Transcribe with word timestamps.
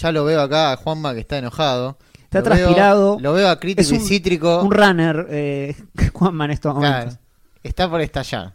Ya 0.00 0.12
lo 0.12 0.24
veo 0.24 0.40
acá 0.40 0.72
a 0.72 0.76
Juanma 0.76 1.14
que 1.14 1.20
está 1.20 1.38
enojado. 1.38 1.98
Está 2.22 2.40
Lo 2.40 2.44
veo- 2.44 2.54
transpirado. 2.56 3.18
lo 3.20 3.32
veo 3.32 3.48
a 3.48 3.58
crítico 3.58 3.94
y 3.94 3.98
cítrico. 3.98 4.62
Un 4.62 4.70
runner, 4.70 5.26
eh, 5.30 5.74
Juanma 6.12 6.44
en 6.46 6.50
estos 6.52 6.78
Claro, 6.78 6.94
momentos. 6.96 7.18
está 7.62 7.90
por 7.90 8.00
estallar. 8.00 8.54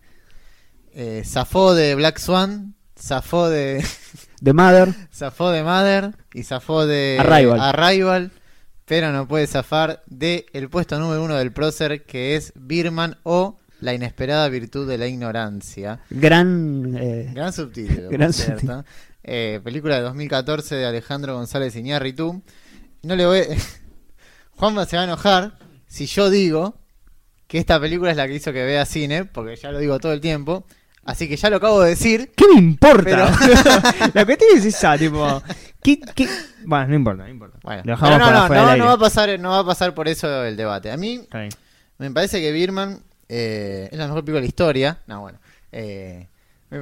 Eh, 0.93 1.23
zafó 1.25 1.73
de 1.73 1.93
Black 1.95 2.17
Swan, 2.19 2.73
zafó 2.97 3.49
de 3.49 3.83
The 4.43 4.53
Mother. 4.53 4.93
zafó 5.13 5.51
de 5.51 5.61
Mother 5.63 6.15
y 6.33 6.43
zafó 6.43 6.85
de 6.85 7.17
Arrival. 7.19 7.59
Arrival, 7.59 8.31
pero 8.85 9.11
no 9.11 9.27
puede 9.27 9.45
zafar 9.47 10.03
de 10.07 10.45
el 10.53 10.69
puesto 10.69 10.97
número 10.97 11.21
uno 11.23 11.35
del 11.35 11.51
prócer 11.51 12.05
que 12.05 12.35
es 12.37 12.53
Birman 12.55 13.17
o 13.23 13.57
La 13.81 13.93
inesperada 13.93 14.47
virtud 14.47 14.87
de 14.87 14.97
la 14.97 15.07
ignorancia. 15.07 15.99
Gran. 16.09 16.95
eh, 16.97 17.31
Gran 17.35 17.51
subtítulo, 17.51 18.09
Gran 18.11 18.31
cierto. 18.31 18.85
Eh, 19.27 19.59
película 19.63 19.95
de 19.95 20.01
2014 20.03 20.75
de 20.75 20.85
Alejandro 20.85 21.33
González 21.35 21.75
Iñárritu. 21.75 22.43
No 23.01 23.15
le 23.15 23.25
voy. 23.25 23.41
Juanma 24.51 24.85
se 24.85 24.95
va 24.95 25.01
a 25.01 25.05
enojar 25.05 25.57
si 25.87 26.05
yo 26.05 26.29
digo 26.29 26.77
que 27.47 27.57
esta 27.57 27.79
película 27.79 28.11
es 28.11 28.17
la 28.17 28.27
que 28.27 28.35
hizo 28.35 28.53
que 28.53 28.63
vea 28.63 28.85
cine, 28.85 29.25
porque 29.25 29.55
ya 29.55 29.71
lo 29.71 29.79
digo 29.79 29.99
todo 29.99 30.13
el 30.13 30.21
tiempo. 30.21 30.65
Así 31.03 31.27
que 31.27 31.37
ya 31.37 31.49
lo 31.49 31.57
acabo 31.57 31.81
de 31.81 31.89
decir. 31.89 32.33
¿Qué 32.35 32.45
me 32.47 32.59
importa? 32.59 33.03
Pero- 33.03 33.25
la 34.13 34.25
cuestión 34.25 34.49
es 34.57 34.65
esa, 34.65 34.97
tipo. 34.97 35.41
¿qué, 35.81 35.99
qué? 36.15 36.27
Bueno, 36.63 36.87
no 36.87 36.95
importa, 36.95 37.23
no 37.23 37.29
importa. 37.29 37.59
Bueno, 37.63 37.81
no, 37.85 37.95
no, 37.97 38.09
no, 38.19 38.77
no 38.77 38.85
va 38.85 38.93
a 38.93 38.97
pasar, 38.99 39.39
no 39.39 39.49
va 39.49 39.59
a 39.59 39.65
pasar 39.65 39.93
por 39.95 40.07
eso 40.07 40.43
el 40.43 40.55
debate. 40.55 40.91
A 40.91 40.97
mí 40.97 41.27
me 41.97 42.11
parece 42.11 42.41
que 42.41 42.51
Birman 42.51 43.03
eh, 43.27 43.89
es 43.91 43.97
la 43.97 44.05
mejor 44.05 44.23
película 44.23 44.37
de 44.41 44.45
la 44.45 44.47
historia. 44.47 44.99
No, 45.07 45.21
bueno. 45.21 45.39
eh, 45.71 46.27
me, 46.69 46.79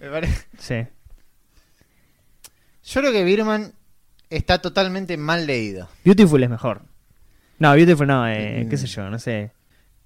me 0.00 0.08
parece. 0.10 0.46
Sí. 0.58 0.86
Yo 2.84 3.00
creo 3.00 3.12
que 3.12 3.24
Birman 3.24 3.72
está 4.30 4.60
totalmente 4.60 5.16
mal 5.16 5.46
leído. 5.46 5.88
Beautiful 6.04 6.42
es 6.42 6.50
mejor. 6.50 6.82
No, 7.58 7.72
Beautiful 7.74 8.06
no, 8.06 8.26
eh, 8.28 8.64
Mm. 8.64 8.68
qué 8.68 8.76
sé 8.76 8.86
yo, 8.86 9.08
no 9.08 9.18
sé. 9.18 9.52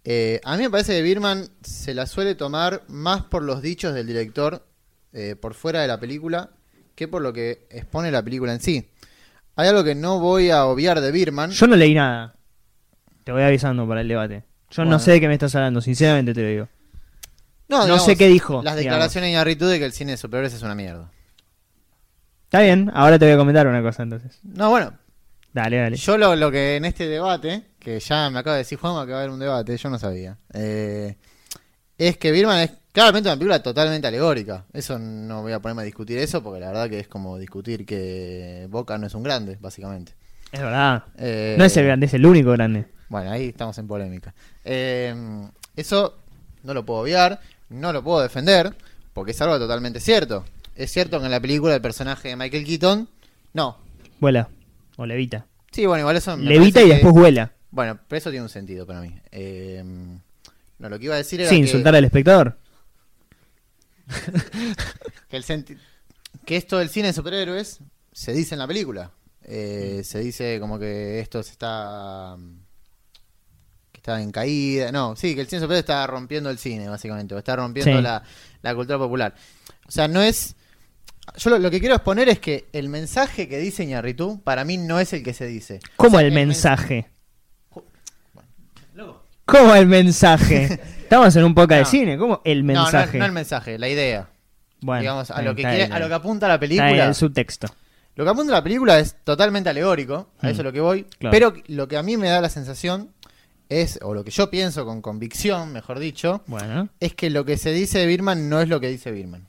Eh, 0.05 0.41
a 0.45 0.57
mí 0.57 0.63
me 0.65 0.71
parece 0.71 0.93
que 0.93 1.03
Birman 1.03 1.49
se 1.63 1.95
la 1.95 2.07
suele 2.07 2.35
tomar 2.35 2.83
más 2.89 3.23
por 3.25 3.43
los 3.43 3.63
dichos 3.63 3.93
del 3.95 4.07
director 4.07 4.65
eh, 5.13 5.35
por 5.35 5.55
fuera 5.55 5.81
de 5.81 5.89
la 5.89 5.99
película 5.99 6.51
que 6.95 7.09
por 7.09 7.23
lo 7.23 7.33
que 7.33 7.67
expone 7.71 8.11
la 8.11 8.23
película 8.23 8.53
en 8.53 8.61
sí. 8.61 8.89
Hay 9.57 9.69
algo 9.69 9.83
que 9.85 9.95
no 9.95 10.21
voy 10.21 10.51
a 10.51 10.67
obviar 10.67 11.01
de 11.01 11.11
Birman. 11.11 11.51
Yo 11.51 11.67
no 11.67 11.77
leí 11.77 11.95
nada. 11.95 12.37
Te 13.25 13.33
voy 13.33 13.43
avisando 13.43 13.89
para 13.89 14.03
el 14.03 14.09
debate. 14.09 14.45
Yo 14.71 14.83
Bueno. 14.83 14.91
no 14.93 14.99
sé 14.99 15.13
de 15.13 15.21
qué 15.21 15.29
me 15.29 15.35
estás 15.35 15.55
hablando, 15.55 15.81
sinceramente 15.81 16.35
te 16.35 16.43
lo 16.43 16.49
digo. 16.49 16.69
No, 17.69 17.79
no 17.79 17.85
digamos, 17.85 18.05
sé 18.05 18.17
qué 18.17 18.29
dijo, 18.29 18.55
Las 18.63 18.77
digamos. 18.77 18.79
declaraciones 18.97 19.29
de 19.29 19.31
Iñárritu 19.33 19.67
de 19.67 19.79
que 19.79 19.85
el 19.85 19.93
cine 19.93 20.13
de 20.13 20.17
superhéroes 20.17 20.55
es 20.55 20.63
una 20.63 20.75
mierda. 20.75 21.11
Está 22.45 22.61
bien, 22.61 22.91
ahora 22.95 23.19
te 23.19 23.25
voy 23.25 23.35
a 23.35 23.39
comentar 23.39 23.67
una 23.67 23.83
cosa 23.83 24.03
entonces. 24.05 24.39
No, 24.45 24.71
bueno, 24.71 24.93
Dale, 25.53 25.79
dale. 25.79 25.97
yo 25.97 26.17
lo, 26.19 26.37
lo 26.37 26.51
que 26.51 26.77
en 26.77 26.85
este 26.85 27.07
debate, 27.09 27.63
que 27.79 27.99
ya 27.99 28.31
me 28.31 28.39
acaba 28.39 28.57
de 28.57 28.63
decir 28.63 28.79
Juanma 28.79 29.05
que 29.07 29.13
va 29.13 29.19
a 29.19 29.21
haber 29.23 29.33
un 29.33 29.41
debate, 29.41 29.77
yo 29.77 29.91
no 29.91 29.99
sabía, 29.99 30.37
eh, 30.53 31.17
es 31.99 32.19
que 32.19 32.31
Birman 32.31 32.59
es 32.61 32.73
claramente 32.93 33.29
una 33.31 33.37
película 33.37 33.63
totalmente 33.63 34.07
alegórica. 34.07 34.65
Eso 34.73 34.99
no 34.99 35.41
voy 35.43 35.53
a 35.53 35.61
ponerme 35.61 35.83
a 35.83 35.85
discutir 35.87 36.19
eso, 36.19 36.43
porque 36.43 36.61
la 36.61 36.69
verdad 36.69 36.91
que 36.91 37.01
es 37.01 37.09
como 37.09 37.39
discutir 37.39 37.87
que 37.87 38.67
Boca 38.71 38.99
no 38.99 39.07
es 39.07 39.15
un 39.15 39.23
grande, 39.23 39.57
básicamente. 39.61 40.13
Es 40.53 40.61
verdad. 40.61 41.05
Eh, 41.19 41.57
No 41.59 41.65
es 41.65 41.75
el 41.77 41.87
grande, 41.87 42.05
es 42.07 42.15
el 42.15 42.27
único 42.27 42.51
grande. 42.53 42.87
Bueno, 43.09 43.31
ahí 43.31 43.49
estamos 43.49 43.77
en 43.79 43.87
polémica. 43.87 44.35
Eh, 44.63 45.15
eso 45.75 46.19
no 46.65 46.75
lo 46.75 46.85
puedo 46.85 47.01
obviar, 47.01 47.41
no 47.69 47.93
lo 47.93 48.03
puedo 48.03 48.21
defender, 48.21 48.75
porque 49.13 49.33
es 49.33 49.41
algo 49.41 49.59
totalmente 49.59 50.01
cierto. 50.01 50.45
Es 50.75 50.93
cierto 50.93 51.19
que 51.19 51.25
en 51.27 51.31
la 51.31 51.41
película 51.41 51.75
el 51.75 51.81
personaje 51.81 52.29
de 52.29 52.37
Michael 52.37 52.65
Keaton, 52.65 53.09
no. 53.55 53.79
Vuela. 54.21 54.49
O 54.97 55.07
levita. 55.07 55.47
Sí, 55.73 55.85
bueno, 55.87 56.01
igual 56.01 56.17
eso... 56.17 56.37
me 56.37 56.45
Levita 56.45 56.81
y 56.83 56.87
que- 56.89 56.93
después 56.95 57.13
vuela. 57.15 57.53
Bueno, 57.71 57.99
pero 58.09 58.19
eso 58.19 58.31
tiene 58.31 58.43
un 58.45 58.49
sentido 58.49 58.87
para 58.87 59.01
mí. 59.03 59.15
Eh, 59.31 59.83
no, 60.79 60.89
lo 60.89 60.99
que 60.99 61.05
iba 61.07 61.15
a 61.15 61.19
decir 61.19 61.41
era 61.41 61.51
Sí, 61.51 61.57
que, 61.57 61.63
insultar 61.63 61.95
al 61.95 62.05
espectador. 62.05 62.57
que, 65.29 65.37
el 65.37 65.45
senti- 65.45 65.77
que 66.45 66.57
esto 66.57 66.79
del 66.79 66.89
cine 66.89 67.09
de 67.09 67.13
superhéroes 67.13 67.81
se 68.13 68.33
dice 68.33 68.55
en 68.55 68.61
la 68.61 68.67
película. 68.67 69.11
Eh, 69.43 70.03
se 70.05 70.21
dice 70.21 70.59
como 70.61 70.79
que 70.79 71.21
esto 71.21 71.43
se 71.43 71.53
está... 71.53 72.37
está 74.07 74.21
en 74.23 74.31
caída. 74.31 74.93
No, 74.93 75.17
sí, 75.17 75.35
que 75.35 75.41
el 75.41 75.49
cine 75.49 75.67
está 75.79 76.07
rompiendo 76.07 76.49
el 76.49 76.59
cine, 76.59 76.89
básicamente. 76.89 77.35
O 77.35 77.39
está 77.39 77.57
rompiendo 77.57 77.97
Sí. 77.97 78.03
la, 78.03 78.23
la 78.63 78.75
cultura 78.75 78.99
popular. 78.99 79.35
O 79.87 79.91
sea, 79.91 80.07
no 80.09 80.23
es... 80.23 80.55
Yo 81.37 81.51
lo, 81.51 81.59
lo 81.59 81.71
que 81.73 81.81
quiero 81.81 81.97
exponer 81.97 82.29
es 82.29 82.39
que 82.39 82.67
el 82.73 82.89
mensaje 82.89 83.49
que 83.49 83.59
dice 83.59 83.85
Ñarritu 83.85 84.41
para 84.43 84.65
mí 84.65 84.77
no 84.77 85.01
es 85.01 85.13
el 85.13 85.25
que 85.25 85.35
se 85.35 85.47
dice. 85.47 85.81
¿Cómo 85.97 86.17
O 86.19 86.21
sea, 86.21 86.27
el 86.29 86.33
men- 86.33 86.49
mensaje? 86.49 87.09
¿Cómo 89.45 89.75
el 89.75 89.87
mensaje? 89.87 90.65
Estamos 91.03 91.35
en 91.37 91.45
un 91.45 91.55
podcast 91.55 91.79
de 91.93 91.99
cine. 91.99 92.19
¿Cómo 92.19 92.41
el 92.45 92.67
No, 92.67 92.73
no, 92.75 92.83
mensaje? 92.83 93.19
no 93.19 93.25
el 93.25 93.33
mensaje, 93.33 93.79
la 93.79 93.89
idea. 93.89 94.29
bueno, 94.81 95.01
digamos, 95.01 95.31
a 95.31 95.41
lo, 95.43 95.55
que 95.55 95.63
quiere- 95.63 95.85
a 95.93 95.99
lo 96.01 96.09
que 96.09 96.15
apunta 96.15 96.49
la 96.49 96.59
película. 96.59 97.07
el 97.07 97.15
subtexto. 97.15 97.69
Lo 98.17 98.25
que 98.25 98.31
apunta 98.31 98.53
la 98.53 98.63
película 98.63 98.99
es 98.99 99.17
totalmente 99.25 99.69
alegórico, 99.69 100.31
a 100.41 100.47
Mm. 100.47 100.51
eso 100.51 100.61
es 100.63 100.65
lo 100.65 100.73
que 100.73 100.81
voy. 100.81 101.05
Claro. 101.19 101.31
Pero 101.33 101.55
lo 101.69 101.87
que 101.87 101.97
a 101.97 102.03
mí 102.03 102.17
me 102.17 102.29
da 102.29 102.41
la 102.41 102.49
sensación 102.49 103.11
es, 103.69 103.99
o 104.03 104.15
lo 104.15 104.25
que 104.25 104.31
yo 104.31 104.51
pienso 104.51 104.85
con 104.85 105.03
convicción, 105.03 105.73
mejor 105.73 105.99
dicho, 105.99 106.43
Bueno, 106.47 106.89
es 107.01 107.15
que 107.15 107.31
lo 107.31 107.45
que 107.45 107.57
se 107.57 107.73
dice 107.73 107.99
de 107.99 108.07
Birman 108.07 108.49
no 108.49 108.61
es 108.61 108.69
lo 108.69 108.81
que 108.81 108.89
dice 108.89 109.11
Birman. 109.11 109.47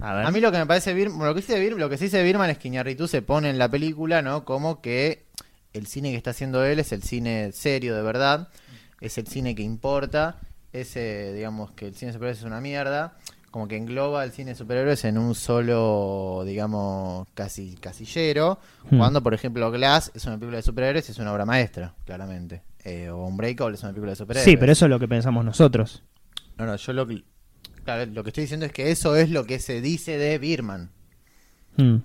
a 0.00 0.14
ver. 0.14 0.26
A 0.26 0.30
mí 0.30 0.40
lo 0.40 0.50
que 0.50 0.58
me 0.58 0.66
parece 0.66 0.94
Birman, 0.94 1.26
lo 1.26 1.34
que 1.34 1.40
dice 1.40 1.58
Birman, 1.60 1.80
lo 1.80 1.88
que 1.90 1.98
se 1.98 2.04
dice 2.04 2.18
de 2.18 2.24
Birman 2.24 2.50
es 2.50 2.58
que 2.58 2.68
Iñárritu 2.68 3.06
se 3.08 3.22
pone 3.22 3.50
en 3.50 3.58
la 3.58 3.68
película, 3.68 4.22
¿no? 4.22 4.44
Como 4.44 4.80
que 4.80 5.24
el 5.72 5.86
cine 5.86 6.10
que 6.10 6.16
está 6.16 6.30
haciendo 6.30 6.64
él 6.64 6.78
es 6.78 6.92
el 6.92 7.02
cine 7.02 7.52
serio 7.52 7.94
de 7.96 8.02
verdad, 8.02 8.48
es 9.00 9.16
el 9.18 9.26
cine 9.26 9.54
que 9.54 9.62
importa, 9.62 10.38
es, 10.72 10.96
eh, 10.96 11.32
digamos, 11.34 11.70
que 11.72 11.86
el 11.88 11.94
cine 11.94 12.08
de 12.10 12.14
superhéroes 12.14 12.38
es 12.38 12.44
una 12.44 12.60
mierda, 12.60 13.16
como 13.50 13.68
que 13.68 13.76
engloba 13.76 14.24
el 14.24 14.32
cine 14.32 14.52
de 14.52 14.56
superhéroes 14.56 15.04
en 15.04 15.18
un 15.18 15.34
solo, 15.34 16.42
digamos, 16.46 17.26
casi 17.34 17.74
casillero, 17.76 18.58
Hmm. 18.90 18.98
cuando, 18.98 19.22
por 19.22 19.34
ejemplo, 19.34 19.70
Glass 19.70 20.10
es 20.14 20.24
una 20.24 20.36
película 20.38 20.56
de 20.56 20.62
superhéroes, 20.62 21.08
es 21.10 21.18
una 21.18 21.32
obra 21.32 21.44
maestra, 21.44 21.94
claramente. 22.06 22.62
Eh, 22.84 23.08
o 23.10 23.24
Unbreakable 23.26 23.74
es 23.76 23.82
una 23.82 23.92
película 23.92 24.12
de 24.12 24.16
superhéroes. 24.16 24.44
Sí, 24.44 24.56
pero 24.56 24.72
eso 24.72 24.86
es 24.86 24.90
lo 24.90 24.98
que 24.98 25.08
pensamos 25.08 25.44
nosotros. 25.44 26.02
No, 26.58 26.66
no, 26.66 26.76
yo 26.76 26.92
lo 26.92 27.06
que... 27.06 27.22
Claro, 27.84 28.10
lo 28.12 28.22
que 28.22 28.30
estoy 28.30 28.42
diciendo 28.42 28.66
es 28.66 28.72
que 28.72 28.90
eso 28.90 29.16
es 29.16 29.30
lo 29.30 29.44
que 29.44 29.58
se 29.58 29.80
dice 29.80 30.16
de 30.18 30.38
Birman. 30.38 30.90
Mm. 31.76 31.96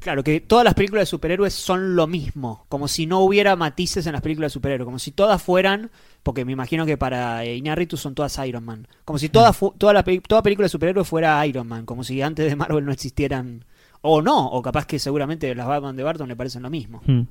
Claro, 0.00 0.22
que 0.22 0.40
todas 0.40 0.64
las 0.64 0.74
películas 0.74 1.02
de 1.02 1.06
superhéroes 1.06 1.52
son 1.52 1.96
lo 1.96 2.06
mismo, 2.06 2.66
como 2.68 2.86
si 2.86 3.06
no 3.06 3.20
hubiera 3.20 3.56
matices 3.56 4.06
en 4.06 4.12
las 4.12 4.22
películas 4.22 4.52
de 4.52 4.54
superhéroes, 4.54 4.84
como 4.84 5.00
si 5.00 5.10
todas 5.10 5.42
fueran, 5.42 5.90
porque 6.22 6.44
me 6.44 6.52
imagino 6.52 6.86
que 6.86 6.96
para 6.96 7.44
eh, 7.44 7.56
Iñárritu 7.56 7.96
son 7.96 8.14
todas 8.14 8.38
Iron 8.46 8.64
Man, 8.64 8.86
como 9.04 9.18
si 9.18 9.28
toda, 9.28 9.52
fu- 9.52 9.74
toda, 9.76 9.92
la 9.92 10.04
pe- 10.04 10.20
toda 10.20 10.42
película 10.42 10.66
de 10.66 10.68
superhéroes 10.68 11.08
fuera 11.08 11.44
Iron 11.46 11.66
Man, 11.66 11.86
como 11.86 12.04
si 12.04 12.22
antes 12.22 12.48
de 12.48 12.54
Marvel 12.54 12.84
no 12.84 12.92
existieran, 12.92 13.64
o 14.02 14.22
no, 14.22 14.46
o 14.46 14.62
capaz 14.62 14.86
que 14.86 15.00
seguramente 15.00 15.52
las 15.56 15.66
Batman 15.66 15.96
de 15.96 16.02
Barton 16.04 16.28
le 16.28 16.36
parecen 16.36 16.62
lo 16.62 16.70
mismo. 16.70 17.02
Mm. 17.06 17.22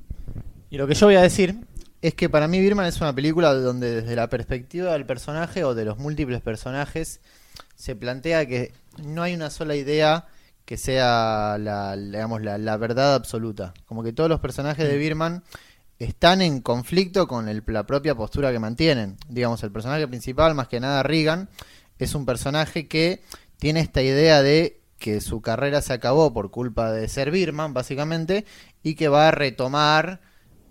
Y 0.70 0.78
lo 0.78 0.86
que 0.86 0.94
yo 0.94 1.06
voy 1.06 1.16
a 1.16 1.22
decir 1.22 1.56
es 2.02 2.14
que 2.14 2.28
para 2.28 2.48
mí 2.48 2.60
Birman 2.60 2.86
es 2.86 3.00
una 3.00 3.14
película 3.14 3.54
donde 3.54 4.02
desde 4.02 4.16
la 4.16 4.28
perspectiva 4.28 4.92
del 4.92 5.06
personaje 5.06 5.64
o 5.64 5.74
de 5.74 5.84
los 5.84 5.98
múltiples 5.98 6.40
personajes 6.40 7.20
se 7.74 7.96
plantea 7.96 8.46
que 8.46 8.72
no 9.02 9.22
hay 9.22 9.34
una 9.34 9.50
sola 9.50 9.76
idea 9.76 10.26
que 10.64 10.76
sea 10.76 11.56
la, 11.60 11.96
digamos, 11.96 12.42
la, 12.42 12.58
la 12.58 12.76
verdad 12.76 13.14
absoluta. 13.14 13.72
Como 13.86 14.02
que 14.02 14.12
todos 14.12 14.28
los 14.28 14.40
personajes 14.40 14.88
de 14.88 14.96
Birman 14.96 15.44
están 15.98 16.42
en 16.42 16.60
conflicto 16.60 17.28
con 17.28 17.48
el- 17.48 17.62
la 17.66 17.86
propia 17.86 18.14
postura 18.14 18.50
que 18.52 18.58
mantienen. 18.58 19.16
Digamos, 19.28 19.62
el 19.62 19.70
personaje 19.72 20.06
principal, 20.08 20.54
más 20.54 20.68
que 20.68 20.80
nada 20.80 21.02
Regan, 21.02 21.48
es 21.98 22.14
un 22.14 22.26
personaje 22.26 22.88
que 22.88 23.22
tiene 23.58 23.80
esta 23.80 24.02
idea 24.02 24.42
de 24.42 24.80
que 24.98 25.20
su 25.20 25.40
carrera 25.40 25.80
se 25.82 25.92
acabó 25.92 26.32
por 26.32 26.50
culpa 26.50 26.90
de 26.90 27.08
ser 27.08 27.30
Birman, 27.30 27.72
básicamente, 27.72 28.44
y 28.82 28.94
que 28.96 29.08
va 29.08 29.28
a 29.28 29.30
retomar 29.30 30.20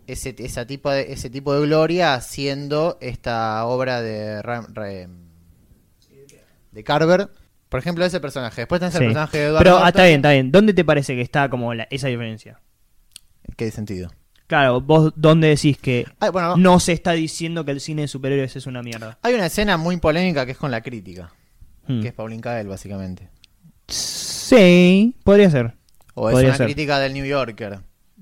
ese, 0.08 0.36
esa 0.40 0.66
tipo 0.68 0.90
de, 0.92 1.14
ese 1.14 1.30
tipo 1.30 1.54
de 1.54 1.66
gloria 1.66 2.14
haciendo 2.14 2.98
esta 3.02 3.66
obra 3.66 4.02
de, 4.02 4.42
Carver. 6.84 7.30
Por 7.70 7.80
ejemplo, 7.80 8.06
ese 8.06 8.20
personaje. 8.20 8.62
Después 8.62 8.80
tenés 8.80 8.94
Sí. 8.94 9.00
el 9.00 9.06
personaje 9.06 9.38
de 9.38 9.46
Edward 9.46 9.60
Pero 9.64 9.72
ah, 9.72 9.80
Norton. 9.80 9.88
está 9.90 10.04
bien, 10.06 10.16
está 10.18 10.32
bien. 10.32 10.52
¿Dónde 10.52 10.74
te 10.74 10.86
parece 10.86 11.16
que 11.16 11.22
está 11.22 11.50
como 11.50 11.74
la- 11.74 11.88
esa 11.90 12.08
diferencia? 12.08 12.60
¿Qué 13.58 13.72
sentido? 13.72 14.12
Claro, 14.48 14.80
vos 14.82 15.12
dónde 15.16 15.48
decís 15.48 15.78
que 15.80 16.06
Ay, 16.20 16.30
bueno, 16.30 16.56
no 16.56 16.80
se 16.80 16.92
está 16.94 17.14
diciendo 17.14 17.66
que 17.66 17.72
el 17.72 17.80
cine 17.82 18.04
de 18.04 18.08
superhéroes 18.08 18.56
es 18.56 18.68
una 18.68 18.84
mierda. 18.84 19.18
hay 19.24 19.34
una 19.34 19.48
escena 19.48 19.78
muy 19.78 19.98
polémica 19.98 20.46
que 20.46 20.52
es 20.52 20.58
con 20.58 20.70
la 20.70 20.82
crítica. 20.82 21.34
Mm. 21.88 22.02
Que 22.02 22.08
es 22.10 22.14
Pauline 22.14 22.42
Kael, 22.42 22.68
básicamente. 22.68 23.30
Sí, 23.88 25.16
podría 25.24 25.50
ser. 25.50 25.74
O 26.14 26.30
es 26.30 26.34
Podría 26.34 26.50
una 26.50 26.58
ser. 26.58 26.68
crítica 26.68 27.00
del 27.00 27.14
New 27.14 27.26
Yorker. 27.26 27.80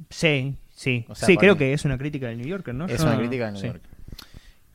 Sí, 0.10 0.56
sí. 0.84 1.06
O 1.10 1.16
sea, 1.16 1.28
sí, 1.28 1.38
creo 1.38 1.54
mí- 1.54 1.60
que 1.60 1.74
es 1.74 1.86
una 1.86 1.98
crítica 1.98 2.28
del 2.28 2.38
New 2.38 2.48
Yorker, 2.48 2.74
¿no? 2.76 2.86
Es 2.88 2.98
Yo 3.00 3.04
una 3.06 3.14
no- 3.14 3.20
crítica 3.20 3.46
del 3.46 3.54
New 3.54 3.62
sí. 3.62 3.68
Yorker. 3.68 3.90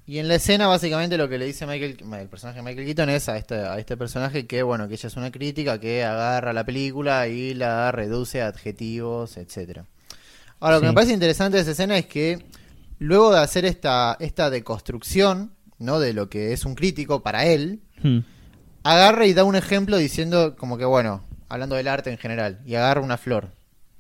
Y 0.07 0.19
en 0.19 0.29
la 0.29 0.37
escena, 0.37 0.67
básicamente, 0.67 1.19
lo 1.19 1.29
que 1.29 1.37
le 1.37 1.45
dice 1.45 1.67
Michael, 1.67 1.99
el 2.19 2.29
personaje 2.29 2.61
de 2.61 2.63
Michael 2.63 2.87
Keaton 2.87 3.11
es 3.11 3.29
a 3.29 3.37
este, 3.37 3.57
a 3.57 3.79
este 3.79 3.95
personaje 3.99 4.47
que, 4.47 4.63
bueno, 4.63 4.89
que 4.89 4.95
ella 4.95 5.07
es 5.07 5.17
una 5.17 5.31
crítica 5.31 5.79
que 5.79 6.03
agarra 6.03 6.55
la 6.55 6.65
película 6.65 7.29
y 7.29 7.53
la 7.53 7.93
reduce 7.93 8.41
a 8.41 8.47
adjetivos, 8.47 9.37
etcétera. 9.37 9.85
Ahora, 10.61 10.77
lo 10.77 10.81
que 10.81 10.87
Sí. 10.87 10.91
me 10.93 10.95
parece 10.95 11.13
interesante 11.13 11.57
de 11.59 11.63
esa 11.63 11.73
escena 11.73 11.99
es 11.99 12.07
que 12.07 12.39
luego 12.99 13.33
de 13.35 13.41
hacer 13.41 13.67
esta, 13.67 14.17
esta 14.19 14.49
deconstrucción, 14.49 15.53
¿no? 15.79 16.01
De 16.01 16.15
lo 16.15 16.31
que 16.31 16.55
es 16.55 16.65
un 16.65 16.75
crítico 16.75 17.23
para 17.23 17.45
él, 17.45 17.81
Hmm. 18.03 18.21
agarra 18.85 19.27
y 19.27 19.35
da 19.35 19.45
un 19.45 19.57
ejemplo 19.57 19.99
diciendo 19.99 20.57
como 20.57 20.79
que, 20.79 20.87
bueno, 20.87 21.23
hablando 21.51 21.77
del 21.77 21.87
arte 21.87 22.11
en 22.11 22.17
general, 22.19 22.61
y 22.65 22.77
agarra 22.77 23.03
una 23.03 23.19
flor. 23.19 23.51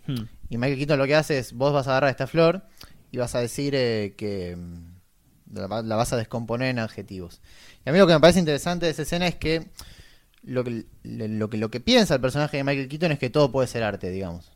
Hmm. 0.06 0.22
Y 0.50 0.56
Michael 0.58 0.78
Keaton 0.78 0.98
lo 0.98 1.06
que 1.06 1.14
hace 1.14 1.38
es, 1.38 1.52
vos 1.52 1.72
vas 1.72 1.86
a 1.86 1.90
agarrar 1.90 2.10
esta 2.10 2.26
flor 2.26 2.62
y 3.10 3.18
vas 3.18 3.34
a 3.34 3.40
decir 3.40 3.74
eh, 3.76 4.14
que 4.16 4.56
mm, 4.56 5.54
la, 5.56 5.66
va- 5.66 5.82
la 5.82 5.96
vas 5.96 6.12
a 6.12 6.16
descomponer 6.16 6.68
en 6.68 6.78
adjetivos. 6.78 7.40
Y 7.84 7.88
a 7.90 7.92
mí 7.92 7.98
lo 7.98 8.06
que 8.06 8.14
me 8.14 8.20
parece 8.20 8.38
interesante 8.38 8.86
de 8.86 8.92
esa 8.92 9.02
escena 9.02 9.26
es 9.26 9.34
que 9.36 9.68
lo 10.42 10.64
que, 10.64 10.86
le- 11.02 11.28
lo 11.28 11.50
que 11.50 11.56
lo 11.58 11.70
que 11.70 11.80
piensa 11.80 12.14
el 12.14 12.20
personaje 12.20 12.56
de 12.58 12.64
Michael 12.64 12.88
Keaton 12.88 13.12
es 13.12 13.18
que 13.18 13.30
todo 13.30 13.50
puede 13.52 13.66
ser 13.68 13.82
arte, 13.82 14.10
digamos, 14.10 14.52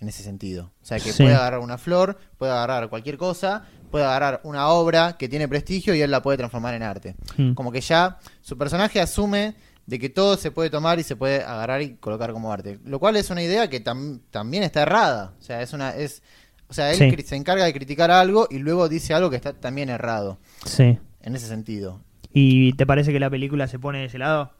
en 0.00 0.08
ese 0.08 0.22
sentido. 0.22 0.72
O 0.82 0.84
sea, 0.84 0.98
que 0.98 1.12
Sí. 1.12 1.22
puede 1.22 1.34
agarrar 1.34 1.60
una 1.60 1.78
flor, 1.78 2.18
puede 2.38 2.52
agarrar 2.52 2.88
cualquier 2.88 3.16
cosa, 3.16 3.64
puede 3.90 4.04
agarrar 4.04 4.40
una 4.44 4.68
obra 4.68 5.16
que 5.18 5.28
tiene 5.28 5.48
prestigio 5.48 5.94
y 5.94 6.00
él 6.02 6.10
la 6.10 6.22
puede 6.22 6.38
transformar 6.38 6.74
en 6.74 6.82
arte. 6.82 7.14
Hmm. 7.36 7.54
Como 7.54 7.72
que 7.72 7.80
ya 7.80 8.18
su 8.40 8.56
personaje 8.58 9.00
asume 9.00 9.54
de 9.86 9.98
que 9.98 10.08
todo 10.08 10.36
se 10.36 10.50
puede 10.50 10.70
tomar 10.70 10.98
y 10.98 11.02
se 11.02 11.16
puede 11.16 11.42
agarrar 11.42 11.82
y 11.82 11.96
colocar 11.96 12.32
como 12.32 12.52
arte. 12.52 12.78
Lo 12.84 12.98
cual 13.00 13.16
es 13.16 13.30
una 13.30 13.42
idea 13.42 13.68
que 13.68 13.82
tam- 13.82 14.20
también 14.30 14.62
está 14.62 14.82
errada. 14.82 15.34
O 15.38 15.42
sea, 15.42 15.60
es 15.62 15.72
una 15.72 15.96
es 15.96 16.22
o 16.68 16.74
sea, 16.74 16.90
él 16.90 16.96
Sí. 16.96 17.22
se 17.24 17.36
encarga 17.36 17.64
de 17.66 17.72
criticar 17.74 18.10
algo 18.10 18.48
y 18.50 18.58
luego 18.58 18.88
dice 18.88 19.12
algo 19.12 19.28
que 19.28 19.36
está 19.36 19.52
también 19.52 19.90
errado 19.90 20.38
Sí. 20.64 20.98
en 21.20 21.36
ese 21.36 21.46
sentido. 21.46 22.00
¿Y 22.32 22.72
te 22.74 22.86
parece 22.86 23.12
que 23.12 23.20
la 23.20 23.28
película 23.28 23.66
se 23.68 23.78
pone 23.78 23.98
de 23.98 24.06
ese 24.06 24.16
lado? 24.18 24.52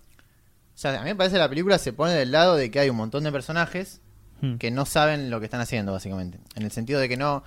O 0.74 0.78
sea, 0.78 0.98
a 1.00 1.04
mí 1.04 1.08
me 1.10 1.16
parece 1.16 1.34
que 1.34 1.38
la 1.38 1.48
película 1.48 1.78
se 1.78 1.92
pone 1.94 2.12
del 2.12 2.30
lado 2.32 2.56
de 2.56 2.70
que 2.70 2.80
hay 2.80 2.90
un 2.90 2.96
montón 2.96 3.24
de 3.24 3.32
personajes 3.32 4.00
Hmm. 4.42 4.56
que 4.56 4.70
no 4.70 4.84
saben 4.84 5.30
lo 5.30 5.38
que 5.38 5.46
están 5.46 5.60
haciendo, 5.62 5.92
básicamente. 5.92 6.38
En 6.56 6.64
el 6.64 6.70
sentido 6.72 6.98
de 7.00 7.08
que 7.08 7.16
no, 7.16 7.44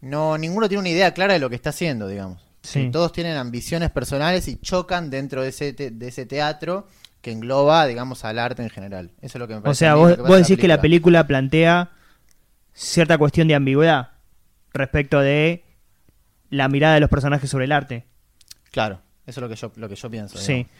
no 0.00 0.36
ninguno 0.38 0.66
tiene 0.68 0.80
una 0.80 0.88
idea 0.88 1.12
clara 1.14 1.34
de 1.34 1.38
lo 1.40 1.48
que 1.50 1.56
está 1.56 1.70
haciendo, 1.70 2.08
digamos. 2.08 2.42
Sí. 2.62 2.88
Todos 2.90 3.12
tienen 3.12 3.36
ambiciones 3.36 3.90
personales 3.90 4.48
y 4.48 4.56
chocan 4.56 5.10
dentro 5.10 5.42
de 5.42 5.50
ese, 5.50 5.72
te- 5.74 5.90
de 5.92 6.08
ese 6.08 6.26
teatro 6.26 6.88
que 7.28 7.32
engloba, 7.32 7.86
digamos, 7.86 8.24
al 8.24 8.38
arte 8.38 8.62
en 8.62 8.70
general. 8.70 9.10
Eso 9.20 9.36
es 9.36 9.40
lo 9.40 9.46
que 9.48 9.54
me 9.60 9.68
O 9.68 9.74
sea, 9.74 9.94
vos, 9.94 10.16
vos 10.16 10.38
decís 10.38 10.58
que 10.58 10.66
la 10.68 10.80
película 10.80 11.26
plantea 11.26 11.90
cierta 12.72 13.18
cuestión 13.18 13.48
de 13.48 13.54
ambigüedad 13.54 14.10
respecto 14.72 15.20
de 15.20 15.62
la 16.50 16.68
mirada 16.68 16.94
de 16.94 17.00
los 17.00 17.10
personajes 17.10 17.50
sobre 17.50 17.66
el 17.66 17.72
arte. 17.72 18.04
Claro, 18.70 19.00
eso 19.26 19.40
es 19.40 19.42
lo 19.42 19.48
que 19.48 19.56
yo, 19.56 19.72
lo 19.76 19.88
que 19.88 19.94
yo 19.96 20.10
pienso. 20.10 20.38
Sí. 20.38 20.52
digamos. 20.52 20.70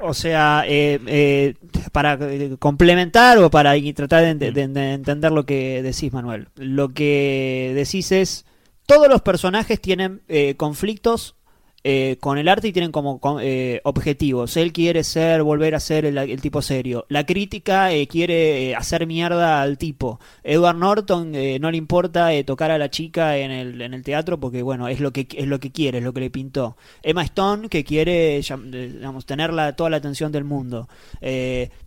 O 0.00 0.12
sea, 0.12 0.64
eh, 0.66 1.00
eh, 1.06 1.54
para 1.92 2.18
eh, 2.20 2.56
complementar 2.58 3.38
o 3.38 3.50
para 3.50 3.72
tratar 3.94 4.22
de, 4.22 4.30
ente- 4.30 4.52
de- 4.52 4.68
de 4.68 4.92
entender 4.92 5.32
lo 5.32 5.46
que 5.46 5.82
decís, 5.82 6.12
Manuel. 6.12 6.48
Lo 6.56 6.90
que 6.92 7.72
decís 7.74 8.12
es, 8.12 8.44
todos 8.86 9.08
los 9.08 9.22
personajes 9.22 9.80
tienen 9.80 10.20
eh, 10.28 10.56
conflictos 10.56 11.36
eh, 11.84 12.16
con 12.20 12.38
el 12.38 12.48
arte 12.48 12.68
y 12.68 12.72
tienen 12.72 12.90
como 12.90 13.20
con- 13.20 13.38
eh, 13.42 13.80
objetivos. 13.84 14.56
Él 14.56 14.72
quiere 14.72 15.04
ser, 15.04 15.42
volver 15.42 15.74
a 15.74 15.80
ser 15.80 16.06
el, 16.06 16.16
el 16.18 16.40
tipo 16.40 16.62
serio. 16.62 17.04
La 17.08 17.26
crítica 17.26 17.92
eh, 17.92 18.06
quiere 18.08 18.74
hacer 18.74 19.06
mierda 19.06 19.60
al 19.60 19.76
tipo. 19.78 20.18
Edward 20.42 20.76
Norton 20.78 21.32
no 21.60 21.70
le 21.70 21.76
importa 21.76 22.30
tocar 22.44 22.70
a 22.70 22.78
la 22.78 22.90
chica 22.90 23.36
en 23.36 23.50
el, 23.50 23.80
en 23.82 23.92
el 23.94 24.02
teatro 24.02 24.40
porque, 24.40 24.62
bueno, 24.62 24.88
es 24.88 24.98
lo 25.00 25.12
que 25.12 25.28
es 25.36 25.46
lo 25.46 25.60
que 25.60 25.70
quiere, 25.72 25.98
es 25.98 26.04
lo 26.04 26.12
que 26.14 26.20
le 26.20 26.30
pintó. 26.30 26.76
Emma 27.02 27.22
Stone 27.22 27.68
que 27.68 27.84
quiere, 27.84 28.40
digamos, 28.40 29.26
tener 29.26 29.52
la- 29.52 29.76
toda 29.76 29.90
la 29.90 29.98
atención 29.98 30.32
del 30.32 30.44
mundo. 30.44 30.88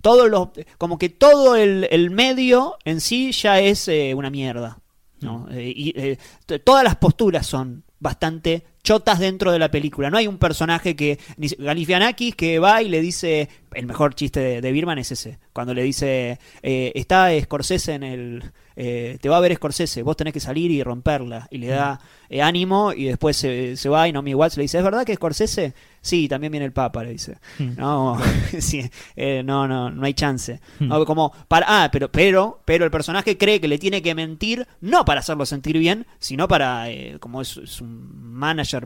Todos 0.02 0.30
los, 0.30 0.50
como 0.78 0.98
que 0.98 1.10
todo 1.10 1.56
el, 1.56 1.88
el 1.92 2.12
medio 2.12 2.78
en 2.86 3.02
sí 3.02 3.32
ya 3.32 3.60
es 3.60 3.90
una 4.16 4.30
mierda. 4.30 4.78
¿no? 5.20 5.48
Eh, 5.52 5.74
y 5.76 6.18
todas 6.64 6.84
las 6.84 6.98
posturas 6.98 7.48
son 7.48 7.84
bastante 8.00 8.64
chotas 8.88 9.20
dentro 9.20 9.52
de 9.52 9.60
la 9.60 9.70
película. 9.70 10.10
No 10.10 10.18
hay 10.18 10.28
un 10.28 10.38
personaje 10.38 10.96
que. 10.96 11.20
ni- 11.36 11.50
Galifianakis 11.50 12.36
que 12.36 12.60
va 12.60 12.82
y 12.82 12.88
le 12.88 13.02
dice. 13.02 13.50
El 13.74 13.86
mejor 13.86 14.16
chiste 14.16 14.40
de, 14.40 14.62
de 14.62 14.72
Birman 14.72 14.98
es 14.98 15.12
ese. 15.12 15.40
Cuando 15.52 15.74
le 15.74 15.84
dice. 15.84 16.40
eh, 16.64 16.92
está 16.96 17.30
Scorsese 17.42 17.94
en 17.96 18.04
el. 18.04 18.44
eh, 18.78 19.18
te 19.22 19.28
va 19.30 19.38
a 19.38 19.42
ver 19.42 19.54
Scorsese, 19.56 20.04
vos 20.04 20.16
tenés 20.16 20.34
que 20.34 20.40
salir 20.40 20.72
y 20.72 20.82
romperla. 20.84 21.48
Y 21.52 21.58
le 21.58 21.68
da 21.68 22.00
eh, 22.30 22.42
ánimo 22.42 22.94
y 22.94 23.04
después 23.06 23.36
se, 23.36 23.76
se 23.76 23.90
va 23.90 24.08
y 24.08 24.14
Naomi 24.14 24.34
Watts 24.34 24.56
le 24.58 24.64
dice: 24.64 24.78
¿Es 24.78 24.84
verdad 24.84 25.06
que 25.06 25.16
Scorsese? 25.16 25.74
Sí, 26.02 26.30
también 26.30 26.52
viene 26.52 26.66
el 26.66 26.72
Papa, 26.72 27.04
le 27.04 27.12
dice. 27.12 27.38
Hmm. 27.60 27.74
No, 27.76 28.18
sí, 28.60 28.90
eh, 29.18 29.42
no, 29.44 29.68
no, 29.68 29.90
no 29.92 30.06
hay 30.06 30.14
chance. 30.14 30.62
Hmm. 30.80 30.88
No, 30.88 31.06
como 31.06 31.34
para, 31.50 31.66
ah, 31.84 31.90
pero, 31.92 32.10
pero, 32.10 32.62
pero 32.64 32.86
el 32.86 32.92
personaje 32.92 33.38
cree 33.38 33.60
que 33.60 33.68
le 33.68 33.78
tiene 33.78 34.02
que 34.02 34.16
mentir 34.16 34.66
no 34.80 35.04
para 35.04 35.20
hacerlo 35.20 35.46
sentir 35.46 35.78
bien, 35.78 36.06
sino 36.20 36.48
para, 36.48 36.86
como 37.20 37.42
es, 37.42 37.58
es 37.58 37.82
un 37.82 38.32
manager, 38.34 38.77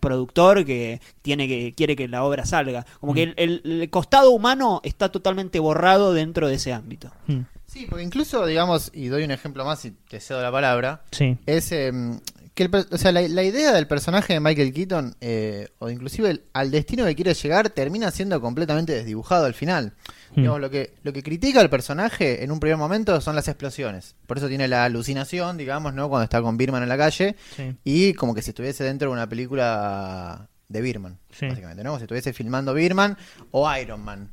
productor 0.00 0.64
que 0.64 1.00
tiene 1.22 1.48
que 1.48 1.74
quiere 1.76 1.96
que 1.96 2.08
la 2.08 2.24
obra 2.24 2.44
salga. 2.46 2.84
Como 3.00 3.14
que 3.14 3.22
el, 3.24 3.34
el- 3.36 3.62
el 3.64 3.90
costado 3.90 4.30
humano 4.30 4.80
está 4.84 5.10
totalmente 5.10 5.58
borrado 5.58 6.12
dentro 6.12 6.48
de 6.48 6.54
ese 6.54 6.72
ámbito. 6.72 7.10
Hmm. 7.26 7.40
Sí, 7.66 7.86
porque 7.88 8.04
incluso, 8.04 8.46
digamos, 8.46 8.90
y 8.92 9.06
doy 9.06 9.22
un 9.22 9.30
ejemplo 9.30 9.64
más 9.64 9.84
y 9.84 9.92
te 9.92 10.18
cedo 10.20 10.42
la 10.42 10.50
palabra, 10.50 11.02
Sí. 11.12 11.38
es 11.46 11.70
em, 11.70 12.18
que 12.60 12.64
el 12.64 12.70
per- 12.70 12.86
o 12.90 12.98
sea, 12.98 13.10
la, 13.10 13.22
la 13.22 13.42
idea 13.42 13.72
del 13.72 13.86
personaje 13.86 14.34
de 14.34 14.40
Michael 14.40 14.74
Keaton, 14.74 15.16
eh, 15.22 15.68
o 15.78 15.88
inclusive 15.88 16.28
el- 16.28 16.42
al 16.52 16.70
destino 16.70 17.06
que 17.06 17.14
quiere 17.16 17.32
llegar, 17.32 17.70
termina 17.70 18.10
siendo 18.10 18.38
completamente 18.42 18.92
desdibujado 18.92 19.46
al 19.46 19.54
final. 19.54 19.94
Hmm. 20.32 20.40
Digamos, 20.42 20.60
lo, 20.60 20.68
que, 20.68 20.92
lo 21.02 21.14
que 21.14 21.22
critica 21.22 21.62
el 21.62 21.70
personaje 21.70 22.44
en 22.44 22.50
un 22.52 22.60
primer 22.60 22.76
momento 22.76 23.18
son 23.22 23.34
las 23.34 23.48
explosiones. 23.48 24.14
Por 24.26 24.36
eso 24.36 24.46
tiene 24.48 24.68
la 24.68 24.84
alucinación, 24.84 25.56
digamos, 25.56 25.94
¿no? 25.94 26.10
Cuando 26.10 26.24
está 26.24 26.42
con 26.42 26.58
Birman 26.58 26.82
en 26.82 26.90
la 26.90 26.98
calle 26.98 27.34
Sí. 27.56 27.74
y 27.82 28.12
como 28.12 28.34
que 28.34 28.42
si 28.42 28.50
estuviese 28.50 28.84
dentro 28.84 29.08
de 29.08 29.14
una 29.14 29.26
película 29.26 30.46
de 30.68 30.80
Birman, 30.82 31.18
Sí. 31.32 31.46
básicamente, 31.48 31.82
¿no? 31.82 31.90
Como 31.90 31.98
si 32.00 32.04
estuviese 32.04 32.34
filmando 32.34 32.74
Birman 32.74 33.16
o 33.52 33.74
Iron 33.76 34.02
Man. 34.04 34.28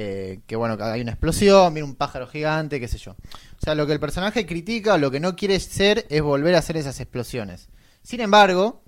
Eh, 0.00 0.42
que 0.46 0.54
bueno, 0.54 0.76
que 0.76 0.84
hay 0.84 1.00
una 1.00 1.10
explosión, 1.10 1.74
viene 1.74 1.88
un 1.88 1.96
pájaro 1.96 2.28
gigante, 2.28 2.78
qué 2.78 2.86
sé 2.86 2.98
yo. 2.98 3.16
O 3.16 3.60
sea, 3.60 3.74
lo 3.74 3.84
que 3.84 3.92
el 3.92 3.98
personaje 3.98 4.46
critica, 4.46 4.96
lo 4.96 5.10
que 5.10 5.18
no 5.18 5.34
quiere 5.34 5.58
ser 5.58 6.06
es 6.08 6.22
volver 6.22 6.54
a 6.54 6.58
hacer 6.58 6.76
esas 6.76 7.00
explosiones. 7.00 7.68
Sin 8.04 8.20
embargo, 8.20 8.84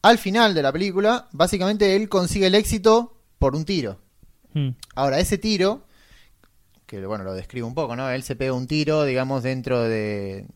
al 0.00 0.16
final 0.16 0.54
de 0.54 0.62
la 0.62 0.70
película, 0.70 1.28
básicamente 1.32 1.96
él 1.96 2.08
consigue 2.08 2.46
el 2.46 2.54
éxito 2.54 3.16
por 3.40 3.56
un 3.56 3.64
tiro. 3.64 3.98
Hmm. 4.54 4.76
Ahora, 4.94 5.18
ese 5.18 5.38
tiro, 5.38 5.88
que 6.86 7.04
bueno, 7.04 7.24
lo 7.24 7.34
describo 7.34 7.66
un 7.66 7.74
poco, 7.74 7.96
¿no? 7.96 8.08
Él 8.08 8.22
se 8.22 8.36
pega 8.36 8.52
un 8.52 8.68
tiro, 8.68 9.02
digamos, 9.02 9.42
dentro 9.42 9.82
de... 9.82 10.46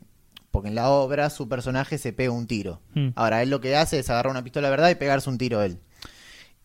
Porque 0.53 0.69
en 0.69 0.77
la 0.77 0.91
obra 0.91 1.29
su 1.29 1.49
personaje 1.49 1.99
se 1.99 2.13
pega 2.13 2.31
un 2.31 2.47
tiro. 2.47 2.81
Hmm. 2.95 3.09
Ahora, 3.17 3.43
él 3.43 3.51
lo 3.51 3.61
que 3.61 3.75
hace 3.75 3.99
es 3.99 4.09
agarrar 4.11 4.31
una 4.31 4.45
pistola 4.45 4.69
de 4.69 4.77
verdad 4.77 4.91
y 4.91 4.95
pegarse 4.95 5.29
un 5.29 5.39
tiro 5.39 5.61
él. 5.61 5.81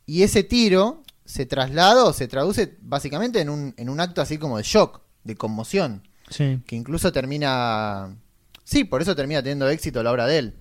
Y 0.06 0.22
ese 0.22 0.44
tiro 0.44 1.02
se 1.28 1.46
traslada 1.46 2.06
o 2.06 2.14
se 2.14 2.28
traduce 2.28 2.78
básicamente 2.82 3.42
en 3.42 3.50
un, 3.50 3.74
en 3.78 3.90
un 3.90 4.00
acto 4.00 4.22
así 4.22 4.38
como 4.38 4.58
de 4.58 4.64
shock, 4.64 5.02
de 5.26 5.36
conmoción, 5.36 6.08
Sí. 6.30 6.62
que 6.66 6.76
incluso 6.76 7.12
termina... 7.12 8.18
Sí, 8.64 8.86
por 8.86 9.02
eso 9.02 9.16
termina 9.16 9.42
teniendo 9.44 9.68
éxito 9.70 10.02
la 10.04 10.12
obra 10.12 10.26
de 10.26 10.38
él. 10.40 10.56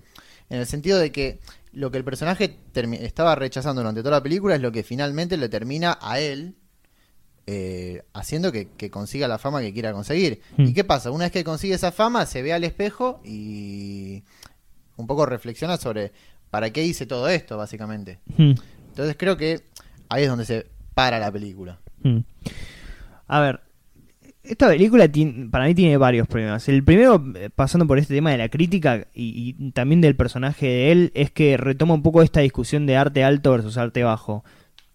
En 0.49 0.59
el 0.59 0.65
sentido 0.65 0.99
de 0.99 1.11
que 1.11 1.39
lo 1.71 1.89
que 1.89 1.97
el 1.97 2.03
personaje 2.03 2.59
estaba 3.01 3.35
rechazando 3.35 3.81
durante 3.81 4.01
toda 4.01 4.17
la 4.17 4.23
película 4.23 4.55
es 4.55 4.61
lo 4.61 4.71
que 4.71 4.83
finalmente 4.83 5.37
le 5.37 5.47
termina 5.49 5.97
a 6.01 6.19
él 6.19 6.55
eh, 7.45 8.03
haciendo 8.13 8.51
que, 8.51 8.69
que 8.71 8.91
consiga 8.91 9.27
la 9.29 9.37
fama 9.37 9.61
que 9.61 9.71
quiera 9.73 9.93
conseguir. 9.93 10.41
Hmm. 10.57 10.65
¿Y 10.67 10.73
qué 10.73 10.83
pasa? 10.83 11.11
Una 11.11 11.25
vez 11.25 11.31
que 11.31 11.43
consigue 11.45 11.75
esa 11.75 11.93
fama, 11.93 12.25
se 12.25 12.41
ve 12.41 12.51
al 12.51 12.65
espejo 12.65 13.21
y 13.23 14.23
un 14.97 15.07
poco 15.07 15.25
reflexiona 15.25 15.77
sobre 15.77 16.11
para 16.49 16.71
qué 16.71 16.83
hice 16.83 17.05
todo 17.05 17.29
esto, 17.29 17.55
básicamente. 17.57 18.19
Hmm. 18.37 18.53
Entonces 18.89 19.15
creo 19.17 19.37
que 19.37 19.63
ahí 20.09 20.23
es 20.23 20.29
donde 20.29 20.45
se 20.45 20.67
para 20.93 21.19
la 21.19 21.31
película. 21.31 21.79
Hmm. 22.03 22.19
A 23.27 23.39
ver, 23.39 23.59
esta 24.49 24.67
película 24.67 25.09
para 25.51 25.65
mí 25.65 25.75
tiene 25.75 25.97
varios 25.97 26.27
problemas. 26.27 26.67
El 26.69 26.83
primero, 26.83 27.23
eh, 27.35 27.49
pasando 27.53 27.85
por 27.85 27.99
este 27.99 28.13
tema 28.15 28.31
de 28.31 28.37
la 28.37 28.49
crítica 28.49 29.07
y, 29.13 29.71
también 29.71 30.01
del 30.01 30.15
personaje 30.15 30.65
de 30.65 30.91
él, 30.91 31.11
es 31.13 31.31
que 31.31 31.57
retoma 31.57 31.93
un 31.93 32.03
poco 32.03 32.21
esta 32.21 32.39
discusión 32.39 32.85
de 32.85 32.97
arte 32.97 33.23
alto 33.23 33.51
versus 33.51 33.77
arte 33.77 34.03
bajo. 34.03 34.43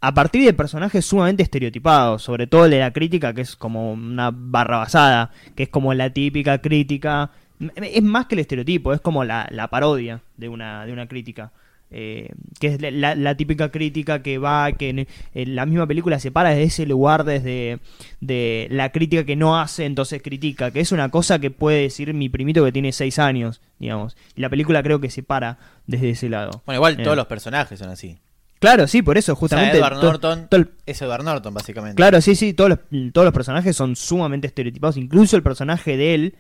A 0.01 0.15
partir 0.15 0.45
de 0.45 0.53
personajes 0.53 1.05
sumamente 1.05 1.45
estereotipados, 1.45 2.23
sobre 2.23 2.47
todo 2.47 2.65
el 2.65 2.73
de 2.73 2.81
la 2.81 2.93
crítica, 2.93 3.33
que 3.35 3.43
es 3.43 3.55
como 3.55 3.93
una 3.93 4.31
barra 4.33 4.79
basada, 4.79 5.31
que 5.55 5.65
es 5.65 5.69
como 5.69 5.95
la 5.95 6.11
típica 6.11 6.59
crítica. 6.59 7.31
Es 7.77 8.03
más 8.03 8.27
que 8.27 8.35
el 8.35 8.41
estereotipo, 8.41 8.93
es 8.93 9.01
como 9.01 9.23
la, 9.23 9.47
la 9.53 9.69
parodia 9.69 10.23
de 10.37 10.49
una, 10.49 10.85
de 10.85 10.93
una 10.93 11.07
crítica. 11.07 11.53
Eh, 11.93 12.31
que 12.59 12.67
es 12.69 12.81
la, 12.93 13.15
la 13.15 13.37
típica 13.37 13.71
crítica 13.71 14.23
que 14.23 14.39
va, 14.39 14.73
que 14.73 14.89
en, 14.89 15.07
en 15.35 15.55
la 15.55 15.67
misma 15.67 15.87
película 15.87 16.19
se 16.19 16.31
para 16.31 16.51
desde 16.51 16.63
ese 16.65 16.87
lugar, 16.87 17.25
desde 17.25 17.79
de 18.21 18.67
la 18.71 18.91
crítica 18.93 19.25
que 19.25 19.37
no 19.37 19.61
hace, 19.61 19.85
entonces 19.85 20.23
critica, 20.23 20.71
que 20.71 20.81
es 20.81 20.91
una 20.93 21.11
cosa 21.11 21.39
que 21.39 21.51
puede 21.51 21.83
decir 21.83 22.15
mi 22.15 22.29
primito 22.29 22.65
que 22.65 22.73
tiene 22.73 22.93
seis 22.93 23.19
años, 23.19 23.61
digamos. 23.79 24.17
Y 24.35 24.41
la 24.41 24.49
película 24.49 24.83
creo 24.83 25.01
que 25.01 25.11
se 25.11 25.23
para 25.23 25.59
desde 25.87 26.11
ese 26.11 26.29
lado. 26.29 26.63
Bueno, 26.67 26.79
igual 26.79 26.99
Eh, 27.01 27.03
todos 27.05 27.17
los 27.17 27.27
personajes 27.27 27.79
son 27.79 27.91
así. 27.91 28.19
Claro, 28.59 28.87
sí, 28.87 29.03
por 29.03 29.19
eso, 29.19 29.33
O 29.33 29.35
sea, 29.35 29.41
justamente. 29.41 29.79
Edward 29.79 29.99
to- 29.99 30.03
Norton 30.07 30.47
todo 30.49 30.61
el- 30.61 30.71
es 30.87 31.03
Edward 31.03 31.25
Norton, 31.25 31.53
básicamente. 31.53 31.97
Claro, 31.97 32.21
sí, 32.21 32.37
sí, 32.37 32.55
todos 32.55 32.71
los, 32.71 33.13
todos 33.13 33.25
los 33.25 33.35
personajes 33.35 33.75
son 33.75 33.97
sumamente 33.97 34.47
estereotipados. 34.47 34.97
Incluso 34.97 35.37
el 35.37 35.43
personaje 35.43 35.97
de 35.97 36.15
él 36.15 36.35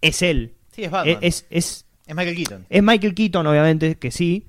es 0.00 0.22
él. 0.22 0.54
Sí, 0.72 0.84
es 0.84 0.90
Batman. 0.90 1.18
Es, 1.20 1.46
es, 1.50 1.84
Es 2.06 2.14
Michael 2.16 2.36
Keaton. 2.36 2.66
es 2.70 2.82
Michael 2.82 3.14
Keaton, 3.14 3.46
obviamente, 3.46 3.96
que 3.96 4.10
sí. 4.10 4.46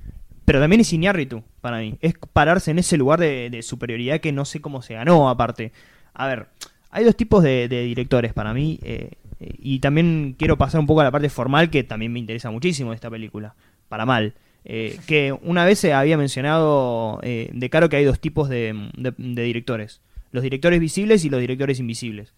Pero 0.47 0.61
también 0.61 0.79
es 0.79 0.93
Iñárritu, 0.93 1.43
para 1.59 1.79
mí. 1.79 1.97
Es 1.99 2.13
pararse 2.31 2.71
en 2.71 2.79
ese 2.79 2.95
lugar 2.95 3.19
de, 3.19 3.59
superioridad 3.61 4.21
que 4.21 4.31
no 4.31 4.45
sé 4.45 4.61
cómo 4.61 4.81
se 4.81 4.93
ganó, 4.93 5.27
aparte. 5.27 5.73
A 6.13 6.25
ver, 6.25 6.47
hay 6.89 7.03
dos 7.03 7.17
tipos 7.17 7.43
de, 7.43 7.67
directores 7.67 8.31
para 8.31 8.53
mí. 8.53 8.79
eh, 8.81 9.11
y 9.41 9.79
también 9.79 10.35
quiero 10.39 10.57
pasar 10.57 10.79
un 10.79 10.87
poco 10.87 11.01
a 11.01 11.03
la 11.03 11.11
parte 11.11 11.27
formal, 11.27 11.69
que 11.69 11.83
también 11.83 12.13
me 12.13 12.19
interesa 12.19 12.49
muchísimo 12.49 12.91
de 12.91 12.95
esta 12.95 13.09
película. 13.09 13.55
Para 13.89 14.05
mal. 14.05 14.35
Eh, 14.63 14.97
que 15.05 15.33
una 15.33 15.65
vez 15.65 15.79
se 15.79 15.91
había 15.91 16.17
mencionado 16.17 17.19
eh, 17.23 17.49
de 17.53 17.69
Caro 17.69 17.89
que 17.89 17.97
hay 17.97 18.05
dos 18.05 18.21
tipos 18.21 18.47
de, 18.47 18.73
directores. 19.17 19.99
Los 20.31 20.43
directores 20.43 20.79
visibles 20.79 21.25
y 21.25 21.29
los 21.29 21.41
directores 21.41 21.81
invisibles. 21.81 22.33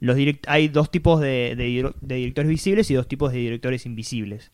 Los 0.00 0.16
direct- 0.16 0.46
hay 0.48 0.66
dos 0.66 0.90
tipos 0.90 1.20
de 1.20 1.54
directores 2.00 2.48
visibles 2.48 2.90
y 2.90 2.94
dos 2.94 3.06
tipos 3.06 3.30
de 3.30 3.38
directores 3.38 3.86
invisibles. 3.86 4.50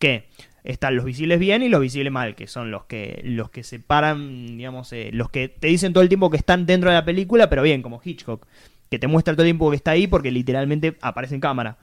Que 0.00 0.26
están 0.64 0.94
los 0.96 1.04
visibles 1.04 1.38
bien 1.38 1.62
y 1.62 1.68
los 1.68 1.80
visibles 1.80 2.12
mal, 2.12 2.34
que 2.34 2.46
son 2.46 2.70
los 2.70 2.84
que 2.84 3.20
los 3.24 3.50
que 3.50 3.62
separan, 3.62 4.56
digamos, 4.56 4.92
eh, 4.92 5.10
los 5.12 5.28
que 5.30 5.48
te 5.48 5.68
dicen 5.68 5.92
todo 5.92 6.02
el 6.02 6.08
tiempo 6.08 6.30
que 6.30 6.36
están 6.36 6.66
dentro 6.66 6.90
de 6.90 6.96
la 6.96 7.04
película, 7.04 7.50
pero 7.50 7.62
bien, 7.62 7.82
como 7.82 8.00
Hitchcock, 8.02 8.46
que 8.88 8.98
te 8.98 9.08
muestra 9.08 9.34
todo 9.34 9.42
el 9.42 9.48
tiempo 9.48 9.70
que 9.70 9.76
está 9.76 9.92
ahí 9.92 10.06
porque 10.06 10.30
literalmente 10.30 10.96
aparece 11.00 11.34
en 11.34 11.40
cámara. 11.40 11.78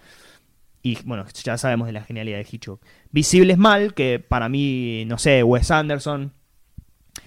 Y 0.82 0.98
bueno, 1.04 1.26
ya 1.44 1.58
sabemos 1.58 1.88
de 1.88 1.94
la 1.94 2.04
genialidad 2.04 2.38
de 2.38 2.48
Hitchcock. 2.50 2.82
Visibles 3.12 3.58
mal, 3.58 3.94
que 3.94 4.20
para 4.20 4.48
mí, 4.48 5.04
no 5.08 5.18
sé, 5.18 5.44
Wes 5.44 5.72
Anderson, 5.72 6.32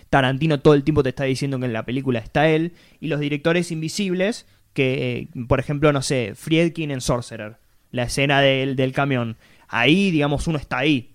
Tarantino 0.09 0.61
todo 0.61 0.75
el 0.75 0.85
tiempo 0.85 1.03
te 1.03 1.11
está 1.11 1.25
diciendo 1.25 1.59
que 1.59 1.67
en 1.67 1.73
la 1.73 1.85
película 1.85 2.19
está 2.19 2.49
él. 2.49 2.73
Y 3.01 3.09
los 3.09 3.21
directores 3.21 3.71
invisibles, 3.71 4.47
que, 4.73 5.29
eh, 5.35 5.45
por 5.49 5.61
ejemplo, 5.61 5.93
no 5.93 6.01
sé, 6.01 6.33
Friedkin 6.35 6.91
en 6.91 7.03
Sorcerer, 7.03 7.57
la 7.91 8.05
escena 8.05 8.41
del, 8.41 8.77
del 8.77 8.93
camión. 8.93 9.37
Ahí, 9.69 10.11
digamos, 10.11 10.47
uno 10.47 10.59
está 10.59 10.79
ahí, 10.79 11.12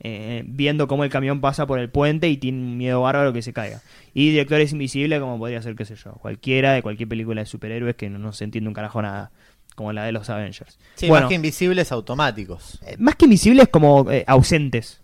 eh, 0.00 0.44
viendo 0.46 0.86
cómo 0.88 1.04
el 1.04 1.10
camión 1.10 1.40
pasa 1.40 1.66
por 1.66 1.78
el 1.78 1.90
puente 1.90 2.28
y 2.28 2.36
tiene 2.36 2.58
un 2.58 2.76
miedo 2.76 3.00
bárbaro 3.02 3.32
que 3.32 3.42
se 3.42 3.52
caiga. 3.52 3.80
Y 4.14 4.30
directores 4.30 4.72
invisibles, 4.72 5.20
como 5.20 5.38
podría 5.38 5.60
ser, 5.62 5.74
qué 5.74 5.84
sé 5.84 5.96
yo, 5.96 6.12
cualquiera 6.14 6.72
de 6.72 6.82
cualquier 6.82 7.08
película 7.08 7.40
de 7.42 7.46
superhéroes 7.46 7.96
que 7.96 8.08
no, 8.10 8.18
no 8.18 8.32
se 8.32 8.44
entiende 8.44 8.68
un 8.68 8.74
carajo 8.74 9.00
nada, 9.02 9.30
como 9.74 9.92
la 9.92 10.04
de 10.04 10.12
los 10.12 10.28
Avengers. 10.30 10.78
Sí, 10.94 11.08
Bueno, 11.08 11.22
más 11.24 11.28
que 11.28 11.34
invisibles, 11.36 11.92
automáticos. 11.92 12.80
eh, 12.86 12.96
más 12.98 13.14
que 13.16 13.26
invisibles 13.26 13.68
como 13.68 14.10
eh, 14.10 14.24
ausentes. 14.26 15.00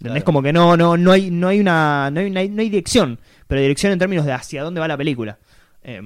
Claro. 0.00 0.24
Como 0.24 0.42
que 0.42 0.52
no, 0.52 0.76
no, 0.76 0.96
no 0.96 1.12
hay, 1.12 1.30
no 1.30 1.46
hay 1.48 1.60
una. 1.60 2.10
No 2.10 2.18
hay, 2.20 2.26
una- 2.26 2.44
no 2.44 2.60
hay 2.62 2.68
dirección. 2.70 3.20
Pero 3.46 3.60
dirección 3.60 3.92
en 3.92 4.00
términos 4.00 4.24
de 4.26 4.32
hacia 4.32 4.62
dónde 4.64 4.80
va 4.80 4.88
la 4.88 4.96
película. 4.96 5.38
Eh, 5.84 6.00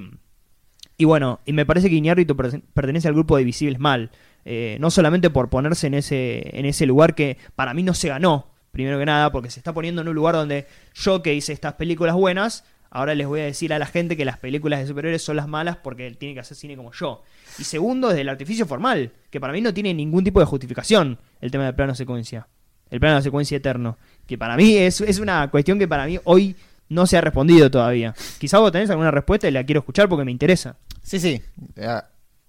y 0.97 1.05
bueno, 1.05 1.39
y 1.45 1.53
me 1.53 1.65
parece 1.65 1.89
que 1.89 1.95
Iñárritu 1.95 2.35
perten- 2.35 2.61
pertenece 2.73 3.07
al 3.07 3.13
grupo 3.15 3.37
de 3.37 3.43
visibles 3.43 3.79
mal. 3.79 4.11
Eh, 4.49 4.77
no 4.79 4.89
solamente 4.91 5.29
por 5.29 5.49
ponerse 5.49 5.87
en 5.87 5.93
ese, 5.93 6.57
en 6.57 6.65
ese 6.65 6.85
lugar 6.85 7.15
que 7.15 7.37
para 7.57 7.73
mí 7.73 7.83
no 7.83 7.93
se 7.93 8.07
ganó, 8.07 8.53
primero 8.71 8.97
que 8.97 9.05
nada, 9.05 9.29
porque 9.29 9.49
se 9.49 9.59
está 9.59 9.73
poniendo 9.73 10.01
en 10.01 10.07
un 10.07 10.15
lugar 10.15 10.35
donde 10.35 10.67
yo 10.93 11.21
que 11.21 11.33
hice 11.33 11.51
estas 11.51 11.73
películas 11.73 12.15
buenas, 12.15 12.63
ahora 12.89 13.13
les 13.13 13.27
voy 13.27 13.41
a 13.41 13.43
decir 13.43 13.73
a 13.73 13.77
la 13.77 13.87
gente 13.87 14.15
que 14.15 14.23
las 14.23 14.37
películas 14.37 14.79
de 14.79 14.87
superhéroes 14.87 15.21
son 15.21 15.35
las 15.35 15.49
malas 15.49 15.75
porque 15.75 16.09
tiene 16.11 16.33
que 16.33 16.39
hacer 16.39 16.55
cine 16.55 16.77
como 16.77 16.93
yo. 16.93 17.23
Y 17.59 17.65
segundo, 17.65 18.07
desde 18.07 18.21
el 18.21 18.29
artificio 18.29 18.65
formal, 18.65 19.11
que 19.29 19.41
para 19.41 19.51
mí 19.51 19.59
no 19.59 19.73
tiene 19.73 19.93
ningún 19.93 20.23
tipo 20.23 20.39
de 20.39 20.45
justificación 20.45 21.19
el 21.41 21.51
tema 21.51 21.65
del 21.65 21.75
plano 21.75 21.93
secuencia. 21.93 22.47
El 22.89 23.01
plano 23.01 23.21
secuencia 23.21 23.57
eterno. 23.57 23.97
Que 24.25 24.37
para 24.37 24.55
mí 24.55 24.77
es, 24.77 25.01
es 25.01 25.19
una 25.19 25.51
cuestión 25.51 25.77
que 25.77 25.89
para 25.89 26.05
mí 26.05 26.19
hoy 26.23 26.55
no 26.87 27.05
se 27.05 27.17
ha 27.17 27.21
respondido 27.21 27.69
todavía. 27.69 28.15
Quizá 28.39 28.59
vos 28.59 28.71
tenés 28.71 28.89
alguna 28.89 29.11
respuesta 29.11 29.49
y 29.49 29.51
la 29.51 29.65
quiero 29.65 29.79
escuchar 29.79 30.07
porque 30.07 30.23
me 30.23 30.31
interesa. 30.31 30.77
Sí, 31.03 31.19
sí. 31.19 31.41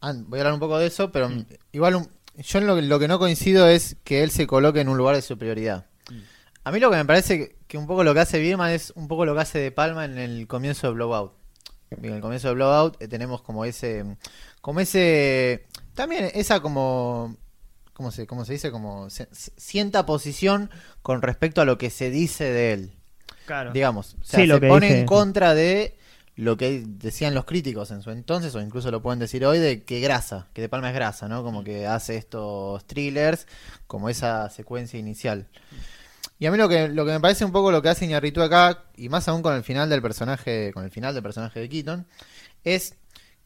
An- 0.00 0.26
voy 0.28 0.38
a 0.38 0.42
hablar 0.42 0.54
un 0.54 0.60
poco 0.60 0.78
de 0.78 0.86
eso, 0.86 1.10
pero 1.12 1.28
Mm. 1.28 1.44
igual 1.72 1.96
un- 1.96 2.08
yo 2.36 2.58
en 2.60 2.66
lo, 2.66 2.76
que- 2.76 2.82
lo 2.82 2.98
que 2.98 3.08
no 3.08 3.18
coincido 3.18 3.66
es 3.68 3.96
que 4.04 4.22
él 4.22 4.30
se 4.30 4.46
coloque 4.46 4.80
en 4.80 4.88
un 4.88 4.96
lugar 4.96 5.16
de 5.16 5.22
superioridad. 5.22 5.86
Mm. 6.10 6.18
A 6.64 6.70
mí 6.72 6.80
lo 6.80 6.90
que 6.90 6.96
me 6.96 7.04
parece 7.04 7.38
que, 7.38 7.56
que 7.66 7.78
un 7.78 7.86
poco 7.86 8.04
lo 8.04 8.14
que 8.14 8.20
hace 8.20 8.38
Birman 8.38 8.70
es 8.70 8.92
un 8.94 9.08
poco 9.08 9.24
lo 9.26 9.34
que 9.34 9.40
hace 9.40 9.58
De 9.58 9.72
Palma 9.72 10.04
en 10.04 10.18
el 10.18 10.46
comienzo 10.46 10.86
de 10.86 10.92
Blowout. 10.94 11.32
En 11.90 12.04
el 12.04 12.20
comienzo 12.20 12.48
de 12.48 12.54
Blowout 12.54 12.96
eh, 13.02 13.08
tenemos 13.08 13.42
como 13.42 13.64
ese, 13.64 14.04
como 14.60 14.78
ese, 14.80 15.66
también 15.94 16.30
esa 16.34 16.60
como, 16.60 17.36
¿cómo 17.94 18.10
se, 18.12 18.26
cómo 18.26 18.44
se 18.44 18.52
dice? 18.52 18.70
Como 18.70 19.10
se- 19.10 19.28
se- 19.32 19.52
sienta 19.56 20.06
posición 20.06 20.70
con 21.02 21.22
respecto 21.22 21.60
a 21.60 21.64
lo 21.64 21.76
que 21.78 21.90
se 21.90 22.10
dice 22.10 22.44
de 22.44 22.72
él 22.74 22.92
Claro. 23.46 23.72
digamos. 23.72 24.14
O 24.20 24.24
sea, 24.24 24.40
Sí, 24.40 24.46
lo 24.46 24.56
se 24.56 24.60
que 24.60 24.68
pone 24.68 24.86
dije. 24.86 25.00
en 25.00 25.06
contra 25.06 25.54
de 25.54 25.97
lo 26.38 26.56
que 26.56 26.84
decían 26.86 27.34
los 27.34 27.44
críticos 27.44 27.90
en 27.90 28.00
su 28.00 28.12
entonces, 28.12 28.54
o 28.54 28.60
incluso 28.60 28.92
lo 28.92 29.02
pueden 29.02 29.18
decir 29.18 29.44
hoy, 29.44 29.58
de 29.58 29.82
que 29.82 29.98
grasa, 29.98 30.46
que 30.54 30.62
De 30.62 30.68
Palma 30.68 30.90
es 30.90 30.94
grasa, 30.94 31.26
¿no? 31.26 31.42
Como 31.42 31.64
que 31.64 31.84
hace 31.88 32.16
estos 32.16 32.86
thrillers, 32.86 33.48
como 33.88 34.08
esa 34.08 34.48
secuencia 34.48 35.00
inicial. 35.00 35.48
Y 36.38 36.46
a 36.46 36.52
mí 36.52 36.56
lo 36.56 36.68
que, 36.68 36.86
lo 36.86 37.04
que 37.04 37.10
me 37.10 37.18
parece 37.18 37.44
un 37.44 37.50
poco 37.50 37.72
lo 37.72 37.82
que 37.82 37.88
hace 37.88 38.04
Iñárritu 38.04 38.40
acá, 38.40 38.84
y 38.96 39.08
más 39.08 39.26
aún 39.26 39.42
con 39.42 39.52
el 39.56 39.64
final 39.64 39.90
del 39.90 40.00
personaje, 40.00 40.70
con 40.72 40.84
el 40.84 40.92
final 40.92 41.12
del 41.12 41.24
personaje 41.24 41.58
de 41.58 41.68
Keaton, 41.68 42.06
es 42.62 42.94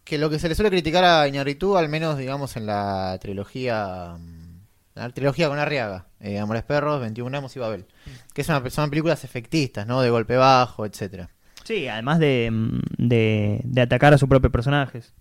que 0.04 0.18
lo 0.18 0.28
que 0.28 0.38
se 0.38 0.50
le 0.50 0.54
suele 0.54 0.68
criticar 0.68 1.02
a 1.02 1.26
Iñárritu, 1.26 1.78
al 1.78 1.88
menos 1.88 2.18
digamos 2.18 2.58
en 2.58 2.66
la 2.66 3.16
trilogía 3.22 4.18
mm, 4.18 4.60
la 4.96 5.08
trilogía 5.08 5.48
con 5.48 5.58
Arriaga, 5.58 6.08
eh, 6.20 6.38
Amores 6.38 6.64
Perros, 6.64 7.00
21 7.00 7.30
gramos 7.30 7.56
y 7.56 7.58
Babel, 7.58 7.86
que 8.34 8.42
es 8.42 8.48
una, 8.50 8.68
son 8.68 8.90
películas 8.90 9.24
efectistas, 9.24 9.86
¿no? 9.86 10.02
De 10.02 10.10
golpe 10.10 10.36
bajo, 10.36 10.84
etcétera. 10.84 11.30
Sí, 11.64 11.86
además 11.88 12.18
de, 12.18 12.50
mm, 12.50 12.80
de, 12.98 13.60
de 13.64 13.80
atacar 13.80 14.14
a 14.14 14.18
sus 14.18 14.28
propios 14.28 14.52
personajes. 14.52 15.12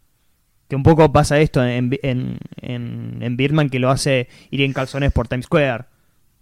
Que 0.67 0.75
un 0.75 0.83
poco 0.83 1.11
pasa 1.11 1.39
esto 1.39 1.63
en, 1.63 1.97
en, 2.01 2.37
en, 2.57 3.17
en 3.21 3.37
Birdman 3.37 3.69
que 3.69 3.79
lo 3.79 3.89
hace 3.89 4.29
ir 4.51 4.61
en 4.61 4.73
calzones 4.73 5.11
por 5.11 5.27
Times 5.27 5.45
Square. 5.45 5.85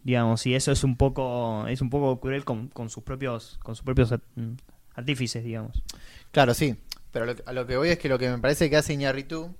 Digamos, 0.03 0.45
y 0.45 0.55
eso 0.55 0.71
es 0.71 0.83
un 0.83 0.95
poco, 0.95 1.67
es 1.67 1.81
un 1.81 1.89
poco 1.89 2.19
cruel 2.19 2.45
con, 2.45 2.67
con 2.69 2.89
sus 2.89 3.03
propios, 3.03 3.59
con 3.63 3.75
sus 3.75 3.83
propios 3.83 4.13
mm, 4.35 4.51
artífices, 4.95 5.43
digamos. 5.43 5.83
Claro, 6.31 6.53
sí. 6.53 6.75
Pero 7.11 7.25
lo 7.25 7.35
a 7.45 7.53
lo 7.53 7.65
que 7.65 7.75
voy 7.75 7.89
es 7.89 7.97
que 7.97 8.07
lo 8.07 8.19
que 8.19 8.29
me 8.29 8.37
parece 8.37 8.69
que 8.69 8.77
hace 8.77 8.93
Iñárritu 8.93 9.53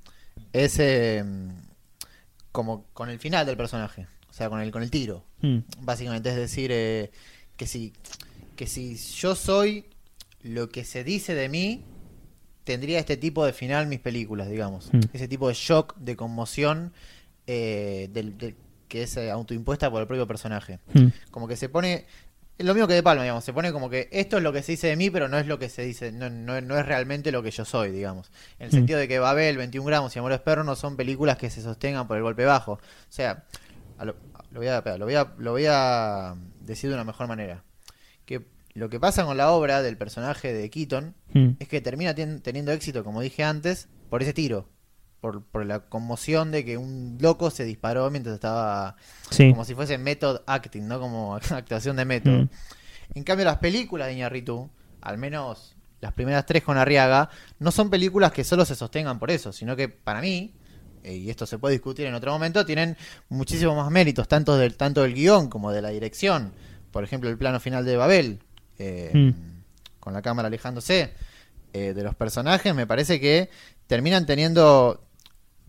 es 0.54 0.78
eh, 0.80 1.24
como 2.52 2.86
con 2.94 3.10
el 3.10 3.20
final 3.20 3.46
del 3.46 3.58
personaje, 3.58 4.08
o 4.30 4.34
sea, 4.34 4.50
con 4.50 4.62
el 4.62 4.72
con 4.72 4.84
el 4.84 4.92
tiro, 4.92 5.26
Mm. 5.42 5.60
básicamente 5.80 6.30
es 6.30 6.36
decir 6.36 6.70
eh, 6.74 7.12
que 7.56 7.66
si 7.66 7.94
que 8.58 8.68
si 8.68 8.96
yo 8.98 9.36
soy 9.36 9.86
lo 10.44 10.70
que 10.70 10.84
se 10.86 11.04
dice 11.04 11.34
de 11.36 11.50
mí 11.50 11.84
tendría 12.64 13.00
este 13.00 13.18
tipo 13.18 13.46
de 13.46 13.54
final 13.54 13.88
mis 13.88 14.00
películas, 14.00 14.50
digamos, 14.50 14.90
Mm. 14.94 15.00
ese 15.14 15.28
tipo 15.28 15.48
de 15.48 15.54
shock, 15.54 15.96
de 15.98 16.16
conmoción 16.16 16.94
eh, 17.48 18.10
del, 18.14 18.38
del- 18.38 18.56
que 18.88 19.04
es 19.04 19.18
eh, 19.18 19.32
autoimpuesta 19.32 19.90
por 19.90 20.02
el 20.02 20.08
propio 20.08 20.28
personaje. 20.28 20.80
Mm. 20.94 21.08
como 21.32 21.48
que 21.48 21.56
se 21.56 21.68
pone 21.70 22.06
es 22.58 22.66
lo 22.66 22.74
mismo 22.74 22.88
que 22.90 22.94
de 22.94 23.02
Palma, 23.02 23.24
digamos, 23.24 23.46
se 23.46 23.54
pone 23.54 23.72
como 23.72 23.90
que 23.90 24.10
esto 24.12 24.36
es 24.36 24.44
lo 24.44 24.52
que 24.52 24.62
se 24.62 24.74
dice 24.74 24.88
de 24.88 24.98
mí, 24.98 25.10
pero 25.10 25.30
no 25.30 25.38
es 25.40 25.48
lo 25.48 25.58
que 25.58 25.70
se 25.70 25.82
dice, 25.82 26.12
no, 26.12 26.30
no, 26.30 26.60
no 26.60 26.78
es 26.78 26.86
realmente 26.86 27.32
lo 27.32 27.42
que 27.42 27.52
yo 27.52 27.64
soy, 27.64 27.90
digamos. 27.90 28.30
En 28.60 28.66
el 28.66 28.68
Mm. 28.68 28.76
sentido 28.76 29.00
de 29.00 29.08
que 29.08 29.18
Babel, 29.18 29.56
21 29.58 29.86
gramos 29.88 30.14
y 30.14 30.20
Amores 30.20 30.42
Perros 30.42 30.66
no 30.66 30.76
son 30.76 30.98
películas 30.98 31.38
que 31.38 31.50
se 31.50 31.62
sostengan 31.62 32.06
por 32.06 32.18
el 32.18 32.24
golpe 32.24 32.44
bajo. 32.44 32.74
O 32.74 32.80
sea, 33.08 33.46
a 33.98 34.04
lo, 34.04 34.16
lo 34.52 34.60
voy 34.60 34.68
a, 34.68 34.82
lo 34.98 35.06
voy 35.06 35.16
a, 35.16 35.32
lo 35.38 35.52
voy 35.52 35.66
a 35.70 36.36
decir 36.60 36.90
de 36.90 36.96
una 36.96 37.06
mejor 37.06 37.28
manera. 37.28 37.64
Lo 38.74 38.90
que 38.90 39.00
pasa 39.00 39.26
con 39.26 39.36
la 39.38 39.52
obra 39.52 39.82
del 39.82 39.98
personaje 39.98 40.54
de 40.54 40.70
Keaton 40.70 41.16
Mm. 41.34 41.50
es 41.60 41.68
que 41.68 41.82
termina 41.82 42.14
teniendo 42.16 42.72
éxito, 42.72 43.04
como 43.04 43.22
dije 43.22 43.44
antes, 43.44 43.88
por 44.10 44.22
ese 44.22 44.34
tiro. 44.34 44.70
Por, 45.22 45.44
por 45.44 45.66
la 45.66 45.82
conmoción 45.82 46.50
de 46.52 46.64
que 46.64 46.78
un 46.78 47.18
loco 47.20 47.50
se 47.52 47.66
disparó 47.66 48.10
mientras 48.10 48.36
estaba 48.36 48.96
Sí. 49.32 49.50
como 49.52 49.66
si 49.66 49.76
fuese 49.76 49.98
method 49.98 50.42
acting, 50.48 50.88
¿no? 50.88 51.00
Como 51.00 51.36
actuación 51.52 51.98
de 51.98 52.06
método. 52.06 52.44
Mm. 52.44 52.50
En 53.16 53.24
cambio, 53.24 53.46
las 53.46 53.58
películas 53.58 54.08
de 54.08 54.14
Iñárritu, 54.14 54.70
al 55.02 55.18
menos 55.18 55.76
las 56.00 56.14
primeras 56.14 56.46
tres 56.46 56.64
con 56.64 56.78
Arriaga, 56.78 57.30
no 57.60 57.72
son 57.72 57.90
películas 57.90 58.32
que 58.32 58.46
solo 58.46 58.64
se 58.64 58.76
sostengan 58.76 59.20
por 59.20 59.30
eso, 59.32 59.52
sino 59.52 59.76
que 59.76 59.90
para 59.90 60.22
mí, 60.22 60.54
eh, 61.04 61.16
y 61.18 61.30
esto 61.30 61.46
se 61.46 61.58
puede 61.58 61.74
discutir 61.74 62.06
en 62.06 62.14
otro 62.14 62.32
momento, 62.32 62.66
tienen 62.66 62.96
muchísimos 63.28 63.76
más 63.76 63.92
méritos, 63.92 64.28
tanto 64.28 64.56
del, 64.58 64.78
tanto 64.78 65.02
del 65.02 65.14
guion 65.14 65.50
como 65.50 65.72
de 65.74 65.82
la 65.82 65.90
dirección. 65.90 66.54
Por 66.92 67.04
ejemplo, 67.04 67.30
el 67.30 67.38
plano 67.38 67.60
final 67.60 67.84
de 67.84 67.98
Babel, 67.98 68.40
eh, 68.80 69.12
Mm. 69.14 69.30
con 70.00 70.14
la 70.14 70.22
cámara 70.22 70.48
alejándose, 70.48 71.14
eh, 71.74 71.94
de 71.94 72.04
los 72.04 72.16
personajes, 72.16 72.74
me 72.74 72.88
parece 72.88 73.20
que 73.20 73.50
terminan 73.88 74.26
teniendo 74.26 75.04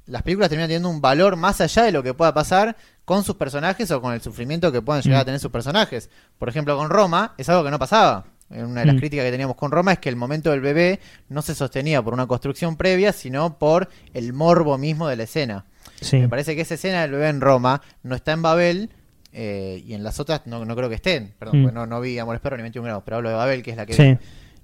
las 0.06 0.22
películas 0.22 0.48
terminan 0.48 0.68
teniendo 0.68 0.88
un 0.88 1.00
valor 1.00 1.36
más 1.36 1.60
allá 1.60 1.84
de 1.84 1.92
lo 1.92 2.02
que 2.02 2.14
pueda 2.14 2.34
pasar 2.34 2.76
con 3.04 3.22
sus 3.22 3.36
personajes 3.36 3.88
o 3.92 4.00
con 4.02 4.12
el 4.12 4.20
sufrimiento 4.20 4.72
que 4.72 4.82
puedan 4.82 5.02
llegar 5.02 5.18
Mm. 5.18 5.22
a 5.22 5.24
tener 5.26 5.40
sus 5.40 5.52
personajes. 5.52 6.10
Por 6.36 6.48
ejemplo, 6.48 6.76
con 6.76 6.90
Roma 6.90 7.34
es 7.38 7.48
algo 7.48 7.62
que 7.62 7.70
no 7.70 7.78
pasaba. 7.78 8.24
Una 8.48 8.80
de 8.80 8.86
las 8.86 8.96
Mm. 8.96 8.98
críticas 8.98 9.24
que 9.24 9.30
teníamos 9.30 9.54
con 9.54 9.70
Roma 9.70 9.92
es 9.92 9.98
que 10.00 10.08
el 10.08 10.16
momento 10.16 10.50
del 10.50 10.60
bebé 10.62 10.98
no 11.28 11.42
se 11.42 11.54
sostenía 11.54 12.02
por 12.02 12.12
una 12.14 12.26
construcción 12.26 12.76
previa, 12.76 13.12
sino 13.12 13.56
por 13.58 13.88
el 14.12 14.32
morbo 14.32 14.76
mismo 14.78 15.06
de 15.06 15.14
la 15.16 15.22
escena. 15.22 15.66
Sí. 16.00 16.16
Me 16.16 16.28
parece 16.28 16.56
que 16.56 16.62
esa 16.62 16.74
escena 16.74 17.02
del 17.02 17.12
bebé 17.12 17.28
en 17.28 17.40
Roma 17.40 17.80
no 18.02 18.16
está 18.16 18.32
en 18.32 18.42
Babel 18.42 18.90
eh, 19.32 19.82
y 19.86 19.94
en 19.94 20.02
las 20.02 20.18
otras 20.20 20.42
no, 20.46 20.64
no 20.64 20.74
creo 20.76 20.88
que 20.88 20.94
estén. 20.96 21.34
Perdón, 21.38 21.60
Mm. 21.60 21.62
porque 21.64 21.74
no, 21.74 21.86
no 21.86 22.00
vi 22.00 22.18
Amores 22.18 22.40
Perro 22.40 22.56
ni 22.56 22.62
21 22.62 22.84
grados, 22.84 23.02
pero 23.04 23.18
hablo 23.18 23.28
de 23.30 23.34
Babel, 23.36 23.62
que 23.62 23.70
es 23.70 23.76
la 23.76 23.86
que 23.86 23.92
Sí. 23.94 24.16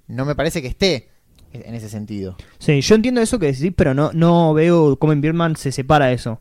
No 0.08 0.24
me 0.24 0.34
parece 0.34 0.62
que 0.62 0.68
esté 0.68 1.08
en 1.52 1.74
ese 1.74 1.88
sentido. 1.88 2.36
Sí, 2.58 2.80
yo 2.80 2.94
entiendo 2.94 3.20
eso 3.20 3.38
que 3.38 3.46
decís, 3.46 3.72
pero 3.76 3.94
no, 3.94 4.10
no 4.12 4.52
veo 4.54 4.96
cómo 4.98 5.12
en 5.12 5.20
Birdman 5.20 5.56
se 5.56 5.72
separa 5.72 6.12
eso. 6.12 6.40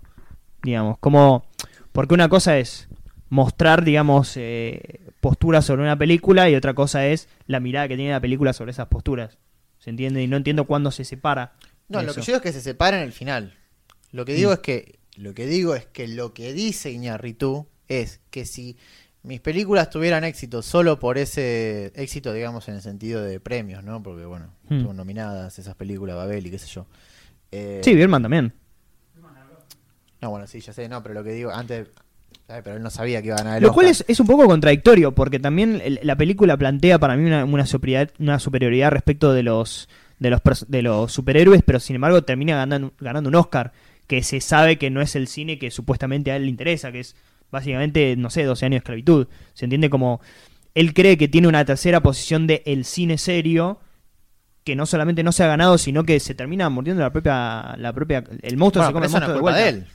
Digamos, 0.63 0.97
como. 0.99 1.45
Porque 1.91 2.13
una 2.13 2.27
cosa 2.29 2.57
es 2.57 2.87
mostrar, 3.29 3.83
digamos, 3.83 4.33
eh, 4.37 5.01
posturas 5.21 5.65
sobre 5.65 5.81
una 5.83 5.97
película 5.97 6.49
y 6.49 6.55
otra 6.55 6.73
cosa 6.73 7.05
es 7.07 7.27
la 7.47 7.59
mirada 7.59 7.87
que 7.87 7.95
tiene 7.95 8.11
la 8.11 8.19
película 8.19 8.53
sobre 8.53 8.71
esas 8.71 8.87
posturas. 8.87 9.37
¿Se 9.79 9.89
entiende? 9.89 10.21
Y 10.21 10.27
no 10.27 10.37
entiendo 10.37 10.65
cuándo 10.65 10.91
se 10.91 11.03
separa. 11.05 11.53
No, 11.87 12.01
lo 12.01 12.11
eso. 12.11 12.15
que 12.19 12.21
yo 12.21 12.25
digo 12.27 12.37
es 12.37 12.41
que 12.43 12.53
se 12.53 12.61
separan 12.61 12.99
en 13.01 13.05
el 13.07 13.13
final. 13.13 13.53
Lo 14.11 14.25
que 14.25 14.33
Mm. 14.33 14.35
digo 14.35 14.53
es 14.53 14.59
que 14.59 14.99
lo 15.15 15.33
que 15.33 15.45
digo 15.45 15.75
es 15.75 15.85
que 15.85 16.07
lo 16.07 16.33
que 16.33 16.51
dice 16.53 16.91
Iñárritu 16.91 17.67
es 17.87 18.19
que 18.29 18.45
si 18.45 18.77
mis 19.23 19.41
películas 19.41 19.89
tuvieran 19.89 20.23
éxito 20.23 20.61
solo 20.61 20.99
por 20.99 21.17
ese 21.17 21.91
éxito, 21.95 22.31
digamos, 22.33 22.67
en 22.67 22.75
el 22.75 22.81
sentido 22.81 23.23
de 23.23 23.39
premios, 23.39 23.83
¿no? 23.83 24.01
Porque, 24.03 24.25
bueno, 24.25 24.53
Mm. 24.69 24.81
son 24.83 24.95
nominadas 24.97 25.57
esas 25.59 25.75
películas, 25.75 26.15
Babel 26.15 26.45
y 26.45 26.51
qué 26.51 26.59
sé 26.59 26.67
yo. 26.67 26.85
Eh, 27.51 27.81
Sí, 27.83 27.95
Birdman 27.95 28.21
también. 28.21 28.53
No, 30.21 30.29
bueno, 30.31 30.47
sí, 30.47 30.59
ya 30.59 30.73
sé, 30.73 30.87
no, 30.89 31.01
pero 31.03 31.13
lo 31.15 31.23
que 31.23 31.31
digo, 31.31 31.51
antes... 31.51 31.87
ay, 32.47 32.61
pero 32.63 32.77
él 32.77 32.83
no 32.83 32.89
sabía 32.89 33.21
que 33.21 33.27
iba 33.27 33.35
a 33.35 33.39
ganar 33.39 33.57
el 33.57 33.63
Lo 33.63 33.71
cual 33.73 33.87
es, 33.87 34.03
es 34.07 34.19
un 34.19 34.27
poco 34.27 34.45
contradictorio, 34.47 35.11
porque 35.13 35.39
también 35.39 35.81
el- 35.83 35.99
la 36.03 36.15
película 36.15 36.57
plantea 36.57 36.99
para 36.99 37.15
mí 37.15 37.25
una, 37.25 37.45
una 37.45 37.65
superioridad, 37.65 38.13
una 38.19 38.39
superioridad 38.39 38.91
respecto 38.91 39.33
de 39.33 39.43
los, 39.43 39.87
de, 40.19 40.29
los 40.31 40.41
de 40.67 40.81
los 40.81 41.11
superhéroes, 41.11 41.61
pero 41.65 41.79
sin 41.79 41.95
embargo 41.97 42.23
termina 42.23 42.55
ganando, 42.55 42.93
ganando 42.99 43.27
un 43.29 43.35
Oscar, 43.35 43.71
que 44.07 44.23
se 44.23 44.39
sabe 44.41 44.77
que 44.77 44.89
no 44.89 45.01
es 45.01 45.15
el 45.15 45.27
cine 45.27 45.59
que 45.59 45.69
supuestamente 45.71 46.31
a 46.31 46.35
él 46.37 46.43
le 46.43 46.49
interesa, 46.49 46.91
que 46.91 47.01
es 47.01 47.15
básicamente, 47.55 48.15
no 48.17 48.29
sé, 48.29 48.43
12 48.43 48.65
años 48.65 48.73
de 48.75 48.77
esclavitud. 48.77 49.27
Se 49.53 49.65
entiende 49.65 49.89
como 49.89 50.21
él 50.73 50.93
cree 50.93 51.17
que 51.17 51.27
tiene 51.27 51.47
una 51.47 51.65
tercera 51.65 52.01
posición 52.01 52.47
de 52.47 52.61
el 52.65 52.85
cine 52.85 53.17
serio, 53.17 53.79
que 54.63 54.75
no 54.75 54.85
solamente 54.85 55.23
no 55.23 55.31
se 55.31 55.43
ha 55.43 55.47
ganado, 55.47 55.77
sino 55.77 56.03
que 56.03 56.19
se 56.19 56.35
termina 56.35 56.69
mordiendo 56.69 57.01
la 57.01 57.11
propia, 57.11 57.75
la 57.77 57.93
propia, 57.93 58.23
el 58.41 58.57
monstruo 58.57 58.83
Bueno, 58.83 58.87
se 58.89 58.93
come 58.93 59.05
el 59.05 59.11
no 59.29 59.33
de 59.33 59.39
culpa 59.39 59.57
de 59.57 59.69
él. 59.69 59.85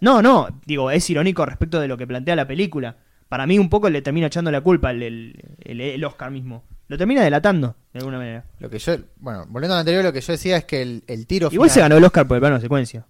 No, 0.00 0.22
no, 0.22 0.48
digo, 0.64 0.90
es 0.90 1.08
irónico 1.10 1.44
respecto 1.44 1.80
de 1.80 1.88
lo 1.88 1.96
que 1.96 2.06
plantea 2.06 2.36
la 2.36 2.46
película. 2.46 2.96
Para 3.28 3.46
mí 3.46 3.58
un 3.58 3.68
poco 3.68 3.90
le 3.90 4.00
termina 4.00 4.28
echando 4.28 4.50
la 4.50 4.60
culpa 4.60 4.90
el, 4.92 5.02
el, 5.02 5.44
el- 5.60 5.80
el 5.80 6.04
Oscar 6.04 6.30
mismo. 6.30 6.62
Lo 6.86 6.96
termina 6.96 7.22
delatando, 7.22 7.74
de 7.92 7.98
alguna 7.98 8.18
manera. 8.18 8.44
Lo 8.60 8.70
que 8.70 8.78
yo, 8.78 8.96
bueno, 9.18 9.44
volviendo 9.48 9.74
al 9.74 9.80
anterior, 9.80 10.04
lo 10.04 10.12
que 10.12 10.20
yo 10.22 10.32
decía 10.32 10.56
es 10.56 10.64
que 10.64 10.80
el, 10.82 11.02
el 11.06 11.26
tiro 11.26 11.48
Igual 11.50 11.68
se 11.68 11.74
final- 11.74 11.88
ganó 11.90 11.98
el 11.98 12.04
Oscar 12.04 12.26
por 12.28 12.36
el 12.36 12.40
plano 12.40 12.54
de 12.56 12.62
secuencia. 12.62 13.04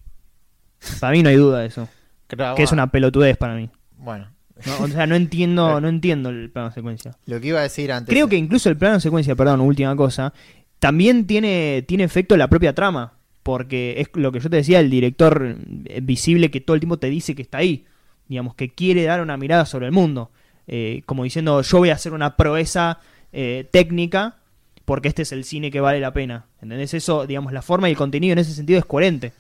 Para 1.00 1.12
mí 1.12 1.22
no 1.22 1.28
hay 1.28 1.36
duda 1.36 1.60
de 1.60 1.66
eso. 1.66 1.88
Creo- 2.26 2.54
Que 2.54 2.62
es 2.62 2.72
una 2.72 2.86
pelotudez 2.90 3.36
para 3.36 3.54
mí. 3.54 3.70
Bueno, 3.98 4.28
No, 4.66 4.84
o 4.84 4.88
sea, 4.88 5.06
no 5.06 5.14
entiendo, 5.14 5.80
no 5.82 5.88
entiendo 5.88 6.30
el 6.30 6.50
plano 6.50 6.68
de 6.68 6.74
secuencia. 6.74 7.16
lo 7.26 7.40
que 7.40 7.48
iba 7.48 7.60
a 7.60 7.62
decir 7.62 7.92
antes... 7.92 8.12
Creo 8.12 8.28
que 8.28 8.36
incluso 8.36 8.68
el 8.68 8.76
plano 8.76 8.94
de 8.94 9.00
secuencia, 9.00 9.34
perdón, 9.36 9.60
última 9.60 9.94
cosa, 9.96 10.32
también 10.78 11.26
tiene, 11.26 11.84
tiene 11.86 12.04
efecto 12.04 12.34
en 12.34 12.40
la 12.40 12.48
propia 12.48 12.74
trama. 12.74 13.14
Porque 13.42 14.00
es 14.00 14.08
lo 14.12 14.30
que 14.30 14.40
yo 14.40 14.50
te 14.50 14.56
decía, 14.56 14.78
el 14.78 14.90
director 14.90 15.56
eh, 15.86 16.00
visible 16.02 16.50
que 16.50 16.60
todo 16.60 16.74
el 16.74 16.80
tiempo 16.80 16.98
te 16.98 17.08
dice 17.08 17.34
que 17.34 17.40
está 17.40 17.58
ahí. 17.58 17.86
Digamos, 18.26 18.54
que 18.54 18.68
quiere 18.68 19.04
dar 19.04 19.22
una 19.22 19.38
mirada 19.38 19.64
sobre 19.64 19.86
el 19.86 19.92
mundo. 19.92 20.30
Eh, 20.66 21.02
como 21.06 21.24
diciendo, 21.24 21.62
yo 21.62 21.78
voy 21.78 21.88
a 21.88 21.94
hacer 21.94 22.12
una 22.12 22.36
proeza 22.36 23.00
eh, 23.32 23.66
técnica 23.70 24.36
porque 24.84 25.08
este 25.08 25.22
es 25.22 25.32
el 25.32 25.44
cine 25.44 25.70
que 25.70 25.80
vale 25.80 25.98
la 25.98 26.12
pena. 26.12 26.44
¿Entendés? 26.60 26.92
Eso, 26.92 27.26
digamos, 27.26 27.54
la 27.54 27.62
forma 27.62 27.88
y 27.88 27.92
el 27.92 27.96
contenido 27.96 28.34
en 28.34 28.38
ese 28.38 28.52
sentido 28.52 28.78
es 28.78 28.84
coherente. 28.84 29.32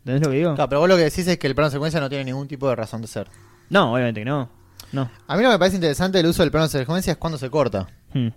¿Entendés 0.00 0.22
lo 0.24 0.30
que 0.32 0.38
digo? 0.38 0.54
Claro, 0.54 0.68
pero 0.68 0.80
vos 0.80 0.88
lo 0.88 0.96
que 0.96 1.04
decís 1.04 1.26
es 1.28 1.38
que 1.38 1.46
el 1.46 1.54
plano 1.54 1.70
secuencia 1.70 2.00
no 2.00 2.08
tiene 2.08 2.24
ningún 2.24 2.48
tipo 2.48 2.68
de 2.68 2.74
razón 2.74 3.02
de 3.02 3.08
ser. 3.08 3.28
No, 3.70 3.92
obviamente 3.94 4.20
que 4.20 4.24
no. 4.24 4.50
No. 4.92 5.10
A 5.26 5.36
mí 5.36 5.42
lo 5.42 5.48
que 5.48 5.54
me 5.54 5.58
parece 5.58 5.76
interesante 5.76 6.18
del 6.18 6.26
uso 6.28 6.42
del 6.42 6.50
plano 6.52 6.68
secuencia 6.68 7.12
es 7.12 7.16
cuando 7.18 7.38
se 7.38 7.50
corta. 7.50 7.88
Hmm. 8.12 8.28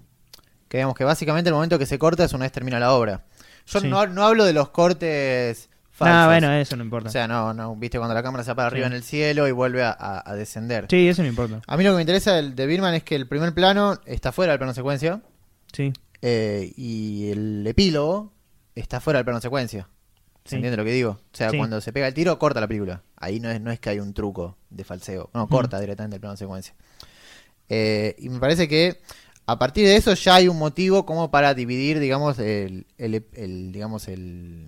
Que 0.67 0.77
digamos 0.77 0.95
que 0.95 1.03
básicamente 1.03 1.49
el 1.49 1.53
momento 1.53 1.77
que 1.79 1.85
se 1.85 1.97
corta 1.99 2.23
es 2.25 2.33
una 2.33 2.45
vez 2.45 2.51
termina 2.51 2.79
la 2.79 2.93
obra. 2.93 3.25
Yo 3.67 3.79
Sí. 3.79 3.87
no, 3.87 4.07
no 4.07 4.25
hablo 4.25 4.43
de 4.45 4.53
los 4.53 4.69
cortes 4.69 5.69
falsos. 5.91 6.15
Ah, 6.17 6.25
bueno, 6.27 6.51
eso 6.53 6.75
no 6.75 6.83
importa. 6.83 7.09
O 7.09 7.11
sea, 7.11 7.27
no, 7.27 7.53
no, 7.53 7.75
viste 7.75 7.97
cuando 7.97 8.13
la 8.15 8.23
cámara 8.23 8.43
se 8.43 8.51
va 8.51 8.55
para 8.55 8.69
Sí. 8.69 8.73
arriba 8.75 8.87
en 8.87 8.93
el 8.93 9.03
cielo 9.03 9.47
y 9.47 9.51
vuelve 9.51 9.83
a, 9.83 9.91
a- 9.91 10.29
a 10.29 10.35
descender. 10.35 10.87
sí, 10.89 11.07
eso 11.07 11.21
no 11.21 11.27
importa. 11.27 11.61
A 11.67 11.77
mí 11.77 11.83
lo 11.83 11.91
que 11.91 11.95
me 11.97 12.01
interesa 12.01 12.33
del, 12.33 12.55
de 12.55 12.65
Birman 12.65 12.93
es 12.95 13.03
que 13.03 13.15
el 13.15 13.27
primer 13.27 13.53
plano 13.53 13.99
está 14.05 14.31
fuera 14.31 14.51
del 14.53 14.59
plano 14.59 14.73
secuencia 14.73 15.21
Sí. 15.73 15.93
eh, 16.21 16.71
y 16.75 17.29
el 17.31 17.65
epílogo 17.67 18.33
está 18.75 18.99
fuera 18.99 19.17
del 19.19 19.25
plano 19.25 19.41
secuencia. 19.41 19.87
¿Se 20.47 20.51
Sí. 20.51 20.55
entiende 20.55 20.77
lo 20.77 20.85
que 20.85 20.91
digo? 20.91 21.11
O 21.11 21.35
sea, 21.37 21.49
Sí. 21.51 21.57
cuando 21.57 21.79
se 21.81 21.91
pega 21.93 22.07
el 22.07 22.13
tiro, 22.13 22.39
corta 22.39 22.59
la 22.61 22.67
película. 22.67 23.03
Ahí 23.17 23.39
no 23.39 23.49
es, 23.51 23.59
no 23.61 23.69
es 23.71 23.79
que 23.79 23.89
hay 23.89 23.99
un 23.99 24.13
truco 24.13 24.57
de 24.69 24.83
falseo. 24.83 25.29
No, 25.33 25.47
corta 25.47 25.79
directamente 25.79 26.15
el 26.15 26.21
plano 26.21 26.37
secuencia. 26.37 26.73
Eh, 27.69 28.15
y 28.19 28.29
me 28.29 28.39
parece 28.39 28.67
que 28.67 28.99
a 29.45 29.59
partir 29.59 29.85
de 29.85 29.95
eso 29.95 30.13
ya 30.13 30.35
hay 30.35 30.47
un 30.47 30.57
motivo 30.57 31.05
como 31.05 31.31
para 31.31 31.53
dividir, 31.53 31.99
digamos, 31.99 32.39
el, 32.39 32.85
el- 32.97 33.25
el- 33.33 33.71
digamos, 33.71 34.07
el, 34.07 34.67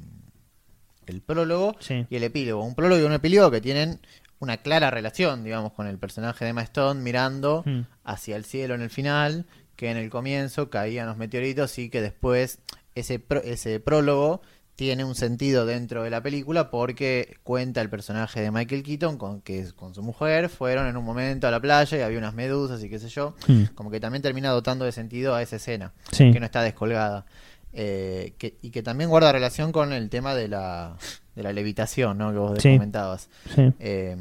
el 1.06 1.22
prólogo 1.22 1.76
Sí. 1.80 2.06
y 2.10 2.16
el 2.16 2.24
epílogo. 2.24 2.64
Un 2.64 2.76
prólogo 2.76 3.02
y 3.02 3.06
un 3.06 3.14
epílogo 3.14 3.52
que 3.52 3.62
tienen 3.62 4.00
una 4.40 4.58
clara 4.58 4.90
relación, 4.92 5.44
digamos, 5.44 5.74
con 5.74 5.88
el 5.88 5.98
personaje 5.98 6.46
de 6.46 6.52
Emma 6.52 6.62
Stone 6.64 7.02
mirando 7.02 7.64
Hmm. 7.66 7.82
hacia 8.04 8.36
el 8.36 8.46
cielo 8.46 8.76
en 8.76 8.82
el 8.82 8.90
final, 8.90 9.46
que 9.76 9.92
en 9.92 9.98
el 9.98 10.10
comienzo 10.10 10.70
caían 10.70 11.08
los 11.08 11.18
meteoritos 11.18 11.78
y 11.80 11.90
que 11.90 12.02
después 12.02 12.60
ese, 12.96 13.20
pro- 13.20 13.42
ese 13.44 13.80
prólogo 13.80 14.42
tiene 14.80 15.04
un 15.04 15.14
sentido 15.14 15.66
dentro 15.66 16.04
de 16.04 16.10
la 16.10 16.24
película 16.24 16.70
porque 16.72 17.36
cuenta 17.44 17.82
el 17.82 17.90
personaje 17.90 18.40
de 18.40 18.50
Michael 18.50 18.82
Keaton 18.82 19.18
con 19.18 19.42
que 19.42 19.68
con 19.76 19.94
su 19.94 20.02
mujer 20.02 20.48
fueron 20.48 20.88
en 20.88 20.96
un 20.96 21.04
momento 21.04 21.50
a 21.50 21.52
la 21.52 21.60
playa 21.60 21.98
y 21.98 22.02
había 22.02 22.18
unas 22.18 22.34
medusas 22.34 22.82
y 22.82 22.90
qué 22.90 22.98
sé 22.98 23.10
yo, 23.10 23.36
Hmm. 23.46 23.64
como 23.76 23.92
que 23.92 24.00
también 24.00 24.22
termina 24.22 24.52
dotando 24.52 24.86
de 24.86 24.94
sentido 24.94 25.36
a 25.36 25.42
esa 25.42 25.58
escena, 25.58 25.92
Sí. 26.14 26.32
que 26.32 26.40
no 26.40 26.46
está 26.46 26.62
descolgada. 26.64 27.26
Eh, 27.74 28.36
que- 28.38 28.58
y 28.62 28.70
que 28.72 28.82
también 28.82 29.10
guarda 29.10 29.34
relación 29.34 29.74
con 29.74 29.92
el 29.92 30.10
tema 30.10 30.34
de 30.34 30.48
la, 30.48 30.96
de 31.36 31.44
la 31.44 31.52
levitación, 31.52 32.18
¿no? 32.18 32.32
Que 32.32 32.38
vos 32.38 32.58
Sí. 32.62 32.72
comentabas. 32.78 33.30
Sí. 33.54 33.74
Eh, 33.80 34.16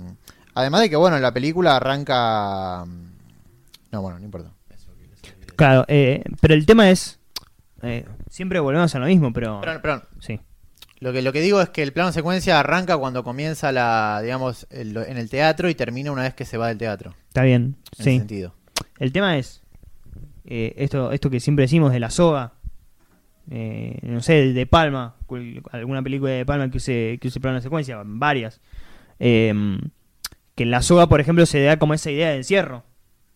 además 0.54 0.80
de 0.80 0.90
que, 0.90 0.96
bueno, 0.96 1.20
la 1.20 1.32
película 1.32 1.76
arranca... 1.76 2.84
No, 3.92 4.02
bueno, 4.02 4.18
no 4.18 4.24
importa. 4.24 4.50
Claro, 5.54 5.84
eh, 5.86 6.24
pero 6.40 6.54
el 6.54 6.66
tema 6.66 6.90
es. 6.90 7.20
eh, 7.82 8.04
siempre 8.28 8.58
volvemos 8.58 8.92
a 8.96 8.98
lo 8.98 9.06
mismo, 9.06 9.32
pero. 9.32 9.60
Perdón, 9.60 9.80
perdón. 9.82 10.02
Sí. 10.20 10.40
Lo 11.00 11.12
que, 11.12 11.22
lo 11.22 11.32
que 11.32 11.40
digo 11.40 11.60
es 11.60 11.68
que 11.68 11.82
el 11.82 11.92
plano 11.92 12.10
secuencia 12.12 12.58
arranca 12.58 12.96
cuando 12.96 13.22
comienza 13.22 13.70
la, 13.72 14.20
digamos, 14.22 14.66
el- 14.70 14.96
en 14.96 15.16
el 15.16 15.30
teatro 15.30 15.68
y 15.68 15.74
termina 15.74 16.10
una 16.10 16.22
vez 16.22 16.34
que 16.34 16.44
se 16.44 16.56
va 16.58 16.68
del 16.68 16.78
teatro. 16.78 17.14
Está 17.28 17.42
bien. 17.42 17.76
En 17.96 18.00
ese 18.00 18.02
Sí. 18.10 18.18
sentido. 18.18 18.54
El 18.98 19.12
tema 19.12 19.38
es. 19.38 19.62
eh, 20.50 20.74
esto, 20.78 21.12
esto 21.12 21.28
que 21.30 21.40
siempre 21.40 21.64
decimos 21.64 21.92
de 21.92 22.00
la 22.00 22.10
soga. 22.10 22.52
eh, 23.50 23.98
no 24.02 24.20
sé, 24.20 24.52
de, 24.52 24.66
Palma. 24.66 25.14
Alguna 25.72 26.02
película 26.02 26.30
de 26.32 26.44
Palma 26.44 26.70
que 26.70 26.76
use, 26.78 27.18
que 27.20 27.28
use 27.28 27.40
plano 27.40 27.56
de 27.56 27.62
secuencia. 27.62 28.00
Varias. 28.04 28.60
eh, 29.20 29.54
que 30.54 30.64
en 30.64 30.70
la 30.72 30.82
soga, 30.82 31.06
por 31.08 31.20
ejemplo, 31.20 31.46
se 31.46 31.62
da 31.62 31.78
como 31.78 31.94
esa 31.94 32.10
idea 32.10 32.30
de 32.30 32.36
encierro. 32.38 32.82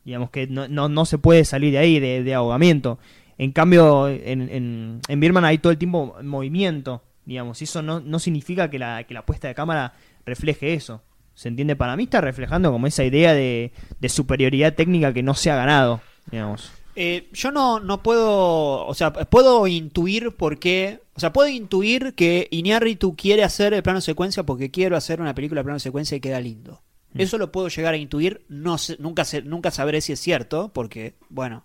Digamos 0.05 0.31
que 0.31 0.46
no, 0.48 0.66
no, 0.68 0.88
no 0.88 1.05
se 1.07 1.16
puede 1.18 1.44
salir 1.44 1.70
de 1.72 1.79
ahí, 1.79 2.01
de, 2.01 2.22
de 2.25 2.35
ahogamiento. 2.35 2.98
En 3.38 3.53
cambio, 3.53 4.09
en, 4.09 4.48
en, 4.51 5.01
en 5.07 5.20
Birman 5.20 5.44
hay 5.44 5.59
todo 5.59 5.70
el 5.72 5.79
tiempo 5.79 6.16
movimiento. 6.22 7.03
Digamos, 7.24 7.61
y 7.61 7.64
eso 7.64 7.82
no, 7.82 8.00
no 8.00 8.18
significa 8.18 8.68
que 8.70 8.78
la, 8.78 9.04
que 9.04 9.14
la 9.14 9.24
puesta 9.24 9.48
de 9.48 9.54
cámara 9.54 9.94
refleje 10.26 10.74
eso. 10.74 11.02
¿Se 11.35 11.48
entiende? 11.48 11.76
Para 11.76 11.96
mí 11.96 12.04
está 12.04 12.20
reflejando 12.20 12.70
como 12.72 12.87
esa 12.87 13.04
idea 13.04 13.32
de, 13.32 13.72
de 14.00 14.08
superioridad 14.08 14.74
técnica 14.74 15.12
que 15.12 15.22
no 15.22 15.35
se 15.35 15.50
ha 15.50 15.56
ganado. 15.56 16.00
Digamos. 16.30 16.70
Eh, 16.94 17.28
yo 17.32 17.50
no, 17.52 17.80
no 17.80 18.02
puedo, 18.02 18.87
o 18.87 18.92
sea, 18.94 19.12
puedo 19.12 19.66
intuir 19.66 20.32
por 20.37 20.58
qué, 20.58 21.00
o 21.14 21.20
sea, 21.20 21.32
puedo 21.32 21.48
intuir 21.48 22.12
que 22.14 22.48
Iñárritu 22.50 23.16
quiere 23.16 23.44
hacer 23.44 23.72
el 23.72 23.82
plano 23.82 24.02
secuencia 24.02 24.42
porque 24.42 24.70
quiero 24.70 24.94
hacer 24.96 25.20
una 25.22 25.35
película 25.35 25.61
de 25.61 25.64
plano 25.64 25.78
secuencia 25.78 26.16
y 26.16 26.20
queda 26.20 26.38
lindo. 26.38 26.82
Mm. 27.14 27.20
Eso 27.22 27.38
lo 27.38 27.50
puedo 27.50 27.68
llegar 27.68 27.94
a 27.94 27.96
intuir, 27.96 28.44
no 28.50 28.76
sé- 28.76 28.96
nunca 28.98 29.24
sé- 29.24 29.40
nunca 29.42 29.70
sabré 29.70 30.02
si 30.02 30.12
es 30.12 30.20
cierto, 30.20 30.70
porque, 30.74 31.14
bueno, 31.30 31.64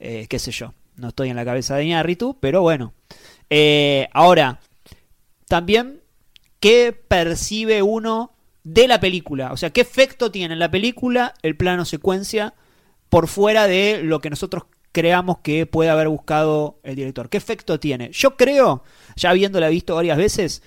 eh, 0.00 0.26
qué 0.28 0.38
sé 0.38 0.50
yo, 0.50 0.74
no 0.96 1.08
estoy 1.08 1.30
en 1.30 1.36
la 1.36 1.46
cabeza 1.46 1.74
de 1.76 1.84
Iñárritu, 1.86 2.36
pero 2.38 2.60
bueno. 2.60 2.92
Eh, 3.48 4.08
ahora, 4.12 4.60
también, 5.48 6.00
¿qué 6.60 6.92
percibe 6.92 7.82
uno 7.82 8.32
de 8.64 8.86
la 8.86 9.00
película? 9.00 9.52
O 9.52 9.56
sea, 9.56 9.70
¿qué 9.70 9.80
efecto 9.80 10.30
tiene 10.30 10.54
en 10.54 10.60
la 10.60 10.70
película 10.70 11.34
el 11.42 11.56
plano 11.56 11.84
secuencia 11.84 12.54
por 13.08 13.28
fuera 13.28 13.66
de 13.66 14.02
lo 14.02 14.20
que 14.20 14.30
nosotros 14.30 14.64
creamos 14.92 15.38
que 15.38 15.66
puede 15.66 15.90
haber 15.90 16.08
buscado 16.08 16.78
el 16.82 16.96
director? 16.96 17.28
¿Qué 17.28 17.38
efecto 17.38 17.80
tiene? 17.80 18.10
Yo 18.12 18.36
creo, 18.36 18.84
ya 19.16 19.30
habiéndola 19.30 19.68
visto 19.68 19.94
varias 19.94 20.18
veces, 20.18 20.62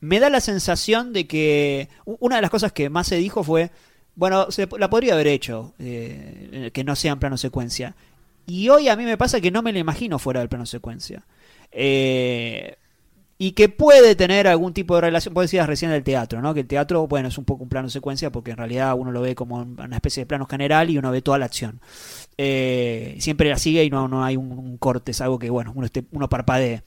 me 0.00 0.20
da 0.20 0.30
la 0.30 0.40
sensación 0.40 1.12
de 1.12 1.26
que 1.26 1.88
una 2.04 2.36
de 2.36 2.42
las 2.42 2.50
cosas 2.50 2.72
que 2.72 2.90
más 2.90 3.06
se 3.06 3.16
dijo 3.16 3.42
fue, 3.42 3.70
bueno, 4.14 4.50
se, 4.50 4.68
la 4.78 4.90
podría 4.90 5.14
haber 5.14 5.28
hecho, 5.28 5.74
eh, 5.78 6.70
que 6.72 6.84
no 6.84 6.96
sea 6.96 7.12
en 7.12 7.18
plano 7.18 7.36
secuencia. 7.36 7.96
Y 8.46 8.68
hoy 8.68 8.88
a 8.88 8.96
mí 8.96 9.04
me 9.04 9.16
pasa 9.16 9.40
que 9.40 9.50
no 9.50 9.62
me 9.62 9.72
la 9.72 9.78
imagino 9.78 10.18
fuera 10.18 10.40
del 10.40 10.48
plano 10.48 10.66
secuencia. 10.66 11.24
Eh, 11.70 12.76
y 13.42 13.52
que 13.52 13.70
puede 13.70 14.16
tener 14.16 14.46
algún 14.46 14.74
tipo 14.74 14.96
de 14.96 15.00
relación, 15.00 15.32
vos 15.32 15.44
decías 15.44 15.66
recién 15.66 15.90
del 15.90 16.02
teatro, 16.02 16.42
¿no? 16.42 16.52
Que 16.52 16.60
el 16.60 16.66
teatro, 16.66 17.06
bueno, 17.06 17.28
es 17.28 17.38
un 17.38 17.46
poco 17.46 17.62
un 17.62 17.70
plano 17.70 17.88
secuencia 17.88 18.30
porque 18.30 18.50
en 18.50 18.58
realidad 18.58 18.94
uno 18.98 19.12
lo 19.12 19.22
ve 19.22 19.34
como 19.34 19.62
una 19.62 19.96
especie 19.96 20.20
de 20.20 20.26
plano 20.26 20.44
general 20.44 20.90
y 20.90 20.98
uno 20.98 21.10
ve 21.10 21.22
toda 21.22 21.38
la 21.38 21.46
acción. 21.46 21.80
Eh, 22.36 23.16
siempre 23.18 23.48
la 23.48 23.56
sigue 23.56 23.82
y 23.82 23.88
no, 23.88 24.08
no 24.08 24.22
hay 24.22 24.36
un, 24.36 24.52
un 24.52 24.76
corte, 24.76 25.12
es 25.12 25.22
algo 25.22 25.38
que, 25.38 25.48
bueno, 25.48 25.72
uno, 25.74 25.86
esté, 25.86 26.04
uno 26.12 26.28
parpadee. 26.28 26.82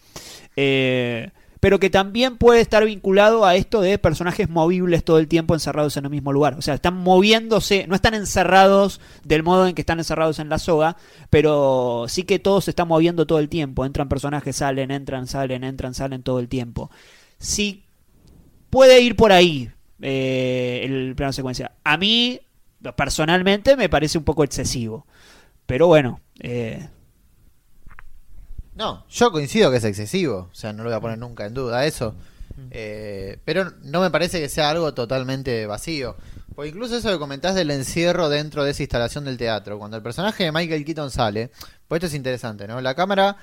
Eh, 0.56 1.32
pero 1.64 1.80
que 1.80 1.90
también 1.90 2.36
puede 2.36 2.60
estar 2.60 2.84
vinculado 2.84 3.46
a 3.46 3.56
esto 3.56 3.80
de 3.80 3.98
personajes 3.98 4.50
movibles 4.50 5.06
todo 5.06 5.18
el 5.18 5.30
tiempo 5.30 5.54
encerrados 5.54 5.96
en 5.96 6.04
el 6.04 6.12
mismo 6.12 6.34
lugar. 6.34 6.56
O 6.56 6.62
sea, 6.62 6.74
están 6.74 6.98
moviéndose, 6.98 7.88
no 7.88 7.96
están 7.96 8.16
encerrados 8.16 9.00
del 9.24 9.44
modo 9.44 9.66
en 9.66 9.74
que 9.74 9.82
están 9.82 9.98
encerrados 9.98 10.40
en 10.40 10.50
la 10.50 10.60
soga, 10.60 10.98
pero 11.30 12.04
sí 12.10 12.24
que 12.24 12.38
todos 12.38 12.66
se 12.66 12.72
están 12.72 12.90
moviendo 12.90 13.26
todo 13.26 13.40
el 13.40 13.48
tiempo. 13.48 13.86
Entran 13.86 14.10
personajes, 14.10 14.58
salen, 14.58 14.92
entran, 14.92 15.26
salen, 15.26 15.64
entran, 15.64 15.94
salen 15.94 16.22
todo 16.22 16.40
el 16.40 16.50
tiempo. 16.50 16.92
Sí, 17.38 17.86
puede 18.70 19.00
ir 19.00 19.16
por 19.16 19.32
ahí 19.32 19.72
eh, 20.02 20.82
el 20.84 21.16
plano 21.16 21.32
secuencia. 21.32 21.72
A 21.86 21.96
mí, 21.96 22.42
personalmente, 22.98 23.78
me 23.78 23.88
parece 23.88 24.18
un 24.18 24.26
poco 24.26 24.44
excesivo. 24.44 25.08
Pero 25.66 25.88
bueno, 25.88 26.20
eh, 26.42 26.90
No, 28.76 29.06
yo 29.10 29.32
coincido 29.32 29.70
que 29.72 29.78
es 29.78 29.84
excesivo, 29.84 30.50
o 30.52 30.56
sea, 30.56 30.74
no 30.74 30.84
lo 30.84 30.90
voy 30.90 30.98
a 30.98 31.02
poner 31.02 31.18
nunca 31.18 31.46
en 31.46 31.54
duda 31.54 31.86
eso. 31.86 32.16
Eh, 32.70 33.40
pero 33.46 33.72
no 33.84 34.02
me 34.02 34.12
parece 34.12 34.40
que 34.40 34.50
sea 34.50 34.70
algo 34.70 34.94
totalmente 34.94 35.66
vacío. 35.66 36.16
Porque 36.56 36.70
incluso 36.70 36.96
eso 36.96 37.10
que 37.10 37.18
comentás 37.18 37.56
del 37.56 37.72
encierro 37.72 38.30
dentro 38.30 38.64
de 38.64 38.72
esa 38.72 38.84
instalación 38.84 39.26
del 39.26 39.38
teatro, 39.38 39.80
cuando 39.80 39.98
el 39.98 40.04
personaje 40.04 40.44
de 40.44 40.52
Michael 40.52 40.86
Keaton 40.86 41.10
sale, 41.10 41.50
pues 41.88 41.98
esto 41.98 42.08
es 42.08 42.14
interesante, 42.14 42.68
¿no? 42.68 42.80
La 42.80 42.94
cámara 42.94 43.38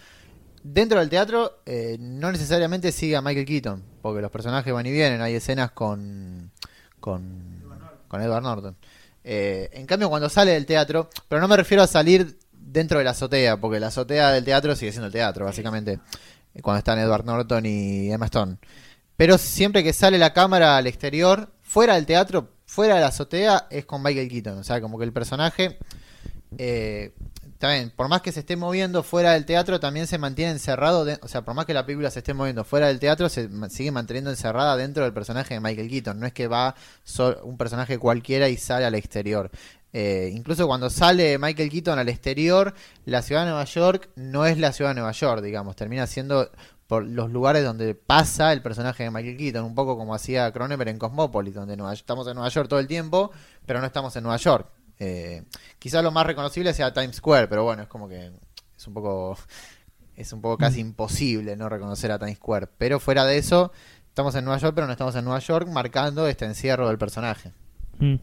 dentro 0.62 1.00
del 1.00 1.08
teatro 1.08 1.60
eh, 1.66 1.96
no 1.98 2.30
necesariamente 2.30 2.92
sigue 2.92 3.16
a 3.16 3.22
Michael 3.22 3.46
Keaton, 3.46 3.82
porque 4.00 4.22
los 4.22 4.30
personajes 4.30 4.72
van 4.72 4.86
y 4.86 4.92
vienen, 4.92 5.20
hay 5.22 5.34
escenas 5.34 5.72
con 5.72 6.52
con, 7.00 7.64
con 8.06 8.22
Edward 8.22 8.42
Norton. 8.42 8.76
Eh, 9.24 9.70
en 9.72 9.86
cambio, 9.86 10.08
cuando 10.08 10.28
sale 10.28 10.52
del 10.52 10.66
teatro, 10.66 11.10
pero 11.28 11.40
no 11.40 11.48
me 11.48 11.56
refiero 11.56 11.82
a 11.82 11.86
salir 11.86 12.38
dentro 12.72 12.98
de 12.98 13.04
la 13.04 13.10
azotea, 13.10 13.60
porque 13.60 13.80
la 13.80 13.88
azotea 13.88 14.30
del 14.32 14.44
teatro 14.44 14.74
sigue 14.76 14.92
siendo 14.92 15.06
el 15.06 15.12
teatro, 15.12 15.44
básicamente, 15.44 16.00
cuando 16.62 16.78
están 16.78 16.98
Edward 16.98 17.24
Norton 17.24 17.64
y 17.66 18.10
Emma 18.12 18.26
Stone. 18.26 18.56
Pero 19.16 19.36
siempre 19.38 19.84
que 19.84 19.92
sale 19.92 20.18
la 20.18 20.32
cámara 20.32 20.76
al 20.76 20.86
exterior, 20.86 21.50
fuera 21.62 21.94
del 21.94 22.06
teatro, 22.06 22.50
fuera 22.66 22.94
de 22.94 23.00
la 23.02 23.08
azotea, 23.08 23.66
es 23.70 23.84
con 23.84 24.02
Michael 24.02 24.28
Keaton. 24.28 24.58
O 24.58 24.64
sea, 24.64 24.80
como 24.80 24.98
que 24.98 25.04
el 25.04 25.12
personaje, 25.12 25.78
eh, 26.58 27.12
también, 27.58 27.90
por 27.94 28.08
más 28.08 28.22
que 28.22 28.32
se 28.32 28.40
esté 28.40 28.56
moviendo 28.56 29.02
fuera 29.02 29.32
del 29.32 29.44
teatro, 29.44 29.78
también 29.78 30.06
se 30.06 30.16
mantiene 30.16 30.52
encerrado. 30.52 31.04
de- 31.04 31.18
o 31.20 31.28
sea, 31.28 31.42
por 31.42 31.52
más 31.54 31.66
que 31.66 31.74
la 31.74 31.84
película 31.84 32.10
se 32.10 32.20
esté 32.20 32.32
moviendo 32.32 32.64
fuera 32.64 32.86
del 32.86 32.98
teatro, 32.98 33.28
se 33.28 33.50
sigue 33.68 33.90
manteniendo 33.92 34.30
encerrada 34.30 34.76
dentro 34.78 35.04
del 35.04 35.12
personaje 35.12 35.52
de 35.54 35.60
Michael 35.60 35.90
Keaton. 35.90 36.18
No 36.18 36.26
es 36.26 36.32
que 36.32 36.48
va 36.48 36.74
un 37.44 37.58
personaje 37.58 37.98
cualquiera 37.98 38.48
y 38.48 38.56
sale 38.56 38.86
al 38.86 38.94
exterior. 38.94 39.50
Eh, 39.92 40.30
incluso 40.34 40.66
cuando 40.66 40.88
sale 40.88 41.36
Michael 41.38 41.68
Keaton 41.70 41.98
al 41.98 42.08
exterior, 42.08 42.74
la 43.06 43.22
ciudad 43.22 43.42
de 43.42 43.50
Nueva 43.50 43.64
York 43.64 44.10
no 44.16 44.46
es 44.46 44.58
la 44.58 44.72
ciudad 44.72 44.90
de 44.90 44.94
Nueva 44.94 45.12
York, 45.12 45.42
digamos, 45.42 45.74
termina 45.76 46.06
siendo 46.06 46.50
por 46.86 47.04
los 47.04 47.30
lugares 47.30 47.64
donde 47.64 47.94
pasa 47.94 48.52
el 48.52 48.62
personaje 48.62 49.04
de 49.04 49.10
Michael 49.10 49.36
Keaton, 49.36 49.64
un 49.64 49.74
poco 49.74 49.96
como 49.96 50.14
hacía 50.14 50.50
Cronenberg 50.52 50.90
en 50.90 50.98
Cosmopolis, 50.98 51.54
donde 51.54 51.76
Nueva- 51.76 51.92
estamos 51.92 52.26
en 52.28 52.34
Nueva 52.34 52.48
York 52.50 52.68
todo 52.68 52.80
el 52.80 52.86
tiempo, 52.88 53.30
pero 53.66 53.80
no 53.80 53.86
estamos 53.86 54.14
en 54.16 54.22
Nueva 54.24 54.36
York. 54.38 54.66
Eh, 54.98 55.44
quizás 55.78 56.02
lo 56.04 56.10
más 56.10 56.26
reconocible 56.26 56.74
sea 56.74 56.92
Times 56.92 57.16
Square, 57.16 57.48
pero 57.48 57.64
bueno, 57.64 57.82
es 57.82 57.88
como 57.88 58.08
que 58.08 58.30
es 58.76 58.86
un 58.86 58.94
poco 58.94 59.36
es 60.16 60.32
un 60.32 60.42
poco 60.42 60.58
casi 60.58 60.80
imposible 60.80 61.56
no 61.56 61.68
reconocer 61.68 62.12
a 62.12 62.18
Times 62.18 62.36
Square, 62.36 62.66
pero 62.76 63.00
fuera 63.00 63.24
de 63.24 63.38
eso, 63.38 63.72
estamos 64.08 64.34
en 64.34 64.44
Nueva 64.44 64.58
York, 64.60 64.74
pero 64.74 64.86
no 64.86 64.92
estamos 64.92 65.14
en 65.16 65.24
Nueva 65.24 65.38
York, 65.40 65.66
marcando 65.68 66.26
este 66.26 66.44
encierro 66.44 66.88
del 66.88 66.98
personaje. 66.98 67.52
Mm. 67.98 68.16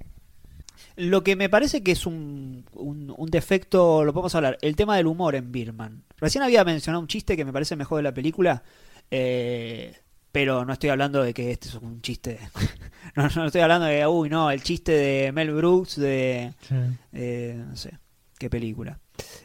Lo 0.98 1.24
que 1.24 1.36
me 1.36 1.48
parece 1.48 1.84
que 1.84 1.92
es 1.94 2.06
un, 2.06 2.66
un, 2.74 3.14
un 3.16 3.30
defecto, 3.30 4.04
lo 4.04 4.14
podemos 4.14 4.36
hablar, 4.36 4.58
el 4.62 4.76
tema 4.76 4.98
del 4.98 5.08
humor 5.08 5.36
en 5.36 5.52
Birman. 5.52 6.04
Recién 6.18 6.44
había 6.44 6.64
mencionado 6.64 7.02
un 7.02 7.08
chiste 7.08 7.38
que 7.38 7.46
me 7.46 7.54
parece 7.54 7.76
mejor 7.76 7.98
de 7.98 8.04
la 8.04 8.14
película, 8.14 8.64
eh, 9.12 9.96
pero 10.32 10.66
no 10.66 10.74
estoy 10.74 10.90
hablando 10.90 11.24
de 11.24 11.34
que 11.34 11.52
este 11.52 11.70
es 11.70 11.76
un 11.76 12.02
chiste. 12.02 12.40
no, 13.16 13.30
no 13.36 13.46
estoy 13.46 13.62
hablando 13.62 13.86
de, 13.86 14.06
uy, 14.08 14.30
no, 14.30 14.52
el 14.52 14.62
chiste 14.62 14.92
de 14.92 15.32
Mel 15.32 15.52
Brooks, 15.52 15.96
de, 15.98 16.54
eh, 17.14 17.64
no 17.68 17.76
sé, 17.76 17.98
qué 18.38 18.50
película. 18.50 19.00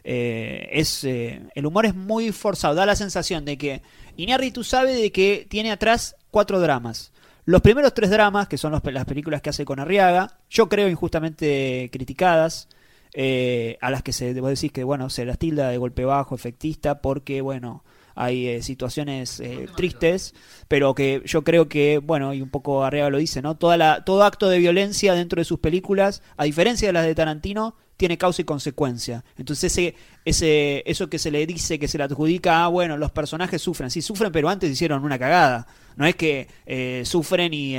Eh, 0.05 0.69
es 0.73 1.05
eh, 1.05 1.43
el 1.55 1.67
humor 1.67 1.87
es 1.87 1.95
muy 1.95 2.33
forzado, 2.33 2.75
da 2.75 2.87
la 2.87 2.97
sensación 2.97 3.45
de 3.45 3.57
que 3.57 3.83
Iñárritu 4.17 4.65
sabe 4.65 4.95
de 4.95 5.13
que 5.13 5.47
tiene 5.49 5.71
atrás 5.71 6.17
cuatro 6.31 6.61
dramas. 6.61 7.12
Los 7.45 7.61
primeros 7.61 7.93
tres 7.93 8.11
dramas, 8.11 8.47
que 8.47 8.57
son 8.57 8.73
las 8.73 9.05
películas 9.05 9.43
que 9.43 9.51
hace 9.51 9.65
con 9.65 9.81
Arriaga, 9.81 10.39
yo 10.49 10.69
creo 10.69 10.89
injustamente 10.89 11.91
criticadas, 11.93 12.69
eh, 13.15 13.79
a 13.81 13.91
las 13.91 14.03
que 14.03 14.13
se 14.13 14.33
debo 14.33 14.49
decir 14.49 14.73
que 14.73 14.85
bueno 14.85 15.11
se 15.11 15.25
las 15.27 15.39
tilda 15.39 15.69
de 15.69 15.77
golpe 15.77 16.05
bajo, 16.05 16.35
efectista, 16.35 17.03
porque 17.03 17.41
bueno 17.41 17.85
hay 18.15 18.49
eh, 18.49 18.63
situaciones 18.63 19.41
eh, 19.41 19.67
tristes, 19.77 20.35
pero 20.69 20.95
que 20.95 21.23
yo 21.25 21.43
creo 21.45 21.69
que 21.69 21.99
bueno 21.99 22.35
y 22.35 22.43
un 22.43 22.51
poco 22.51 22.85
Arriaga 22.85 23.11
lo 23.11 23.19
dice, 23.19 23.43
no 23.43 23.57
toda 23.57 23.77
la 23.77 24.05
todo 24.05 24.25
acto 24.25 24.49
de 24.49 24.59
violencia 24.59 25.15
dentro 25.15 25.41
de 25.41 25.45
sus 25.45 25.59
películas, 25.59 26.23
a 26.37 26.45
diferencia 26.45 26.89
de 26.89 26.93
las 26.93 27.07
de 27.07 27.15
Tarantino, 27.15 27.77
tiene 27.97 28.19
causa 28.19 28.43
y 28.43 28.45
consecuencia. 28.45 29.25
Entonces 29.39 29.73
ese, 29.73 29.95
ese, 30.25 30.83
eso 30.87 31.09
que 31.09 31.19
se 31.19 31.31
le 31.31 31.47
dice, 31.47 31.79
que 31.79 31.89
se 31.89 31.99
le 31.99 32.05
adjudica, 32.05 32.65
ah, 32.65 32.69
bueno, 32.69 32.97
los 32.97 33.13
personajes 33.13 33.63
sufren, 33.63 33.91
sí 33.91 34.03
sufren, 34.03 34.33
pero 34.33 34.49
antes 34.49 34.71
hicieron 34.71 35.05
una 35.05 35.19
cagada. 35.19 35.67
No 35.97 36.07
es 36.07 36.17
que 36.17 36.49
eh, 36.67 37.03
sufren 37.05 37.53
y 37.55 37.77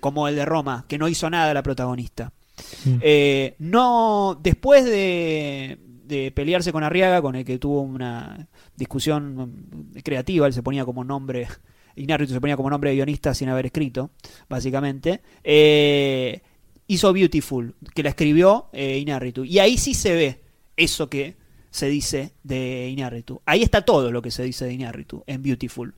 como 0.00 0.28
el 0.28 0.36
de 0.36 0.44
Roma, 0.44 0.84
que 0.86 0.98
no 0.98 1.08
hizo 1.08 1.28
nada 1.28 1.52
la 1.54 1.62
protagonista. 1.62 2.32
Mm. 2.84 2.98
No, 3.58 4.38
después 4.40 4.84
de, 4.84 5.78
de 6.06 6.30
pelearse 6.32 6.72
con 6.72 6.84
Arriaga, 6.84 7.20
con 7.22 7.34
el 7.36 7.44
que 7.44 7.58
tuvo 7.58 7.80
una 7.80 8.46
discusión 8.76 9.36
mm, 9.36 9.98
creativa, 10.02 10.46
él 10.46 10.52
se 10.52 10.62
ponía 10.62 10.84
como 10.84 11.04
nombre, 11.04 11.48
Iñárritu 11.96 12.32
se 12.32 12.40
ponía 12.40 12.56
como 12.56 12.70
nombre 12.70 12.90
de 12.90 12.96
guionista 12.96 13.34
sin 13.34 13.48
haber 13.48 13.66
escrito, 13.66 14.10
básicamente, 14.48 15.20
eh, 15.44 16.40
hizo 16.86 17.12
Beautiful, 17.12 17.74
que 17.94 18.02
la 18.02 18.10
escribió 18.10 18.66
eh, 18.72 18.98
Iñárritu. 18.98 19.44
Y 19.44 19.58
ahí 19.58 19.78
sí 19.78 19.94
se 19.94 20.14
ve 20.14 20.40
eso 20.76 21.08
que 21.08 21.36
se 21.70 21.88
dice 21.88 22.32
de 22.42 22.88
Iñárritu. 22.88 23.42
Ahí 23.44 23.62
está 23.62 23.82
todo 23.82 24.10
lo 24.10 24.22
que 24.22 24.30
se 24.30 24.42
dice 24.44 24.64
de 24.64 24.72
Iñárritu 24.74 25.24
en 25.26 25.42
Beautiful. 25.42 25.94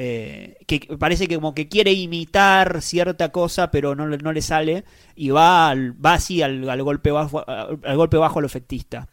Eh, 0.00 0.56
que 0.66 0.80
parece 0.96 1.26
que 1.26 1.34
como 1.34 1.54
que 1.54 1.68
quiere 1.68 1.92
imitar 1.92 2.80
cierta 2.82 3.30
cosa, 3.32 3.70
pero 3.70 3.94
no, 3.96 4.06
no 4.06 4.32
le 4.32 4.42
sale 4.42 4.84
y 5.16 5.30
va, 5.30 5.70
al- 5.70 5.92
va 6.04 6.14
así 6.14 6.40
al, 6.40 6.70
al 6.70 6.82
golpe 6.82 7.10
bajo, 7.10 7.46
al, 7.48 7.80
al 7.82 7.96
golpe 7.96 8.16
bajo 8.16 8.38
a 8.38 8.42
lo 8.42 8.46
efectista. 8.46 9.08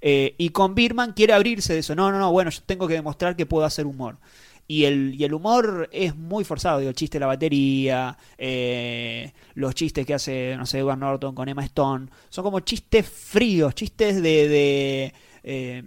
Eh, 0.00 0.34
y 0.38 0.50
con 0.50 0.74
Birman 0.74 1.12
quiere 1.12 1.32
abrirse 1.32 1.74
de 1.74 1.80
eso. 1.80 1.94
No, 1.94 2.10
no, 2.10 2.18
no, 2.18 2.32
bueno, 2.32 2.50
yo 2.50 2.60
tengo 2.64 2.86
que 2.86 2.94
demostrar 2.94 3.36
que 3.36 3.46
puedo 3.46 3.64
hacer 3.64 3.86
humor. 3.86 4.18
Y 4.66 4.84
el, 4.84 5.14
y 5.18 5.24
el 5.24 5.32
humor 5.32 5.88
es 5.92 6.14
muy 6.14 6.44
forzado, 6.44 6.78
digo, 6.78 6.90
el 6.90 6.96
chiste 6.96 7.16
de 7.16 7.20
la 7.20 7.26
batería, 7.26 8.16
eh, 8.36 9.32
los 9.54 9.74
chistes 9.74 10.04
que 10.04 10.14
hace, 10.14 10.54
no 10.56 10.66
sé, 10.66 10.78
Edward 10.80 10.98
Norton 10.98 11.34
con 11.34 11.48
Emma 11.48 11.64
Stone, 11.64 12.08
son 12.28 12.44
como 12.44 12.60
chistes 12.60 13.08
fríos, 13.08 13.74
chistes 13.74 14.16
de... 14.22 14.48
de 14.48 15.14
eh, 15.42 15.82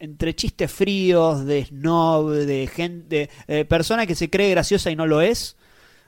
entre 0.00 0.34
chistes 0.34 0.70
fríos, 0.70 1.46
de 1.46 1.64
snob, 1.64 2.32
de 2.32 2.66
gente, 2.66 3.30
de 3.46 3.64
persona 3.64 4.06
que 4.06 4.14
se 4.14 4.28
cree 4.28 4.50
graciosa 4.50 4.90
y 4.90 4.96
no 4.96 5.06
lo 5.06 5.22
es. 5.22 5.56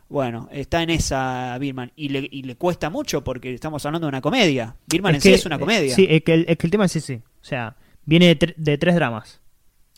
Bueno, 0.08 0.48
está 0.52 0.82
en 0.82 0.90
esa 0.90 1.56
Birman 1.58 1.92
y 1.96 2.10
le, 2.10 2.28
y 2.30 2.42
le 2.42 2.56
cuesta 2.56 2.90
mucho 2.90 3.24
porque 3.24 3.54
estamos 3.54 3.86
hablando 3.86 4.06
de 4.06 4.10
una 4.10 4.20
comedia. 4.20 4.76
Birman 4.86 5.14
en 5.14 5.20
sí 5.20 5.32
es 5.32 5.46
una 5.46 5.58
comedia. 5.58 5.94
Sí, 5.94 6.06
es 6.10 6.22
que, 6.22 6.34
el, 6.34 6.44
es 6.48 6.58
que 6.58 6.66
el 6.66 6.70
tema 6.70 6.84
es 6.84 6.96
ese. 6.96 7.22
O 7.46 7.48
sea, 7.48 7.76
viene 8.04 8.26
de, 8.26 8.36
tre- 8.38 8.54
de 8.56 8.76
tres 8.76 8.96
dramas. 8.96 9.40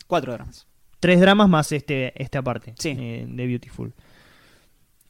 Cuatro 0.05 0.31
dramas. 0.33 0.67
Tres 0.99 1.19
dramas 1.19 1.49
más 1.49 1.71
este 1.71 2.13
esta 2.21 2.43
parte 2.43 2.75
Sí. 2.77 2.95
eh, 2.95 3.25
de 3.27 3.47
Beautiful. 3.47 3.91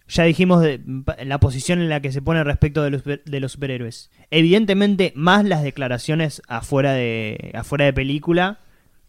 Ya 0.08 0.24
dijimos 0.24 0.62
de, 0.64 0.80
la 1.26 1.38
posición 1.42 1.82
en 1.82 1.90
la 1.90 2.00
que 2.02 2.14
se 2.14 2.22
pone 2.22 2.42
respecto 2.46 2.82
de 2.82 2.92
los, 2.92 3.04
de 3.04 3.40
los 3.42 3.52
superhéroes. 3.52 4.10
Evidentemente, 4.32 5.12
más 5.16 5.44
las 5.44 5.64
declaraciones 5.64 6.42
afuera 6.48 6.94
de, 6.94 7.52
afuera 7.54 7.84
de 7.86 7.92
película, 7.94 8.60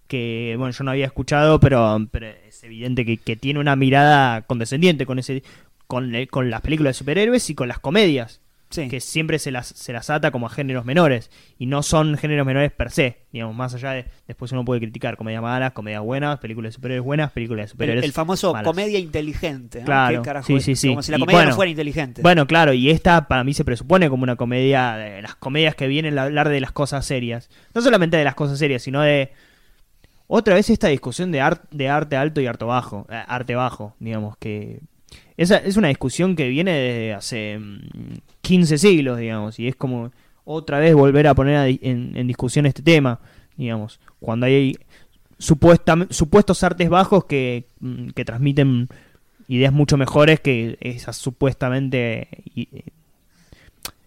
que 0.09 0.57
bueno, 0.59 0.73
yo 0.73 0.83
no 0.83 0.91
había 0.91 1.07
escuchado, 1.07 1.61
pero, 1.61 1.97
pero 2.11 2.27
es 2.27 2.65
evidente 2.65 3.07
que, 3.07 3.17
que 3.17 3.37
tiene 3.37 3.61
una 3.61 3.77
mirada 3.77 4.43
condescendiente 4.43 5.07
con 5.07 5.21
ese 5.21 5.45
con, 5.87 6.15
eh, 6.17 6.27
con 6.27 6.51
las 6.51 6.63
películas 6.63 6.97
de 6.97 6.99
superhéroes 6.99 7.49
y 7.49 7.55
con 7.55 7.69
las 7.69 7.79
comedias. 7.79 8.41
Sí. 8.71 8.89
que 8.89 9.01
siempre 9.01 9.39
se 9.41 9.51
las, 9.51 9.67
se 9.67 9.93
las 9.93 10.11
ata 10.11 10.31
como 10.31 10.47
a 10.47 10.51
géneros 10.51 10.85
menores 10.85 11.31
y 11.59 11.67
no 11.67 11.83
son 11.83 12.17
géneros 12.17 12.47
menores 12.47 12.71
per 12.71 12.91
se, 12.93 13.19
digamos, 13.33 13.55
más 13.57 13.75
allá 13.75 13.91
de 13.91 14.05
después 14.29 14.53
uno 14.53 14.65
puede 14.65 14.81
criticar 14.81 15.17
comedias 15.17 15.43
malas, 15.43 15.73
comedias 15.73 16.03
buenas, 16.03 16.39
películas 16.39 16.71
de 16.71 16.75
superhéroes 16.77 17.05
buenas, 17.05 17.33
películas 17.33 17.59
de 17.59 17.65
El, 17.65 17.71
superhéroes 17.71 18.05
el 18.05 18.13
famoso 18.13 18.53
malas. 18.53 18.69
comedia 18.69 18.99
inteligente. 19.01 19.81
¿no? 19.81 19.87
Claro, 19.87 20.23
¿Qué 20.23 20.25
carajo 20.25 20.47
sí, 20.47 20.61
sí, 20.61 20.77
sí. 20.77 20.89
Como 20.91 21.03
si 21.03 21.11
la 21.11 21.19
comedia 21.19 21.37
bueno, 21.39 21.51
no 21.51 21.57
fuera 21.57 21.71
inteligente. 21.71 22.23
Bueno, 22.23 22.47
claro, 22.47 22.73
y 22.73 22.91
esta 22.91 23.27
para 23.27 23.43
mí 23.43 23.55
se 23.55 23.65
presupone 23.65 24.09
como 24.09 24.23
una 24.23 24.37
comedia, 24.37 24.95
de 24.97 25.21
las 25.21 25.35
comedias 25.35 25.75
que 25.75 25.89
vienen 25.89 26.17
a 26.19 26.23
hablar 26.23 26.49
de 26.49 26.61
las 26.61 26.71
cosas 26.71 27.05
serias. 27.05 27.51
No 27.75 27.83
solamente 27.83 28.17
de 28.17 28.25
las 28.25 28.37
cosas 28.37 28.59
serias, 28.59 28.83
sino 28.83 29.01
de 29.03 29.33
otra 30.29 30.55
vez 30.55 30.71
esta 30.71 30.87
discusión 30.87 31.33
de, 31.33 31.41
art- 31.41 31.65
de 31.73 31.89
arte 31.89 32.17
alto 32.17 32.41
y 32.41 32.47
arte 32.47 32.65
bajo, 32.65 33.05
eh, 33.11 33.21
arte 33.27 33.57
bajo, 33.57 33.97
digamos 33.99 34.37
que 34.37 34.81
es 35.41 35.77
una 35.77 35.89
discusión 35.89 36.37
que 36.37 36.49
viene 36.49 36.73
desde 36.73 37.15
hace 37.15 37.59
mm, 37.59 38.19
15 38.43 38.79
siglos, 38.79 39.19
digamos, 39.19 39.59
y 39.59 39.69
es 39.69 39.77
como 39.77 40.13
otra 40.45 40.79
vez 40.79 40.95
volver 40.95 41.27
a 41.27 41.35
poner 41.35 41.79
en, 41.83 42.17
en 42.17 42.27
discusión 42.27 42.67
este 42.67 42.83
tema, 42.83 43.21
digamos, 43.57 44.01
cuando 44.21 44.47
hay 44.47 44.77
supuestos 45.39 46.63
artes 46.63 46.89
bajos 46.91 47.25
que, 47.25 47.67
mm, 47.81 48.09
que 48.09 48.25
transmiten 48.25 48.89
ideas 49.49 49.73
mucho 49.73 49.97
mejores 49.97 50.41
que 50.41 50.77
esas 50.81 51.17
supuestamente 51.17 52.29
eh, 52.55 52.85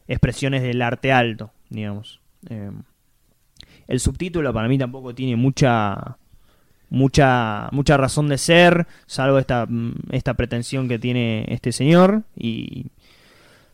expresiones 0.07 0.61
del 0.61 0.81
arte 0.81 1.11
alto, 1.11 1.51
digamos. 1.69 2.21
Eh, 2.49 2.71
el 3.87 3.99
subtítulo 3.99 4.53
para 4.53 4.67
mí 4.67 4.77
tampoco 4.77 5.13
tiene 5.13 5.35
mucha 5.35 6.17
mucha 6.93 7.69
mucha 7.71 7.97
razón 7.97 8.29
de 8.29 8.37
ser, 8.37 8.87
salvo 9.07 9.39
esta 9.39 9.65
mm, 9.67 9.95
esta 10.11 10.35
pretensión 10.35 10.87
que 10.87 10.99
tiene 10.99 11.45
este 11.49 11.71
señor 11.71 12.21
y 12.37 12.85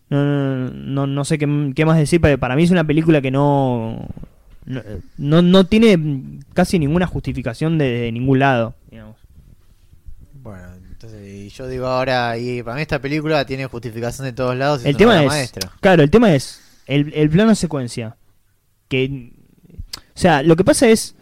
no, 0.09 0.25
no, 0.25 0.71
no, 0.71 1.07
no 1.07 1.25
sé 1.25 1.37
qué, 1.37 1.73
qué 1.75 1.85
más 1.85 1.97
decir, 1.97 2.21
pero 2.21 2.37
para 2.37 2.55
mí 2.55 2.63
es 2.63 2.71
una 2.71 2.85
película 2.85 3.21
que 3.21 3.29
no 3.29 4.07
no, 5.17 5.41
no, 5.41 5.65
tiene 5.65 6.41
casi 6.53 6.79
ninguna 6.79 7.07
justificación 7.07 7.77
de, 7.77 7.85
de 7.85 8.11
ningún 8.11 8.39
lado, 8.39 8.75
digamos. 8.89 9.17
Bueno, 10.33 10.67
entonces, 10.75 11.51
yo 11.53 11.67
digo 11.67 11.87
ahora, 11.87 12.37
y 12.37 12.61
para 12.61 12.75
mí 12.75 12.83
esta 12.83 12.99
película 12.99 13.45
tiene 13.45 13.65
justificación 13.65 14.25
de 14.25 14.33
todos 14.33 14.55
lados. 14.55 14.85
El 14.85 14.95
tema 14.95 15.21
es, 15.21 15.27
maestra. 15.27 15.71
claro, 15.81 16.03
el 16.03 16.11
tema 16.11 16.33
es 16.33 16.61
el, 16.85 17.11
el 17.13 17.29
plano 17.29 17.55
secuencia. 17.55 18.15
Que, 18.87 19.31
o 19.95 20.19
sea, 20.19 20.43
lo 20.43 20.55
que 20.55 20.63
pasa 20.63 20.87
es, 20.87 21.15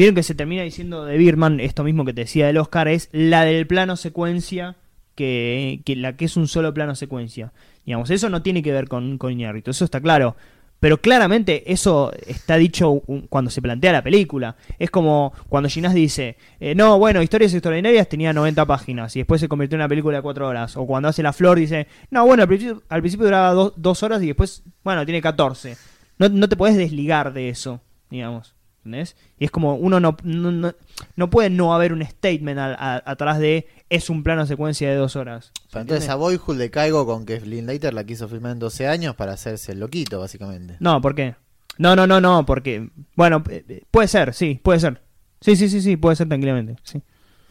vieron 0.00 0.14
que 0.14 0.22
se 0.22 0.34
termina 0.34 0.62
diciendo 0.62 1.04
de 1.04 1.18
Birman 1.18 1.60
esto 1.60 1.84
mismo 1.84 2.06
que 2.06 2.14
te 2.14 2.22
decía 2.22 2.46
del 2.46 2.56
Oscar 2.56 2.88
es 2.88 3.10
la 3.12 3.44
del 3.44 3.66
plano 3.66 3.96
secuencia 3.96 4.76
que, 5.14 5.82
que 5.84 5.94
la 5.94 6.16
que 6.16 6.24
es 6.24 6.38
un 6.38 6.48
solo 6.48 6.72
plano 6.72 6.94
secuencia. 6.94 7.52
Digamos, 7.84 8.08
eso 8.08 8.30
no 8.30 8.40
tiene 8.40 8.62
que 8.62 8.72
ver 8.72 8.88
con 8.88 9.18
con 9.18 9.38
eso 9.38 9.84
está 9.84 10.00
claro. 10.00 10.36
Pero 10.80 11.02
claramente 11.02 11.70
eso 11.70 12.10
está 12.26 12.56
dicho 12.56 13.02
cuando 13.28 13.50
se 13.50 13.60
plantea 13.60 13.92
la 13.92 14.02
película. 14.02 14.56
Es 14.78 14.90
como 14.90 15.34
cuando 15.50 15.68
Ginás 15.68 15.92
dice, 15.92 16.38
eh, 16.58 16.74
no, 16.74 16.98
bueno, 16.98 17.20
Historias 17.20 17.52
Extraordinarias 17.52 18.08
tenía 18.08 18.32
90 18.32 18.64
páginas 18.64 19.14
y 19.14 19.18
después 19.18 19.42
se 19.42 19.48
convirtió 19.48 19.76
en 19.76 19.82
una 19.82 19.88
película 19.90 20.16
de 20.16 20.22
4 20.22 20.48
horas. 20.48 20.78
O 20.78 20.86
cuando 20.86 21.10
hace 21.10 21.22
La 21.22 21.34
Flor 21.34 21.58
dice, 21.58 21.86
no, 22.10 22.24
bueno, 22.24 22.44
al 22.44 22.48
principio, 22.48 22.82
al 22.88 23.02
principio 23.02 23.26
duraba 23.26 23.52
2 23.52 24.02
horas 24.02 24.22
y 24.22 24.28
después, 24.28 24.62
bueno, 24.82 25.04
tiene 25.04 25.20
14. 25.20 25.76
No, 26.16 26.30
no 26.30 26.48
te 26.48 26.56
puedes 26.56 26.78
desligar 26.78 27.34
de 27.34 27.50
eso, 27.50 27.82
digamos. 28.08 28.54
¿Entendés? 28.84 29.14
Y 29.38 29.44
es 29.44 29.50
como 29.50 29.74
uno 29.74 30.00
no, 30.00 30.16
no, 30.24 30.72
no, 31.16 31.30
puede 31.30 31.50
no 31.50 31.74
haber 31.74 31.92
un 31.92 32.02
statement 32.04 32.58
a- 32.58 32.74
a- 32.74 33.02
atrás 33.04 33.38
de 33.38 33.66
es 33.90 34.08
un 34.08 34.22
plano 34.22 34.46
secuencia 34.46 34.88
de 34.88 34.96
2 34.96 35.16
horas. 35.16 35.52
¿Se 35.54 35.68
Pero 35.70 35.82
entonces 35.82 36.08
a 36.08 36.14
Boyhood 36.14 36.56
le 36.56 36.70
caigo 36.70 37.04
con 37.04 37.26
que 37.26 37.40
Linklater 37.40 37.92
la 37.92 38.04
quiso 38.04 38.26
filmar 38.28 38.52
en 38.52 38.58
12 38.58 38.88
años 38.88 39.14
para 39.16 39.32
hacerse 39.34 39.72
el 39.72 39.80
loquito, 39.80 40.18
básicamente. 40.20 40.76
No, 40.80 41.00
¿por 41.02 41.14
qué? 41.14 41.34
No, 41.76 41.94
no, 41.94 42.06
no, 42.06 42.20
no, 42.20 42.46
porque. 42.46 42.88
Bueno, 43.16 43.42
eh, 43.50 43.64
eh, 43.68 43.82
puede 43.90 44.08
ser, 44.08 44.32
sí, 44.34 44.58
puede 44.62 44.80
ser. 44.80 45.02
Sí, 45.42 45.56
sí, 45.56 45.68
sí, 45.68 45.80
sí, 45.82 45.96
puede 45.96 46.16
ser 46.16 46.28
tranquilamente. 46.28 46.76
Sí. 46.82 46.98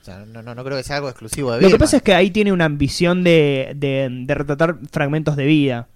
O 0.01 0.03
sea, 0.05 0.25
no, 0.25 0.41
no, 0.41 0.55
no 0.55 0.63
creo 0.63 0.77
que 0.77 0.83
sea 0.83 0.95
algo 0.97 1.09
exclusivo 1.09 1.51
de 1.51 1.61
Lo 1.61 1.69
que 1.69 1.77
pasa 1.77 1.97
es 1.97 2.03
que 2.03 2.13
ahí 2.15 2.31
tiene 2.31 2.51
una 2.51 2.65
ambición 2.65 3.23
de, 3.23 3.73
de, 3.75 4.07
de 4.25 4.33
retratar 4.35 4.77
fragmentos 4.91 5.35
de 5.35 5.45
vida, 5.45 5.87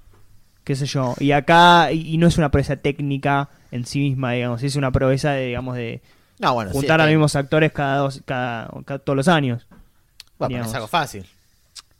qué 0.63 0.75
sé 0.75 0.85
yo. 0.85 1.15
Y 1.19 1.31
acá, 1.31 1.91
y, 1.91 2.13
y 2.13 2.17
no 2.17 2.27
es 2.27 2.37
una 2.37 2.49
proeza 2.51 2.75
técnica 2.77 3.49
en 3.71 3.85
sí 3.85 3.99
misma, 3.99 4.31
digamos, 4.33 4.61
es 4.63 4.75
una 4.75 4.91
proeza 4.91 5.31
de, 5.31 5.47
digamos, 5.47 5.75
de 5.75 6.01
No, 6.39 6.53
bueno, 6.53 6.71
sí, 6.71 6.77
juntar 6.77 7.01
a 7.01 7.05
los 7.05 7.11
mismos 7.11 7.35
actores 7.35 7.71
cada, 7.71 7.97
dos, 7.97 8.21
cada, 8.25 8.69
cada- 8.85 8.99
todos 8.99 9.17
los 9.17 9.27
años. 9.27 9.67
Bueno, 10.39 10.55
pero 10.55 10.65
es 10.65 10.73
algo 10.75 10.87
fácil. 10.87 11.25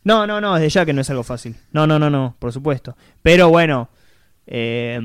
No, 0.04 0.28
no, 0.28 0.42
no, 0.42 0.56
desde 0.56 0.70
ya 0.70 0.86
que 0.86 0.94
no 0.94 1.02
es 1.02 1.10
algo 1.10 1.24
fácil. 1.24 1.56
No, 1.72 1.88
no, 1.88 1.98
no, 1.98 2.10
no, 2.10 2.36
por 2.40 2.52
supuesto. 2.52 2.98
Pero 3.22 3.50
bueno, 3.50 3.90
eh, 4.48 5.00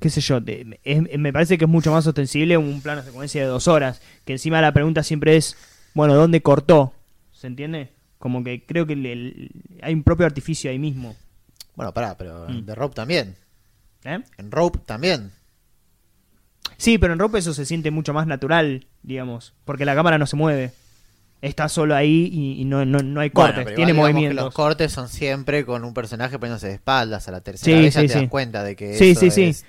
qué 0.00 0.10
sé 0.10 0.20
yo, 0.20 0.42
te- 0.42 0.80
es- 0.84 1.18
me 1.18 1.32
parece 1.32 1.56
que 1.58 1.64
es 1.64 1.70
mucho 1.70 1.92
más 1.92 2.06
ostensible 2.06 2.56
un 2.56 2.80
plano 2.82 3.02
secuencia 3.02 3.40
de 3.42 3.46
dos 3.48 3.68
horas. 3.68 4.00
Que 4.24 4.32
encima 4.32 4.60
la 4.60 4.72
pregunta 4.72 5.02
siempre 5.02 5.36
es, 5.36 5.56
bueno, 5.94 6.14
¿dónde 6.14 6.42
cortó? 6.42 6.92
¿Se 7.32 7.46
entiende? 7.46 7.92
Como 8.18 8.42
que 8.42 8.64
creo 8.64 8.86
que 8.86 8.94
el- 8.94 9.06
el- 9.06 9.50
hay 9.82 9.94
un 9.94 10.02
propio 10.02 10.26
artificio 10.26 10.70
ahí 10.70 10.78
mismo. 10.78 11.14
Bueno, 11.76 11.92
pará, 11.94 12.16
pero 12.16 12.48
Mm. 12.48 12.64
de 12.66 12.74
Rope 12.74 12.94
también. 12.96 13.36
¿Eh? 14.04 14.18
En 14.38 14.50
Rope 14.50 14.80
también. 14.84 15.30
Sí, 16.78 16.98
pero 16.98 17.12
en 17.14 17.18
ropa 17.18 17.38
eso 17.38 17.54
se 17.54 17.64
siente 17.64 17.90
mucho 17.90 18.12
más 18.12 18.26
natural, 18.26 18.86
digamos, 19.02 19.54
porque 19.64 19.84
la 19.84 19.94
cámara 19.94 20.18
no 20.18 20.26
se 20.26 20.36
mueve. 20.36 20.72
Está 21.40 21.68
solo 21.68 21.94
ahí 21.94 22.28
y, 22.32 22.60
y 22.60 22.64
no, 22.64 22.84
no, 22.84 22.98
no 22.98 23.20
hay 23.20 23.28
Bueno, 23.30 23.48
cortes, 23.50 23.64
pero 23.64 23.76
tiene 23.76 23.92
movimientos. 23.94 24.44
Los 24.44 24.54
cortes 24.54 24.92
son 24.92 25.08
siempre 25.08 25.64
con 25.64 25.84
un 25.84 25.94
personaje 25.94 26.38
poniéndose 26.38 26.66
de 26.68 26.74
espaldas 26.74 27.28
a 27.28 27.30
la 27.30 27.40
tercera 27.40 27.76
Sí, 27.78 27.82
vez 27.84 27.94
ya 27.94 28.00
sí, 28.00 28.06
te 28.08 28.12
sí. 28.14 28.20
das 28.20 28.28
cuenta 28.28 28.62
de 28.64 28.74
que 28.76 28.94
Sí, 28.94 29.10
eso 29.10 29.20
sí, 29.20 29.30
sí. 29.30 29.42
es, 29.44 29.64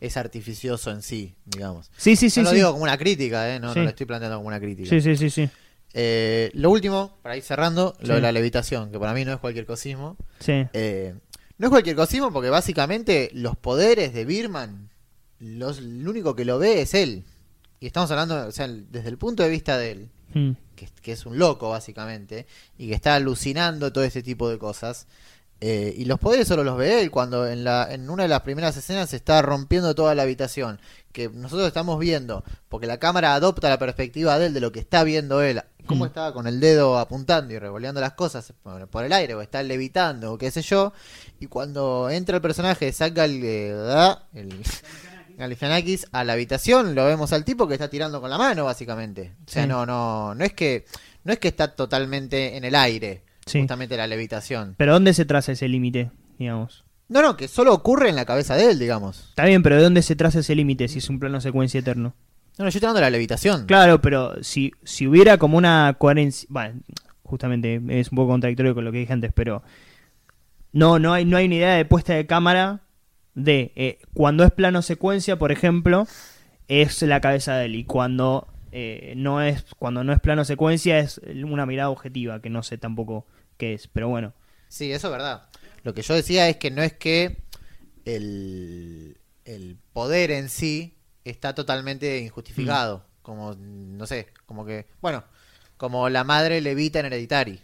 es 0.00 0.16
artificioso 0.16 0.90
en 0.90 1.02
sí, 1.02 1.34
digamos. 1.44 1.90
Sí, 1.96 2.16
sí, 2.16 2.30
sí, 2.30 2.40
no 2.40 2.50
lo 2.50 2.52
digo 2.54 2.70
como 2.72 2.84
una 2.84 2.96
crítica, 2.96 3.54
¿eh? 3.54 3.60
no, 3.60 3.74
no 3.74 3.82
lo 3.82 3.88
estoy 3.88 4.06
planteando 4.06 4.36
como 4.38 4.48
una 4.48 4.60
crítica. 4.60 4.88
Sí, 4.88 5.00
sí, 5.00 5.16
sí, 5.16 5.30
sí. 5.30 5.48
Eh, 5.94 6.50
lo 6.54 6.70
último, 6.70 7.16
para 7.22 7.36
ir 7.36 7.42
cerrando, 7.42 7.96
lo 8.00 8.06
Sí. 8.08 8.12
de 8.12 8.20
la 8.20 8.30
levitación, 8.32 8.92
que 8.92 8.98
para 8.98 9.14
mí 9.14 9.24
no 9.24 9.32
es 9.32 9.38
cualquier 9.38 9.64
cosismo. 9.66 10.16
Sí. 10.40 10.66
Eh, 10.74 11.14
no 11.58 11.66
es 11.66 11.70
cualquier 11.70 11.96
cosismo 11.96 12.32
porque 12.32 12.50
básicamente 12.50 13.30
los 13.32 13.56
poderes 13.56 14.12
de 14.12 14.24
Birman, 14.24 14.90
los, 15.38 15.78
el 15.78 16.06
único 16.08 16.34
que 16.34 16.44
lo 16.44 16.58
ve 16.58 16.82
es 16.82 16.94
él. 16.94 17.24
Y 17.80 17.86
estamos 17.86 18.10
hablando, 18.10 18.46
o 18.46 18.52
sea, 18.52 18.68
desde 18.68 19.08
el 19.08 19.18
punto 19.18 19.42
de 19.42 19.48
vista 19.50 19.76
de 19.78 19.90
él, 19.92 20.08
Mm. 20.34 20.52
que, 20.74 20.88
que 21.02 21.12
es 21.12 21.24
un 21.24 21.38
loco 21.38 21.70
básicamente, 21.70 22.46
y 22.76 22.88
que 22.88 22.94
está 22.94 23.14
alucinando 23.14 23.92
todo 23.92 24.04
ese 24.04 24.22
tipo 24.22 24.48
de 24.50 24.58
cosas. 24.58 25.06
Eh, 25.60 25.94
y 25.96 26.04
los 26.04 26.18
poderes 26.18 26.46
solo 26.46 26.64
los 26.64 26.76
ve 26.76 27.00
él 27.00 27.10
cuando 27.10 27.46
en, 27.48 27.64
la, 27.64 27.88
en 27.90 28.10
una 28.10 28.24
de 28.24 28.28
las 28.28 28.42
primeras 28.42 28.76
escenas 28.76 29.08
se 29.10 29.16
está 29.16 29.40
rompiendo 29.40 29.94
toda 29.94 30.14
la 30.14 30.22
habitación. 30.22 30.78
Que 31.12 31.30
nosotros 31.30 31.66
estamos 31.66 31.98
viendo, 31.98 32.44
porque 32.68 32.86
la 32.86 32.98
cámara 32.98 33.34
adopta 33.34 33.70
la 33.70 33.78
perspectiva 33.78 34.38
de 34.38 34.46
él, 34.48 34.54
de 34.54 34.60
lo 34.60 34.70
que 34.70 34.80
está 34.80 35.02
viendo 35.02 35.40
él. 35.42 35.62
Cómo 35.86 36.04
Mm. 36.04 36.08
estaba 36.08 36.32
con 36.34 36.46
el 36.46 36.60
dedo 36.60 36.98
apuntando 36.98 37.54
y 37.54 37.58
revoleando 37.58 38.00
las 38.02 38.12
cosas 38.12 38.52
por, 38.62 38.86
por 38.88 39.04
el 39.04 39.12
aire, 39.14 39.34
o 39.34 39.40
está 39.40 39.62
levitando, 39.62 40.32
o 40.34 40.38
qué 40.38 40.50
sé 40.50 40.60
yo. 40.60 40.92
Y 41.40 41.46
cuando 41.46 42.10
entra 42.10 42.36
el 42.36 42.42
personaje, 42.42 42.92
saca 42.92 43.24
el, 43.24 43.40
eh, 43.42 43.70
da- 43.72 44.26
el 44.34 44.62
Galifianakis 45.38 46.06
a 46.12 46.24
la 46.24 46.32
habitación, 46.34 46.94
lo 46.94 47.04
vemos 47.06 47.32
al 47.32 47.44
tipo 47.44 47.66
que 47.68 47.74
está 47.74 47.88
tirando 47.88 48.20
con 48.20 48.30
la 48.30 48.38
mano, 48.38 48.64
básicamente. 48.64 49.34
O 49.46 49.50
sea, 49.50 49.62
Sí. 49.62 49.68
no, 49.68 49.84
no, 49.86 50.34
no 50.34 50.44
es 50.44 50.52
que, 50.54 50.86
no 51.24 51.32
es 51.32 51.38
que 51.38 51.48
está 51.48 51.68
totalmente 51.74 52.56
en 52.56 52.64
el 52.64 52.74
aire, 52.74 53.22
Sí. 53.46 53.60
justamente 53.60 53.96
la 53.96 54.06
levitación. 54.06 54.74
Pero 54.76 54.92
¿dónde 54.92 55.14
se 55.14 55.24
traza 55.24 55.52
ese 55.52 55.68
límite, 55.68 56.10
digamos? 56.38 56.84
No, 57.08 57.22
no, 57.22 57.36
que 57.36 57.46
solo 57.46 57.72
ocurre 57.72 58.08
en 58.08 58.16
la 58.16 58.24
cabeza 58.24 58.56
de 58.56 58.70
él, 58.70 58.78
digamos. 58.78 59.28
Está 59.28 59.44
bien, 59.44 59.62
pero 59.62 59.76
¿de 59.76 59.82
dónde 59.82 60.02
se 60.02 60.16
traza 60.16 60.40
ese 60.40 60.56
límite 60.56 60.88
si 60.88 60.98
es 60.98 61.08
un 61.08 61.20
plano 61.20 61.40
secuencia 61.40 61.78
eterno? 61.78 62.14
No, 62.58 62.64
no, 62.64 62.70
yo 62.70 62.78
estoy 62.78 62.86
hablando 62.86 63.00
de 63.00 63.06
la 63.06 63.10
levitación. 63.10 63.66
Claro, 63.66 64.00
pero 64.00 64.42
si, 64.42 64.72
si 64.82 65.06
hubiera 65.06 65.38
como 65.38 65.56
una 65.58 65.94
coherencia... 65.98 66.48
Bueno, 66.50 66.80
justamente 67.22 67.80
es 67.88 68.10
un 68.10 68.16
poco 68.16 68.32
contradictorio 68.32 68.74
con 68.74 68.84
lo 68.84 68.90
que 68.92 68.98
dije 68.98 69.12
antes, 69.12 69.32
pero... 69.32 69.62
No, 70.72 70.98
no 70.98 71.12
hay, 71.12 71.24
no 71.24 71.36
hay 71.36 71.46
una 71.46 71.54
idea 71.54 71.74
de 71.74 71.84
puesta 71.84 72.14
de 72.14 72.26
cámara 72.26 72.80
de... 73.34 73.72
eh, 73.76 73.98
cuando 74.12 74.42
es 74.42 74.50
plano 74.50 74.82
secuencia, 74.82 75.38
por 75.38 75.52
ejemplo, 75.52 76.08
es 76.66 77.00
la 77.02 77.20
cabeza 77.20 77.56
de 77.56 77.66
él. 77.66 77.76
Y 77.76 77.84
cuando, 77.84 78.48
eh, 78.78 79.14
no 79.16 79.40
es, 79.40 79.64
cuando 79.78 80.04
no 80.04 80.12
es 80.12 80.20
plano 80.20 80.44
secuencia 80.44 80.98
es 80.98 81.18
una 81.24 81.64
mirada 81.64 81.88
objetiva, 81.88 82.42
que 82.42 82.50
no 82.50 82.62
sé 82.62 82.76
tampoco 82.76 83.26
qué 83.56 83.72
es. 83.72 83.88
Pero 83.88 84.08
bueno, 84.10 84.34
Sí, 84.68 84.92
eso 84.92 85.06
es 85.06 85.12
verdad. 85.12 85.48
Lo 85.82 85.94
que 85.94 86.02
yo 86.02 86.12
decía 86.14 86.46
es 86.50 86.56
que 86.58 86.70
no 86.70 86.82
es 86.82 86.92
que 86.92 87.38
el, 88.04 89.16
el 89.44 89.78
poder 89.92 90.30
en 90.30 90.48
sí 90.48 90.96
está 91.24 91.54
totalmente 91.54 92.18
injustificado. 92.18 93.04
Como, 93.22 93.54
no 93.58 94.06
sé, 94.06 94.28
como 94.46 94.64
que, 94.66 94.86
bueno, 95.00 95.24
como 95.76 96.08
la 96.08 96.24
madre 96.24 96.60
levita 96.60 97.00
en 97.00 97.06
Hereditary, 97.06 97.60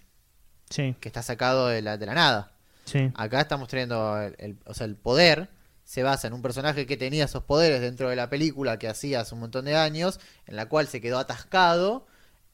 sí, 0.71 0.97
que 0.99 1.09
está 1.09 1.23
sacado 1.23 1.69
de 1.69 1.83
la, 1.83 1.97
de 1.99 2.07
la 2.07 2.15
nada. 2.15 2.53
sí. 2.85 3.11
Acá 3.15 3.41
estamos 3.41 3.69
teniendo, 3.69 4.21
el, 4.21 4.35
el- 4.39 4.59
o 4.67 4.75
sea, 4.75 4.87
el 4.87 4.97
poder 4.97 5.49
se 5.93 6.03
basa 6.03 6.27
en 6.27 6.33
un 6.33 6.41
personaje 6.41 6.87
que 6.87 6.97
tenía 6.97 7.27
esos 7.27 7.43
poderes 7.43 7.83
dentro 7.83 8.09
de 8.09 8.17
la 8.17 8.31
película 8.31 8.79
que 8.79 8.89
hacía 8.89 9.21
hace 9.21 9.35
un 9.35 9.41
montón 9.41 9.67
de 9.67 9.77
años, 9.77 10.21
en 10.47 10.57
la 10.57 10.67
cual 10.67 10.87
se 10.89 11.03
quedó 11.03 11.19
atascado 11.19 12.07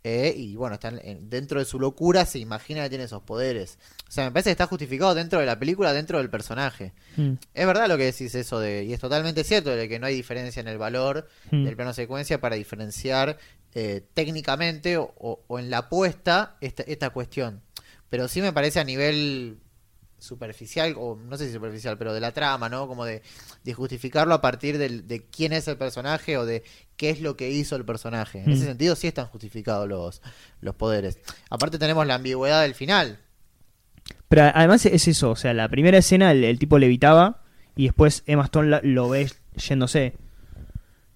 eh, 0.04 0.32
y 0.36 0.56
bueno, 0.56 0.74
está 0.74 0.88
en- 0.88 1.00
en- 1.04 1.30
dentro 1.30 1.58
de 1.60 1.64
su 1.64 1.78
locura 1.78 2.24
se 2.24 2.38
imagina 2.38 2.82
que 2.82 2.88
tiene 2.88 3.04
esos 3.04 3.22
poderes. 3.22 3.78
O 4.08 4.10
sea, 4.10 4.24
me 4.24 4.30
parece 4.32 4.48
que 4.48 4.52
está 4.52 4.66
justificado 4.66 5.14
dentro 5.14 5.38
de 5.40 5.46
la 5.46 5.58
película, 5.58 5.92
dentro 5.92 6.18
del 6.18 6.30
personaje. 6.30 6.92
Mm. 7.16 7.32
Es 7.54 7.66
verdad 7.66 7.86
lo 7.88 7.96
que 7.96 8.04
decís 8.06 8.34
eso 8.34 8.58
de, 8.58 8.84
y 8.84 8.92
es 8.92 9.00
totalmente 9.00 9.44
cierto, 9.44 9.70
de 9.70 9.88
que 9.88 9.98
no 9.98 10.06
hay 10.06 10.14
diferencia 10.16 10.60
en 10.60 10.68
el 10.68 10.78
valor 10.78 11.28
Mm. 11.52 11.64
del 11.64 11.76
plano 11.76 11.92
secuencia 11.92 12.40
para 12.40 12.56
diferenciar 12.56 13.38
eh, 13.74 14.02
técnicamente 14.14 14.96
o, 14.96 15.12
o- 15.18 15.44
o 15.46 15.58
en 15.58 15.68
la 15.70 15.78
apuesta 15.78 16.56
esta, 16.60 16.82
esta 16.84 17.10
cuestión. 17.10 17.60
Pero 18.08 18.26
sí 18.28 18.40
me 18.40 18.52
parece 18.52 18.80
a 18.80 18.84
nivel 18.84 19.58
superficial, 20.18 20.94
o 20.98 21.16
no 21.16 21.36
sé 21.36 21.46
si 21.46 21.52
superficial, 21.52 21.96
pero 21.98 22.12
de 22.12 22.20
la 22.20 22.32
trama, 22.32 22.68
¿no? 22.68 22.86
Como 22.88 23.04
de, 23.04 23.22
de 23.64 23.74
justificarlo 23.74 24.34
a 24.34 24.40
partir 24.40 24.76
del- 24.78 25.06
de 25.06 25.24
quién 25.26 25.52
es 25.52 25.68
el 25.68 25.76
personaje 25.76 26.36
o 26.36 26.44
de 26.46 26.64
qué 26.96 27.10
es 27.10 27.20
lo 27.20 27.36
que 27.36 27.50
hizo 27.50 27.76
el 27.76 27.84
personaje. 27.84 28.40
En 28.40 28.46
Mm. 28.50 28.52
ese 28.52 28.64
sentido 28.64 28.96
sí 28.96 29.06
están 29.06 29.26
justificados 29.26 29.88
los, 29.88 30.20
los 30.60 30.74
poderes. 30.74 31.18
Aparte 31.50 31.78
tenemos 31.78 32.06
la 32.06 32.16
ambigüedad 32.16 32.62
del 32.62 32.74
final. 32.74 33.18
Pero 34.28 34.50
además 34.54 34.84
es 34.86 35.06
eso, 35.08 35.30
o 35.30 35.36
sea, 35.36 35.54
la 35.54 35.68
primera 35.68 35.98
escena 35.98 36.32
el, 36.32 36.44
el 36.44 36.58
tipo 36.58 36.78
levitaba 36.78 37.42
y 37.76 37.84
después 37.84 38.22
Emma 38.26 38.44
Stone 38.44 38.68
la- 38.68 38.80
lo 38.82 39.08
ve 39.08 39.30
yéndose. 39.56 40.14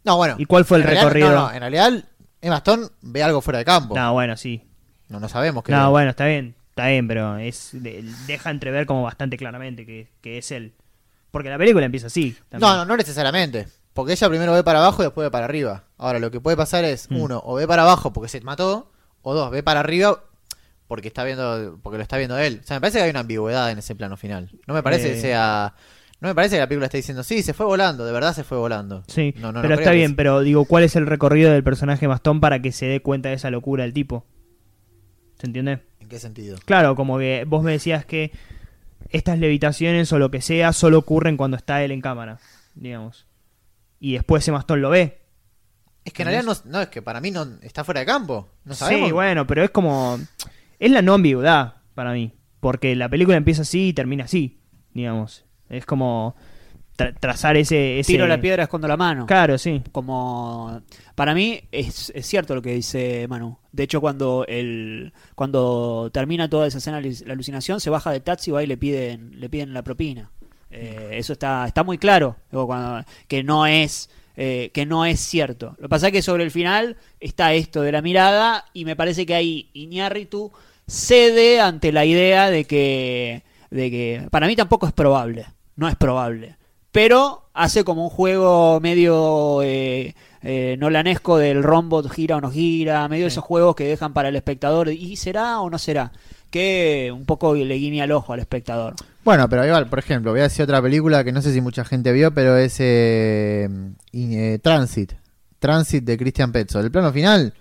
No, 0.04 0.16
bueno. 0.16 0.36
¿Y 0.38 0.44
cuál 0.46 0.64
fue 0.64 0.78
el 0.78 0.84
realidad- 0.84 1.02
recorrido? 1.04 1.30
no, 1.30 1.48
no, 1.48 1.52
en 1.52 1.60
realidad 1.60 2.04
Emma 2.40 2.56
Stone 2.58 2.86
ve 3.02 3.22
algo 3.22 3.40
fuera 3.40 3.58
de 3.58 3.64
campo. 3.64 3.94
No, 3.96 4.12
bueno, 4.12 4.36
sí. 4.36 4.62
No, 5.08 5.20
no 5.20 5.28
sabemos 5.28 5.62
qué 5.64 5.72
No, 5.72 5.84
ve. 5.86 5.90
bueno, 5.90 6.10
está 6.10 6.26
bien, 6.26 6.54
está 6.72 6.88
bien, 6.88 7.06
pero 7.08 7.36
es 7.38 7.70
de- 7.72 8.04
deja 8.26 8.50
entrever 8.50 8.86
como 8.86 9.02
bastante 9.02 9.36
claramente 9.36 9.86
que, 9.86 10.08
que 10.20 10.38
es 10.38 10.50
él. 10.50 10.72
Porque 11.30 11.48
la 11.48 11.58
película 11.58 11.86
empieza 11.86 12.08
así. 12.08 12.36
también. 12.50 12.70
No, 12.70 12.76
no, 12.76 12.84
no 12.84 12.96
necesariamente. 12.96 13.66
Porque 13.94 14.12
ella 14.12 14.28
primero 14.28 14.52
ve 14.52 14.62
para 14.64 14.78
abajo 14.80 15.02
y 15.02 15.06
después 15.06 15.26
ve 15.26 15.30
para 15.30 15.44
arriba. 15.44 15.84
Ahora, 15.98 16.18
lo 16.18 16.30
que 16.30 16.40
puede 16.40 16.56
pasar 16.56 16.84
es, 16.84 17.10
Mm. 17.10 17.20
uno, 17.20 17.42
o 17.44 17.54
ve 17.56 17.66
para 17.66 17.82
abajo 17.82 18.12
porque 18.12 18.28
se 18.28 18.40
mató, 18.40 18.90
o 19.22 19.34
dos, 19.34 19.50
ve 19.50 19.62
para 19.62 19.80
arriba 19.80 20.24
porque 20.88 21.08
está 21.08 21.24
viendo, 21.24 21.78
porque 21.82 21.96
lo 21.98 22.02
está 22.02 22.16
viendo 22.18 22.36
él. 22.38 22.60
O 22.62 22.66
sea, 22.66 22.76
me 22.76 22.80
parece 22.82 22.98
que 22.98 23.04
hay 23.04 23.10
una 23.10 23.20
ambigüedad 23.20 23.70
en 23.70 23.78
ese 23.78 23.94
plano 23.94 24.16
final. 24.16 24.50
No 24.66 24.74
me 24.74 24.82
parece 24.82 25.10
Eh. 25.10 25.14
que 25.14 25.20
sea. 25.20 25.74
No 26.20 26.28
me 26.28 26.34
parece 26.34 26.56
que 26.56 26.60
la 26.60 26.68
película 26.68 26.86
esté 26.86 26.98
diciendo, 26.98 27.22
sí, 27.22 27.42
se 27.42 27.52
fue 27.54 27.66
volando, 27.66 28.04
de 28.04 28.12
verdad 28.12 28.32
se 28.34 28.44
fue 28.44 28.56
volando. 28.58 29.02
Sí, 29.08 29.34
No, 29.38 29.48
no, 29.52 29.54
no 29.54 29.62
pero 29.62 29.74
está 29.74 29.90
bien, 29.90 30.10
es- 30.12 30.16
pero 30.16 30.40
digo, 30.40 30.64
¿cuál 30.66 30.84
es 30.84 30.94
el 30.96 31.06
recorrido 31.06 31.50
del 31.52 31.64
personaje 31.64 32.06
Mastón 32.08 32.40
para 32.40 32.60
que 32.62 32.72
se 32.72 32.86
dé 32.86 33.00
cuenta 33.02 33.30
de 33.30 33.34
esa 33.36 33.50
locura 33.50 33.82
del 33.84 33.92
tipo? 33.92 34.24
¿Se 35.40 35.46
entiende? 35.46 35.80
¿En 36.12 36.16
qué 36.16 36.20
sentido? 36.20 36.58
Claro, 36.66 36.94
como 36.94 37.16
que 37.18 37.46
vos 37.48 37.62
me 37.62 37.72
decías 37.72 38.04
que 38.04 38.32
estas 39.08 39.38
levitaciones 39.38 40.12
o 40.12 40.18
lo 40.18 40.30
que 40.30 40.42
sea 40.42 40.74
solo 40.74 40.98
ocurren 40.98 41.38
cuando 41.38 41.56
está 41.56 41.82
él 41.82 41.90
en 41.90 42.02
cámara, 42.02 42.38
digamos. 42.74 43.26
Y 43.98 44.12
después 44.12 44.44
ese 44.44 44.52
Mastón 44.52 44.82
lo 44.82 44.90
ve. 44.90 45.22
Es 46.04 46.12
que 46.12 46.20
en 46.20 46.28
realidad 46.28 46.44
no, 46.44 46.70
no, 46.70 46.82
es 46.82 46.88
que 46.88 47.00
para 47.00 47.22
mí 47.22 47.30
no 47.30 47.46
está 47.62 47.82
fuera 47.82 48.00
de 48.00 48.06
campo. 48.06 48.50
No 48.66 48.74
sabemos. 48.74 49.08
Sí, 49.08 49.12
bueno, 49.12 49.46
pero 49.46 49.64
es 49.64 49.70
como... 49.70 50.18
Es 50.78 50.90
la 50.90 51.00
no 51.00 51.14
ambigüedad 51.14 51.76
para 51.94 52.12
mí. 52.12 52.34
Porque 52.60 52.94
la 52.94 53.08
película 53.08 53.38
empieza 53.38 53.62
así 53.62 53.88
y 53.88 53.92
termina 53.94 54.24
así, 54.24 54.60
digamos. 54.92 55.46
Es 55.70 55.86
como 55.86 56.36
tra- 56.96 57.14
trazar 57.18 57.56
ese, 57.56 57.98
ese... 58.00 58.12
Tiro 58.12 58.26
la 58.26 58.40
piedra, 58.40 58.64
escondo 58.64 58.88
la 58.88 58.96
mano. 58.96 59.26
Claro, 59.26 59.58
sí. 59.58 59.82
como 59.92 60.80
para 61.14 61.34
mí 61.34 61.60
es, 61.72 62.10
es 62.14 62.26
cierto 62.26 62.54
lo 62.54 62.62
que 62.62 62.74
dice 62.74 63.26
Manu. 63.28 63.58
De 63.72 63.82
hecho, 63.84 64.00
cuando 64.00 64.44
el 64.48 65.12
cuando 65.34 66.10
termina 66.12 66.48
toda 66.48 66.66
esa 66.66 66.78
escena 66.78 67.00
la 67.00 67.32
alucinación, 67.32 67.80
se 67.80 67.90
baja 67.90 68.10
de 68.10 68.20
taxi 68.20 68.50
y 68.50 68.52
va 68.52 68.62
y 68.62 68.66
le 68.66 68.76
piden 68.76 69.38
le 69.40 69.48
piden 69.48 69.72
la 69.74 69.82
propina. 69.82 70.30
Eh, 70.70 71.10
eso 71.12 71.34
está 71.34 71.66
está 71.66 71.84
muy 71.84 71.98
claro 71.98 72.36
Digo, 72.50 72.66
cuando- 72.66 73.04
que 73.28 73.42
no 73.42 73.66
es 73.66 74.08
eh, 74.36 74.70
que 74.72 74.86
no 74.86 75.04
es 75.04 75.20
cierto. 75.20 75.74
Lo 75.78 75.82
que 75.82 75.88
pasa 75.90 76.06
es 76.06 76.12
que 76.12 76.22
sobre 76.22 76.44
el 76.44 76.50
final 76.50 76.96
está 77.20 77.52
esto 77.52 77.82
de 77.82 77.92
la 77.92 78.00
mirada 78.00 78.64
y 78.72 78.86
me 78.86 78.96
parece 78.96 79.26
que 79.26 79.34
ahí 79.34 79.68
Iñárritu 79.74 80.50
cede 80.86 81.60
ante 81.60 81.92
la 81.92 82.04
idea 82.04 82.50
de 82.50 82.64
que 82.64 83.42
de 83.70 83.90
que 83.90 84.26
para 84.30 84.46
mí 84.46 84.56
tampoco 84.56 84.86
es 84.86 84.92
probable, 84.92 85.46
no 85.76 85.88
es 85.88 85.96
probable, 85.96 86.56
pero 86.92 87.48
hace 87.54 87.84
como 87.84 88.04
un 88.04 88.10
juego 88.10 88.78
medio 88.80 89.62
eh, 89.62 90.14
eh, 90.42 90.76
nolanesco 90.78 91.38
del 91.38 91.62
rombo 91.62 92.02
gira 92.04 92.36
o 92.36 92.40
no 92.40 92.50
gira, 92.50 93.08
medio 93.08 93.24
de 93.24 93.28
esos 93.28 93.44
juegos 93.44 93.74
que 93.74 93.84
dejan 93.84 94.12
para 94.12 94.28
el 94.28 94.36
espectador 94.36 94.88
y 94.88 95.16
será 95.16 95.60
o 95.60 95.70
no 95.70 95.78
será, 95.78 96.12
que 96.50 97.10
un 97.12 97.24
poco 97.24 97.54
le 97.54 97.74
guiña 97.74 98.04
el 98.04 98.12
ojo 98.12 98.32
al 98.32 98.40
espectador. 98.40 98.94
Bueno, 99.24 99.48
pero 99.48 99.64
igual, 99.64 99.88
por 99.88 100.00
ejemplo, 100.00 100.32
voy 100.32 100.40
a 100.40 100.44
decir 100.44 100.64
otra 100.64 100.82
película 100.82 101.22
que 101.22 101.30
no 101.30 101.42
sé 101.42 101.52
si 101.52 101.60
mucha 101.60 101.84
gente 101.84 102.12
vio, 102.12 102.34
pero 102.34 102.56
es 102.56 102.76
eh, 102.80 103.68
eh, 104.12 104.58
Transit. 104.60 105.12
Transit 105.60 106.04
de 106.04 106.18
Christian 106.18 106.50
Petzold. 106.50 106.86
El 106.86 106.90
plano 106.90 107.12
final 107.12 107.54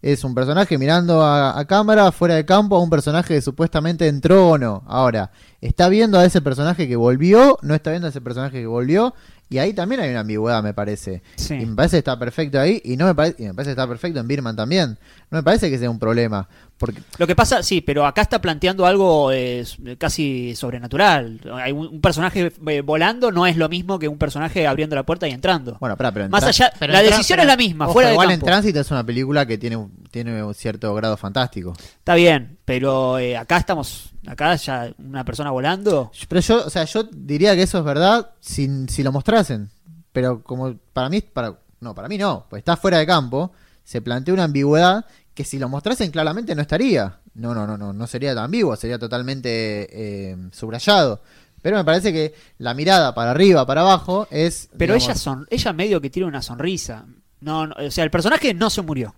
es 0.00 0.24
un 0.24 0.34
personaje 0.34 0.78
mirando 0.78 1.22
a, 1.22 1.58
a 1.58 1.64
cámara, 1.66 2.12
fuera 2.12 2.34
de 2.34 2.44
campo, 2.44 2.76
a 2.76 2.82
un 2.82 2.90
personaje 2.90 3.34
que 3.34 3.40
supuestamente 3.40 4.06
entró 4.06 4.50
o 4.50 4.58
no. 4.58 4.82
Ahora, 4.86 5.30
¿está 5.60 5.88
viendo 5.88 6.18
a 6.18 6.24
ese 6.24 6.40
personaje 6.40 6.86
que 6.86 6.96
volvió? 6.96 7.58
¿No 7.62 7.74
está 7.74 7.90
viendo 7.90 8.06
a 8.06 8.10
ese 8.10 8.20
personaje 8.20 8.60
que 8.60 8.66
volvió? 8.66 9.14
Y 9.50 9.58
ahí 9.58 9.72
también 9.72 10.00
hay 10.00 10.10
una 10.10 10.20
ambigüedad, 10.20 10.62
me 10.62 10.74
parece. 10.74 11.22
Sí. 11.36 11.54
Y 11.54 11.66
me 11.66 11.74
parece 11.74 11.96
que 11.96 11.98
está 11.98 12.18
perfecto 12.18 12.60
ahí, 12.60 12.82
y 12.84 12.96
no 12.96 13.06
me 13.06 13.14
parece, 13.14 13.42
y 13.42 13.46
me 13.46 13.54
parece 13.54 13.70
que 13.70 13.80
está 13.80 13.88
perfecto 13.88 14.20
en 14.20 14.28
Birman 14.28 14.54
también. 14.54 14.98
No 15.30 15.38
me 15.38 15.42
parece 15.42 15.70
que 15.70 15.78
sea 15.78 15.90
un 15.90 15.98
problema. 15.98 16.48
Porque 16.78 17.02
Lo 17.18 17.26
que 17.26 17.34
pasa, 17.34 17.62
sí, 17.64 17.80
pero 17.80 18.06
acá 18.06 18.22
está 18.22 18.40
planteando 18.40 18.86
algo 18.86 19.32
eh, 19.32 19.64
casi 19.98 20.54
sobrenatural. 20.54 21.40
Hay 21.54 21.72
un, 21.72 21.88
un 21.88 22.00
personaje 22.00 22.52
eh, 22.68 22.80
volando 22.82 23.32
no 23.32 23.46
es 23.46 23.56
lo 23.56 23.68
mismo 23.68 23.98
que 23.98 24.06
un 24.06 24.16
personaje 24.16 24.66
abriendo 24.66 24.94
la 24.94 25.02
puerta 25.02 25.26
y 25.26 25.32
entrando. 25.32 25.76
Bueno, 25.80 25.96
pará, 25.96 26.12
pero 26.12 26.26
en 26.26 26.30
Más 26.30 26.44
allá- 26.44 26.72
pero 26.78 26.92
la 26.92 27.02
decisión 27.02 27.36
pero- 27.36 27.42
es 27.42 27.48
la 27.48 27.56
misma, 27.56 27.84
ojo, 27.86 27.94
fuera 27.94 28.08
de 28.10 28.14
igual 28.14 28.28
campo. 28.28 28.46
en 28.46 28.46
Tránsito 28.46 28.80
es 28.80 28.90
una 28.92 29.04
película 29.04 29.44
que 29.44 29.58
tiene, 29.58 29.76
un- 29.76 29.90
tiene 30.10 30.40
un 30.42 30.54
cierto 30.54 30.94
grado 30.94 31.16
fantástico. 31.16 31.74
Está 31.98 32.14
bien, 32.14 32.58
pero 32.64 33.18
eh, 33.18 33.36
acá 33.36 33.56
estamos, 33.56 34.10
acá 34.28 34.54
ya 34.54 34.88
una 34.98 35.24
persona 35.24 35.50
volando. 35.50 36.12
Pero 36.28 36.40
yo, 36.40 36.64
o 36.64 36.70
sea, 36.70 36.84
yo 36.84 37.02
diría 37.12 37.56
que 37.56 37.62
eso 37.62 37.78
es 37.78 37.84
verdad 37.84 38.30
si, 38.40 38.86
si 38.86 39.02
lo 39.02 39.10
mostrasen. 39.10 39.68
Pero 40.12 40.42
como 40.44 40.74
para 40.92 41.08
mí, 41.08 41.20
para, 41.22 41.54
no, 41.80 41.92
para 41.94 42.06
mí 42.08 42.18
no, 42.18 42.46
pues 42.48 42.60
está 42.60 42.76
fuera 42.76 42.98
de 42.98 43.06
campo, 43.06 43.52
se 43.88 44.02
plantea 44.02 44.34
una 44.34 44.44
ambigüedad 44.44 45.06
que 45.32 45.44
si 45.44 45.58
lo 45.58 45.70
mostrasen 45.70 46.10
claramente 46.10 46.54
no 46.54 46.60
estaría. 46.60 47.20
No, 47.32 47.54
no, 47.54 47.66
no, 47.66 47.78
no, 47.78 47.94
no 47.94 48.06
sería 48.06 48.34
tan 48.34 48.44
ambiguo, 48.44 48.76
sería 48.76 48.98
totalmente 48.98 49.88
eh, 49.90 50.36
subrayado. 50.52 51.22
Pero 51.62 51.78
me 51.78 51.84
parece 51.86 52.12
que 52.12 52.34
la 52.58 52.74
mirada 52.74 53.14
para 53.14 53.30
arriba, 53.30 53.64
para 53.64 53.80
abajo 53.80 54.28
es... 54.30 54.68
Pero 54.76 54.92
digamos, 54.92 55.08
ella 55.08 55.14
son, 55.18 55.46
ella 55.48 55.72
medio 55.72 56.02
que 56.02 56.10
tiene 56.10 56.28
una 56.28 56.42
sonrisa. 56.42 57.06
No, 57.40 57.66
no, 57.66 57.76
o 57.78 57.90
sea, 57.90 58.04
el 58.04 58.10
personaje 58.10 58.52
no 58.52 58.68
se 58.68 58.82
murió. 58.82 59.14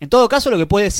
En 0.00 0.08
todo 0.08 0.28
caso, 0.28 0.50
lo 0.50 0.58
que 0.58 0.66
puede, 0.66 0.90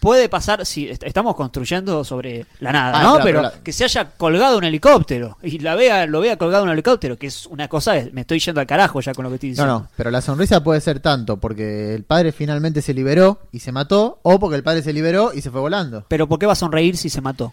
puede 0.00 0.28
pasar, 0.28 0.64
si 0.66 0.88
est- 0.88 1.02
estamos 1.02 1.34
construyendo 1.36 2.04
sobre 2.04 2.46
la 2.60 2.72
nada, 2.72 2.98
Ah, 2.98 3.02
¿no? 3.02 3.18
espera, 3.18 3.50
pero 3.52 3.62
que 3.64 3.72
se 3.72 3.84
haya 3.84 4.10
colgado 4.16 4.58
un 4.58 4.64
helicóptero 4.64 5.36
y 5.42 5.58
la 5.58 5.74
vea, 5.74 6.06
lo 6.06 6.20
vea 6.20 6.36
colgado 6.38 6.64
un 6.64 6.70
helicóptero, 6.70 7.16
que 7.18 7.26
es 7.26 7.46
una 7.46 7.68
cosa, 7.68 7.94
me 8.12 8.22
estoy 8.22 8.38
yendo 8.38 8.60
al 8.60 8.66
carajo 8.66 9.00
ya 9.00 9.12
con 9.14 9.24
lo 9.24 9.28
que 9.30 9.34
estoy 9.36 9.48
No, 9.50 9.52
diciendo. 9.52 9.78
no, 9.80 9.88
pero 9.96 10.10
la 10.10 10.20
sonrisa 10.20 10.62
puede 10.62 10.80
ser 10.80 11.00
tanto 11.00 11.36
porque 11.38 11.94
el 11.94 12.04
padre 12.04 12.32
finalmente 12.32 12.82
se 12.82 12.94
liberó 12.94 13.40
y 13.52 13.58
se 13.60 13.72
mató, 13.72 14.18
o 14.22 14.38
porque 14.38 14.56
el 14.56 14.62
padre 14.62 14.82
se 14.82 14.92
liberó 14.92 15.32
y 15.34 15.40
se 15.42 15.50
fue 15.50 15.60
volando. 15.60 16.04
Pero 16.08 16.26
¿por 16.28 16.38
qué 16.38 16.46
va 16.46 16.52
a 16.52 16.56
sonreír 16.56 16.96
si 16.96 17.08
se 17.10 17.20
mató? 17.20 17.52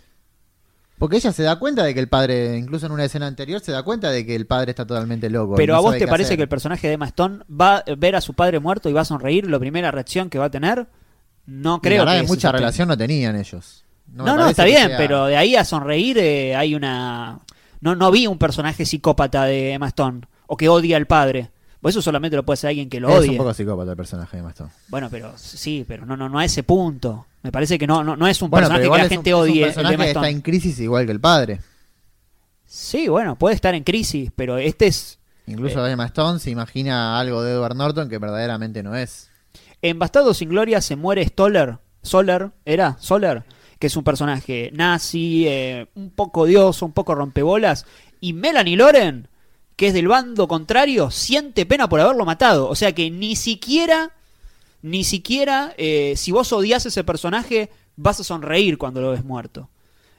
Porque 1.04 1.18
ella 1.18 1.34
se 1.34 1.44
da 1.44 1.60
cuenta 1.60 1.84
de 1.84 1.94
que 1.94 2.00
el 2.00 2.08
padre, 2.08 2.56
incluso 2.56 2.86
en 2.86 2.94
una 2.94 3.04
escena 3.04 3.28
anterior, 3.28 3.60
se 3.60 3.74
da 3.74 3.84
cuenta 3.84 4.10
de 4.10 4.26
que 4.26 4.38
el 4.38 4.48
padre 4.48 4.70
está 4.70 4.88
totalmente 4.88 5.30
loco. 5.30 5.56
Pero 5.56 5.74
no 5.74 5.80
a 5.80 5.82
vos 5.82 5.98
te 5.98 6.08
parece 6.08 6.28
hacer. 6.28 6.38
que 6.38 6.44
el 6.44 6.48
personaje 6.48 6.88
de 6.88 6.94
Emma 6.94 7.08
Stone 7.08 7.40
va 7.52 7.80
a 7.80 7.84
ver 7.98 8.16
a 8.16 8.22
su 8.22 8.34
padre 8.36 8.62
muerto 8.62 8.88
y 8.88 8.94
va 8.94 9.02
a 9.02 9.04
sonreír, 9.04 9.52
la 9.52 9.60
primera 9.60 9.92
reacción 9.92 10.30
que 10.30 10.40
va 10.40 10.46
a 10.46 10.50
tener, 10.50 10.88
no 11.46 11.82
creo 11.82 12.06
la 12.06 12.12
verdad 12.14 12.26
que 12.26 12.28
mucha 12.30 12.54
relación 12.54 12.88
no 12.88 12.98
tenían 12.98 13.36
ellos. 13.36 13.84
No, 14.14 14.24
no, 14.38 14.48
está 14.48 14.64
bien, 14.64 14.88
sea- 14.88 14.98
pero 14.98 15.26
de 15.26 15.36
ahí 15.36 15.58
a 15.58 15.66
sonreír 15.66 16.20
eh, 16.20 16.56
hay 16.56 16.74
una... 16.74 17.42
No, 17.82 17.96
no 17.98 18.10
vi 18.10 18.26
un 18.26 18.38
personaje 18.38 18.86
psicópata 18.86 19.44
de 19.44 19.74
Emma 19.74 19.90
Stone 19.90 20.22
o 20.48 20.56
que 20.56 20.70
odia 20.70 20.96
al 20.96 21.06
padre. 21.06 21.52
Pues 21.84 21.94
eso 21.94 22.02
solamente 22.02 22.36
lo 22.36 22.44
puede 22.44 22.58
ser 22.58 22.70
alguien 22.70 22.90
que 22.90 23.00
lo 23.00 23.10
es 23.10 23.20
odie. 23.20 23.30
un 23.32 23.38
poco 23.38 23.54
psicópata 23.54 23.92
el 23.92 23.98
personaje 23.98 24.38
de 24.38 24.42
Mastón. 24.44 24.72
Bueno, 24.88 25.10
pero 25.12 25.34
sí, 25.38 25.86
pero 25.88 26.06
no, 26.08 26.18
no, 26.18 26.28
no 26.30 26.40
a 26.40 26.46
ese 26.46 26.64
punto. 26.64 27.28
Me 27.44 27.52
parece 27.52 27.78
que 27.78 27.86
no, 27.86 28.04
no, 28.04 28.16
no 28.18 28.26
es 28.28 28.42
un 28.42 28.50
Bueno, 28.50 28.68
personaje 28.70 28.90
que 28.90 28.90
la 28.90 28.98
es 28.98 29.04
un- 29.04 29.10
gente 29.10 29.30
es 29.30 29.36
un 29.36 29.42
odie. 29.42 29.52
el 29.54 29.60
de 29.70 29.74
personaje 29.76 29.98
que 29.98 30.08
está 30.12 30.30
en 30.30 30.42
crisis 30.42 30.80
igual 30.80 31.06
que 31.06 31.12
el 31.12 31.20
padre. 31.20 31.60
Sí, 32.66 33.08
bueno, 33.08 33.36
puede 33.38 33.56
estar 33.56 33.76
en 33.76 33.84
crisis, 33.84 34.32
pero 34.36 34.58
este 34.58 34.88
es... 34.88 35.20
Incluso 35.46 35.86
Emma 35.86 36.06
Stone 36.06 36.40
se 36.40 36.50
imagina 36.52 37.20
algo 37.20 37.44
de 37.44 37.52
Edward 37.54 37.76
Norton 37.76 38.10
que 38.10 38.18
verdaderamente 38.18 38.82
no 38.82 38.96
es. 38.96 39.30
En 39.82 40.00
Bastardo 40.00 40.34
sin 40.34 40.50
Gloria 40.50 40.80
se 40.80 40.96
muere 40.96 41.26
Stoller, 41.28 41.80
Soler, 42.02 42.52
¿era? 42.66 42.96
Soler, 43.00 43.44
que 43.78 43.88
es 43.88 43.98
un 43.98 44.06
personaje 44.06 44.72
nazi, 44.74 45.46
eh, 45.48 45.88
un 45.96 46.12
poco 46.12 46.42
odioso, 46.42 46.86
un 46.86 46.94
poco 46.94 47.14
rompebolas, 47.14 47.86
y 48.22 48.32
Melanie 48.32 48.78
Loren, 48.78 49.28
que 49.76 49.88
es 49.88 49.94
del 49.94 50.08
bando 50.08 50.48
contrario, 50.48 51.10
siente 51.12 51.66
pena 51.66 51.88
por 51.90 52.00
haberlo 52.00 52.26
matado. 52.26 52.70
O 52.70 52.76
sea 52.76 52.94
que 52.94 53.10
ni 53.10 53.36
siquiera, 53.36 54.12
ni 54.82 55.04
siquiera, 55.04 55.74
eh, 55.78 56.14
si 56.18 56.32
vos 56.32 56.52
odias 56.54 56.86
ese 56.86 57.04
personaje, 57.04 57.70
vas 57.96 58.20
a 58.20 58.24
sonreír 58.24 58.78
cuando 58.78 59.02
lo 59.02 59.12
ves 59.12 59.24
muerto. 59.24 59.70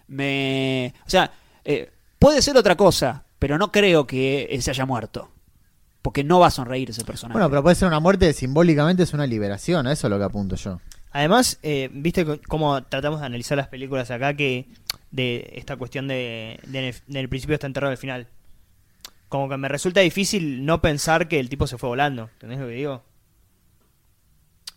Me, 0.08 0.94
o 1.06 1.10
sea, 1.10 1.32
eh, 1.64 1.90
puede 2.18 2.42
ser 2.42 2.56
otra 2.56 2.76
cosa, 2.76 3.24
pero 3.38 3.58
no 3.58 3.72
creo 3.72 4.06
que 4.06 4.48
eh, 4.50 4.60
se 4.62 4.70
haya 4.70 4.86
muerto. 4.86 5.30
Porque 6.02 6.22
no 6.22 6.38
va 6.38 6.48
a 6.48 6.50
sonreír 6.50 6.90
ese 6.90 7.02
personaje. 7.04 7.32
Bueno, 7.32 7.48
pero 7.48 7.62
puede 7.62 7.76
ser 7.76 7.88
una 7.88 7.98
muerte 8.00 8.30
simbólicamente, 8.34 9.02
es 9.02 9.14
una 9.14 9.26
liberación, 9.26 9.86
a 9.86 9.92
eso 9.92 10.06
es 10.06 10.10
lo 10.10 10.18
que 10.18 10.24
apunto 10.24 10.54
yo. 10.56 10.78
Además, 11.12 11.58
eh, 11.62 11.88
viste 11.92 12.26
cómo 12.48 12.82
tratamos 12.82 13.20
de 13.20 13.26
analizar 13.26 13.56
las 13.56 13.68
películas 13.68 14.10
acá, 14.10 14.34
que 14.34 14.66
de 15.10 15.50
esta 15.54 15.76
cuestión 15.76 16.06
de, 16.08 16.60
de- 16.66 16.94
del 17.06 17.28
principio 17.30 17.54
está 17.54 17.66
enterrado 17.66 17.92
al 17.92 17.96
final. 17.98 18.26
Como 19.28 19.48
que 19.48 19.56
me 19.56 19.68
resulta 19.68 20.00
difícil 20.00 20.64
no 20.64 20.80
pensar 20.80 21.28
que 21.28 21.40
el 21.40 21.48
tipo 21.48 21.66
se 21.66 21.78
fue 21.78 21.88
volando. 21.88 22.30
¿Entendés 22.34 22.58
lo 22.60 22.68
que 22.68 22.74
digo? 22.74 23.04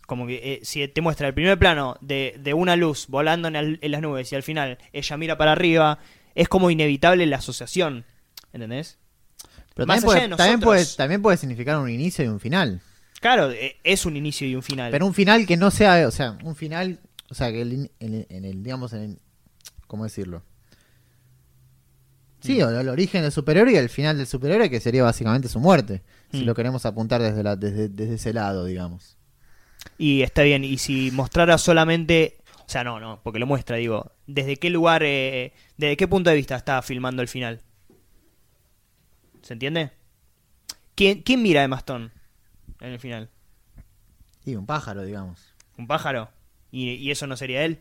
Como 0.06 0.26
que 0.26 0.54
eh, 0.54 0.60
si 0.62 0.86
te 0.88 1.00
muestra 1.02 1.28
el 1.28 1.34
primer 1.34 1.58
plano 1.58 1.96
de, 2.00 2.34
de 2.40 2.54
una 2.54 2.76
luz 2.76 3.06
volando 3.08 3.48
en, 3.48 3.56
el- 3.56 3.78
en 3.82 3.90
las 3.92 4.00
nubes 4.00 4.32
y 4.32 4.36
al 4.36 4.42
final 4.42 4.78
ella 4.92 5.16
mira 5.18 5.36
para 5.36 5.52
arriba, 5.52 5.98
es 6.34 6.48
como 6.48 6.70
inevitable 6.70 7.26
la 7.26 7.36
asociación. 7.36 8.04
¿Entendés? 8.52 8.98
Pero 9.74 9.86
Más 9.86 10.00
también, 10.00 10.04
allá 10.04 10.04
puede, 10.06 10.20
de 10.28 10.36
también, 10.36 10.60
puede, 10.60 10.86
también 10.96 11.22
puede 11.22 11.36
significar 11.36 11.78
un 11.78 11.90
inicio 11.90 12.24
y 12.24 12.28
un 12.28 12.40
final. 12.40 12.80
Claro, 13.20 13.50
eh, 13.50 13.76
es 13.84 14.06
un 14.06 14.16
inicio 14.16 14.48
y 14.48 14.54
un 14.54 14.62
final. 14.62 14.90
Pero 14.90 15.04
un 15.06 15.12
final 15.14 15.46
que 15.46 15.56
no 15.56 15.70
sea, 15.70 16.08
o 16.08 16.10
sea, 16.10 16.38
un 16.42 16.56
final, 16.56 17.00
o 17.28 17.34
sea, 17.34 17.50
que 17.52 17.60
el 17.60 17.72
in- 17.74 17.90
en, 18.00 18.14
el, 18.14 18.26
en 18.30 18.44
el, 18.46 18.62
digamos, 18.62 18.92
en 18.94 19.02
el, 19.02 19.18
¿cómo 19.86 20.04
decirlo? 20.04 20.42
Sí, 22.48 22.62
o 22.62 22.70
el 22.70 22.88
origen 22.88 23.22
del 23.22 23.30
superhéroe 23.32 23.72
y 23.72 23.76
el 23.76 23.88
final 23.88 24.16
del 24.16 24.26
superhéroe 24.26 24.68
que 24.70 24.80
sería 24.80 25.02
básicamente 25.04 25.48
su 25.48 25.60
muerte, 25.60 26.02
si 26.32 26.42
Mm. 26.42 26.46
lo 26.46 26.54
queremos 26.54 26.84
apuntar 26.86 27.20
desde, 27.22 27.42
la, 27.42 27.56
desde, 27.56 27.88
desde 27.88 28.14
ese 28.14 28.32
lado, 28.32 28.64
digamos. 28.64 29.16
Y 29.98 30.22
está 30.22 30.42
bien, 30.42 30.64
y 30.64 30.78
si 30.78 31.10
mostrara 31.12 31.58
solamente, 31.58 32.38
o 32.66 32.68
sea, 32.68 32.84
no, 32.84 33.00
no, 33.00 33.20
porque 33.22 33.38
lo 33.38 33.46
muestra, 33.46 33.76
digo, 33.76 34.12
¿desde 34.26 34.56
qué 34.56 34.70
lugar, 34.70 35.02
eh, 35.04 35.52
desde 35.76 35.96
qué 35.96 36.08
punto 36.08 36.30
de 36.30 36.36
vista 36.36 36.56
está 36.56 36.80
filmando 36.82 37.22
el 37.22 37.28
final? 37.28 37.60
¿Se 39.42 39.52
entiende? 39.54 39.90
¿Quién, 40.94 41.22
quién 41.22 41.42
mira 41.42 41.62
a 41.64 41.68
Mastón 41.68 42.12
en 42.80 42.92
el 42.92 42.98
final? 42.98 43.30
Y 44.44 44.56
un 44.56 44.66
pájaro, 44.66 45.02
digamos. 45.04 45.54
¿Un 45.76 45.86
pájaro? 45.86 46.28
¿Y, 46.70 46.90
y 46.94 47.10
eso 47.10 47.26
no 47.26 47.36
sería 47.36 47.64
él? 47.64 47.80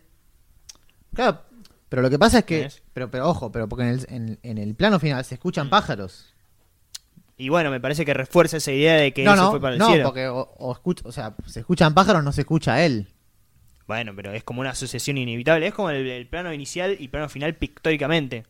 Claro, 1.14 1.42
pero 1.90 2.02
lo 2.02 2.10
que 2.10 2.20
pasa 2.20 2.40
es 2.40 2.46
que, 2.46 2.70
pero, 2.94 3.10
pero 3.12 3.28
ojo, 3.30 3.52
pero 3.52 3.68
porque 3.70 3.84
en 3.84 3.90
el, 3.90 4.06
en, 4.10 4.40
en 4.44 4.58
el 4.58 4.76
plano 4.76 5.00
final 5.00 5.24
se 5.26 5.36
escuchan 5.36 5.68
Mm. 5.68 5.70
pájaros. 5.70 6.34
Y 7.38 7.50
bueno, 7.50 7.70
me 7.70 7.80
parece 7.80 8.04
que 8.04 8.14
refuerza 8.16 8.58
esa 8.58 8.72
idea 8.72 8.96
de 8.96 9.14
que 9.14 9.24
no, 9.24 9.32
se 9.36 9.38
no, 9.38 9.50
fue 9.52 9.62
para 9.62 9.74
el 9.74 9.80
no, 9.80 9.88
cielo. 9.90 10.04
porque 10.06 10.28
o, 10.28 10.40
o 10.58 10.74
escuch- 10.76 11.02
o 11.06 11.12
sea, 11.12 11.36
se 11.46 11.60
escuchan 11.60 11.94
pájaros, 11.94 12.24
no 12.24 12.32
se 12.32 12.42
escucha 12.42 12.74
a 12.74 12.84
él. 12.86 13.08
Bueno, 13.86 14.14
pero 14.16 14.34
es 14.34 14.44
como 14.44 14.60
una 14.62 14.72
asociación 14.72 15.18
inevitable. 15.18 15.68
Es 15.68 15.74
como 15.74 15.92
el, 15.92 16.06
el 16.08 16.28
plano 16.28 16.52
inicial 16.52 16.98
y 17.00 17.08
plano 17.10 17.30
final 17.30 17.54
pictóricamente. 17.56 18.46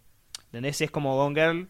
¿Entendés? 0.45 0.79
Es 0.81 0.89
como 0.89 1.15
Gone 1.17 1.35
Girl, 1.39 1.67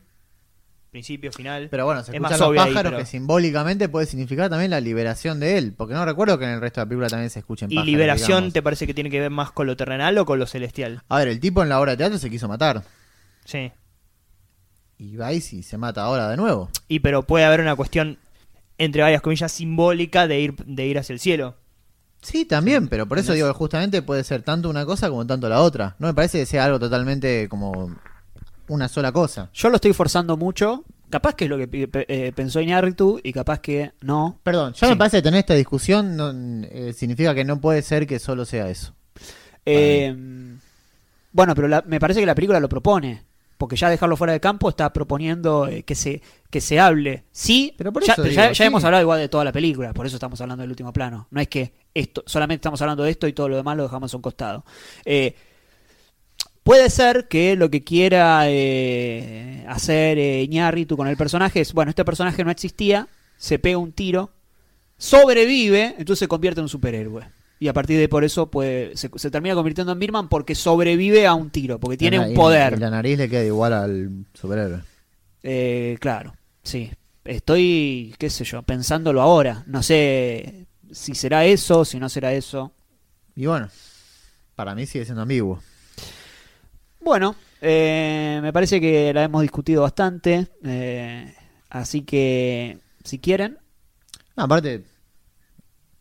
principio, 0.89 1.31
final. 1.31 1.67
Pero 1.69 1.85
bueno, 1.85 2.01
se 2.03 2.11
Es 2.11 2.15
escuchan 2.15 2.31
más 2.31 2.39
los 2.39 2.49
ahí, 2.51 2.57
pájaros 2.57 2.91
pero- 2.91 2.97
que 2.97 3.05
simbólicamente 3.05 3.89
puede 3.89 4.05
significar 4.05 4.49
también 4.49 4.71
la 4.71 4.79
liberación 4.81 5.39
de 5.39 5.57
él. 5.57 5.73
Porque 5.75 5.93
no 5.93 6.05
recuerdo 6.05 6.37
que 6.39 6.45
en 6.45 6.51
el 6.51 6.61
resto 6.61 6.79
de 6.81 6.85
la 6.85 6.89
película 6.89 7.07
también 7.09 7.29
se 7.29 7.39
escuchen 7.39 7.71
¿Y 7.71 7.75
pájaros. 7.75 7.85
liberación 7.91 8.37
digamos. 8.37 8.53
te 8.53 8.61
parece 8.63 8.87
que 8.87 8.93
tiene 8.93 9.09
que 9.09 9.19
ver 9.19 9.29
más 9.31 9.51
con 9.51 9.67
lo 9.67 9.75
terrenal 9.77 10.17
o 10.17 10.25
con 10.25 10.39
lo 10.39 10.45
celestial? 10.47 11.03
A 11.09 11.17
ver, 11.19 11.27
el 11.27 11.39
tipo 11.39 11.61
en 11.63 11.69
la 11.69 11.79
obra 11.79 11.91
de 11.91 11.97
teatro 11.97 12.17
se 12.17 12.29
quiso 12.29 12.47
matar. 12.47 12.83
Sí. 13.45 13.71
Y 14.97 15.15
va 15.15 15.31
y 15.33 15.41
si 15.41 15.61
se 15.63 15.77
mata 15.77 16.01
ahora 16.03 16.29
de 16.29 16.37
nuevo. 16.37 16.69
Y 16.87 16.99
pero 17.01 17.21
puede 17.23 17.45
haber 17.45 17.61
una 17.61 17.75
cuestión, 17.75 18.17
entre 18.79 19.01
varias 19.03 19.21
comillas, 19.21 19.51
simbólica 19.51 20.27
de 20.27 20.39
ir, 20.39 20.55
de 20.65 20.85
ir 20.87 20.97
hacia 20.97 21.13
el 21.13 21.19
cielo. 21.19 21.55
Sí, 22.21 22.45
también, 22.45 22.87
pero 22.87 23.05
por 23.07 23.19
eso 23.19 23.33
digo 23.33 23.47
que 23.47 23.53
justamente 23.53 24.01
puede 24.01 24.23
ser 24.23 24.41
tanto 24.41 24.69
una 24.71 24.85
cosa 24.87 25.07
como 25.09 25.25
tanto 25.27 25.47
la 25.49 25.61
otra. 25.61 25.95
No 25.99 26.07
me 26.07 26.15
parece 26.15 26.39
que 26.39 26.45
sea 26.47 26.65
algo 26.65 26.79
totalmente 26.79 27.47
como 27.47 27.95
una 28.69 28.87
sola 28.87 29.11
cosa. 29.11 29.49
Yo 29.53 29.69
lo 29.69 29.75
estoy 29.75 29.93
forzando 29.93 30.37
mucho. 30.37 30.83
Capaz 31.09 31.35
que 31.35 31.45
es 31.45 31.49
lo 31.49 31.57
que 31.57 31.69
eh, 32.09 32.33
pensó 32.35 32.59
Iñárritu 32.59 33.19
y 33.23 33.31
capaz 33.31 33.59
que 33.61 33.93
no. 34.01 34.39
Perdón, 34.43 34.73
ya 34.73 34.87
Sí. 34.87 34.93
me 34.93 34.97
parece 34.97 35.17
que 35.17 35.21
tener 35.23 35.39
esta 35.39 35.53
discusión 35.53 36.17
no, 36.17 36.31
eh, 36.65 36.91
significa 36.93 37.33
que 37.33 37.45
no 37.45 37.61
puede 37.61 37.81
ser 37.81 38.05
que 38.05 38.19
solo 38.19 38.43
sea 38.43 38.69
eso. 38.69 38.93
Eh, 39.65 40.13
bueno, 41.31 41.55
pero 41.55 41.67
la- 41.67 41.83
me 41.87 41.99
parece 41.99 42.19
que 42.19 42.25
la 42.25 42.35
película 42.35 42.59
lo 42.59 42.69
propone. 42.69 43.25
Porque 43.57 43.75
ya 43.75 43.89
dejarlo 43.89 44.15
fuera 44.15 44.33
de 44.33 44.39
campo 44.39 44.69
está 44.69 44.93
proponiendo 44.93 45.67
eh, 45.67 45.81
que 45.81 45.95
se 45.95 46.21
que 46.51 46.61
se 46.61 46.79
hable. 46.79 47.23
Sí, 47.31 47.73
Pero 47.75 47.91
por 47.91 48.03
ya, 48.05 48.13
eso 48.13 48.21
pero 48.21 48.33
ya- 48.35 48.41
digo, 48.43 48.53
ya 48.53 48.63
sí. 48.63 48.67
hemos 48.67 48.83
hablado 48.83 49.01
igual 49.01 49.19
de 49.19 49.29
toda 49.29 49.43
la 49.43 49.51
película, 49.51 49.93
por 49.93 50.05
eso 50.05 50.15
estamos 50.17 50.39
hablando 50.41 50.61
del 50.61 50.69
último 50.69 50.93
plano. 50.93 51.27
No 51.31 51.41
es 51.41 51.47
que 51.47 51.73
esto 51.93 52.21
solamente 52.27 52.59
estamos 52.59 52.79
hablando 52.83 53.01
de 53.03 53.09
esto 53.09 53.27
y 53.27 53.33
todo 53.33 53.49
lo 53.49 53.55
demás 53.55 53.75
lo 53.75 53.81
dejamos 53.83 54.13
a 54.13 54.17
un 54.17 54.21
costado. 54.21 54.63
Eh, 55.05 55.35
puede 56.67 56.89
ser 56.89 57.29
que 57.29 57.55
lo 57.55 57.71
que 57.71 57.85
quiera 57.85 58.41
eh, 58.49 59.63
hacer 59.69 60.17
eh, 60.17 60.43
Iñárritu 60.43 60.97
con 60.97 61.07
el 61.07 61.15
personaje 61.15 61.61
es, 61.61 61.71
bueno, 61.71 61.89
este 61.89 62.03
personaje 62.03 62.43
no 62.43 62.51
existía, 62.51 63.07
se 63.37 63.57
pega 63.57 63.77
un 63.77 63.93
tiro, 63.93 64.31
sobrevive, 64.97 65.95
entonces 65.97 66.19
se 66.19 66.27
convierte 66.27 66.59
en 66.59 66.65
un 66.65 66.69
superhéroe. 66.69 67.29
Y 67.59 67.69
a 67.69 67.73
partir 67.73 67.97
de 67.97 68.09
por 68.09 68.25
eso 68.25 68.51
se, 68.53 69.09
se 69.15 69.31
termina 69.31 69.55
convirtiendo 69.55 69.93
en 69.93 69.99
Birman 69.99 70.27
porque 70.27 70.55
sobrevive 70.55 71.25
a 71.25 71.33
un 71.33 71.51
tiro, 71.51 71.79
porque 71.79 71.95
tiene 71.95 72.19
un 72.19 72.33
poder. 72.33 72.73
Y 72.73 72.79
la 72.81 72.89
nariz 72.89 73.17
le 73.17 73.29
queda 73.29 73.45
igual 73.45 73.71
al 73.71 74.25
superhéroe. 74.33 74.81
Eh, 75.43 75.97
claro, 76.01 76.35
sí. 76.63 76.91
Estoy, 77.23 78.13
qué 78.19 78.29
sé 78.29 78.43
yo, 78.43 78.61
pensándolo 78.63 79.21
ahora. 79.21 79.63
No 79.67 79.81
sé 79.81 80.67
si 80.91 81.15
será 81.15 81.45
eso, 81.45 81.85
si 81.85 81.97
no 81.97 82.09
será 82.09 82.33
eso. 82.33 82.73
Y 83.35 83.45
bueno, 83.45 83.69
para 84.55 84.75
mí 84.75 84.85
sigue 84.85 85.05
siendo 85.05 85.21
ambiguo. 85.21 85.61
Bueno, 87.07 87.35
eh, 87.61 88.39
me 88.41 88.51
parece 88.51 88.81
que 88.81 89.13
la 89.13 89.23
hemos 89.23 89.41
discutido 89.41 89.83
bastante. 89.83 90.47
eh, 90.65 91.33
así 91.69 92.01
que, 92.01 92.79
si 93.03 93.19
quieren. 93.19 93.57
No, 94.35 94.43
aparte, 94.43 94.83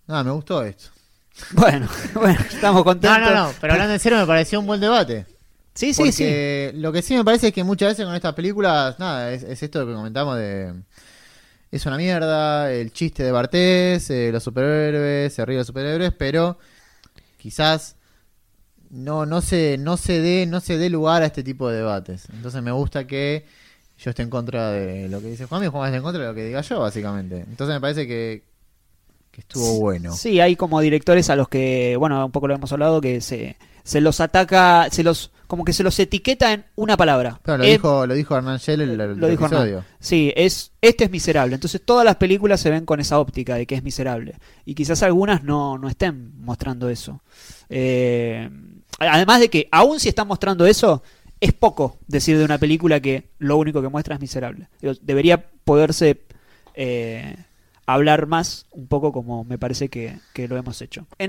nada, 0.07 0.25
me 0.25 0.31
gustó 0.33 0.63
esto. 0.65 0.91
Bueno, 1.53 1.87
bueno, 2.15 2.41
estamos 2.51 2.79
No, 2.79 2.85
contentos. 2.85 3.21
no, 3.21 3.49
no, 3.49 3.53
pero 3.61 3.75
hablando 3.75 3.93
en 3.95 4.01
serio 4.01 4.19
me 4.19 4.27
pareció 4.27 4.59
un 4.59 4.67
buen 4.67 4.81
debate. 4.81 5.27
Sí, 5.75 5.93
sí, 5.93 6.11
sí. 6.11 6.25
Porque 6.25 6.73
lo 6.75 6.91
que 6.93 7.03
sí 7.03 7.15
me 7.15 7.25
parece 7.25 7.49
es 7.49 7.53
que 7.53 7.63
muchas 7.63 7.91
veces 7.91 8.07
con 8.07 8.15
estas 8.15 8.35
películas, 8.35 8.99
nada, 8.99 9.33
es, 9.33 9.43
es 9.43 9.63
esto 9.63 9.87
que 9.87 9.93
comentamos 9.93 10.37
de... 10.39 10.73
Es 11.71 11.85
una 11.85 11.97
mierda, 11.99 12.73
el 12.73 12.93
chiste 12.93 13.23
de 13.23 13.33
Bartés, 13.33 14.09
eh, 14.11 14.31
los 14.33 14.43
superhéroes, 14.43 15.35
se 15.35 15.45
ríe 15.45 15.57
de 15.57 15.61
los 15.61 15.67
superhéroes, 15.67 16.13
pero 16.17 16.59
quizás 17.39 17.96
no, 18.91 19.27
no 19.27 19.41
se, 19.41 19.77
no 19.79 19.97
se 19.97 20.21
dé, 20.21 20.47
no 20.47 20.61
se 20.61 20.79
dé 20.79 20.91
lugar 20.91 21.23
a 21.23 21.27
este 21.27 21.43
tipo 21.43 21.69
de 21.69 21.79
debates. 21.79 22.29
Entonces 22.33 22.63
me 22.63 22.73
gusta 22.73 23.07
que 23.07 23.47
yo 23.99 24.11
esté 24.11 24.23
en 24.23 24.31
contra 24.31 24.71
de 24.71 25.09
lo 25.09 25.21
que 25.21 25.29
dice 25.29 25.47
Juan 25.47 25.65
y 25.65 25.69
Juan 25.69 25.87
esté 25.87 25.97
en 25.97 26.03
contra 26.03 26.23
de 26.23 26.29
lo 26.29 26.35
que 26.35 26.45
diga 26.45 26.61
yo, 26.61 26.81
básicamente. 26.81 27.45
Entonces 27.49 27.75
me 27.75 27.81
parece 27.81 28.07
que, 28.07 28.45
que 29.31 29.41
estuvo 29.41 29.81
bueno. 29.81 30.13
Sí, 30.15 30.41
hay 30.41 30.57
como 30.57 30.81
directores 30.81 31.31
a 31.31 31.37
los 31.37 31.49
que, 31.49 31.97
bueno, 31.99 32.27
un 32.27 32.33
poco 32.33 32.49
lo 32.49 32.55
hemos 32.55 32.73
hablado, 32.73 33.01
que 33.01 33.21
se, 33.21 33.57
se 33.85 34.01
los 34.01 34.21
ataca, 34.21 34.89
se 34.91 35.03
los, 35.03 35.31
como 35.47 35.65
que 35.65 35.73
se 35.73 35.83
los 35.83 35.99
etiqueta 35.99 36.53
en 36.53 36.65
una 36.75 36.97
palabra. 36.97 37.41
Claro, 37.43 37.63
lo, 37.63 37.69
dijo, 37.71 38.07
lo 38.07 38.15
dijo 38.15 38.37
Hernán 38.37 38.59
Shell 38.59 38.81
el, 38.83 39.01
el 39.01 39.17
lo 39.19 39.29
dijo 39.29 39.47
Hernán. 39.47 39.63
episodio. 39.63 39.85
Sí, 39.99 40.33
es 40.37 40.73
este 40.83 41.05
es 41.05 41.11
miserable. 41.11 41.55
Entonces 41.55 41.81
todas 41.85 42.05
las 42.05 42.17
películas 42.17 42.61
se 42.61 42.71
ven 42.71 42.85
con 42.85 43.01
esa 43.01 43.19
óptica 43.19 43.55
de 43.55 43.67
que 43.67 43.77
es 43.77 43.83
miserable. 43.83 44.37
Y 44.65 44.75
quizás 44.75 45.03
algunas 45.03 45.43
no, 45.43 45.79
no 45.79 45.89
estén 45.89 46.33
mostrando 46.41 46.89
eso. 46.89 47.23
Eh, 47.69 48.51
además 48.99 49.41
de 49.41 49.51
que, 49.51 49.69
aun 49.71 50.01
si 50.01 50.09
están 50.09 50.29
mostrando 50.29 50.67
eso, 50.67 51.03
es 51.41 51.53
poco 51.53 51.99
decir 52.07 52.39
de 52.39 52.45
una 52.45 52.59
película 52.59 53.01
que 53.01 53.29
lo 53.39 53.57
único 53.57 53.83
que 53.83 53.89
muestra 53.89 54.15
es 54.15 54.21
miserable. 54.21 54.69
Debería 55.03 55.51
poderse 55.65 56.23
eh, 56.75 57.37
hablar 57.87 58.27
más, 58.27 58.67
un 58.73 58.87
poco 58.87 59.13
como 59.13 59.45
me 59.45 59.59
parece 59.59 59.89
que, 59.89 60.19
lo 60.49 60.57
hemos 60.57 60.81
hecho. 60.83 61.07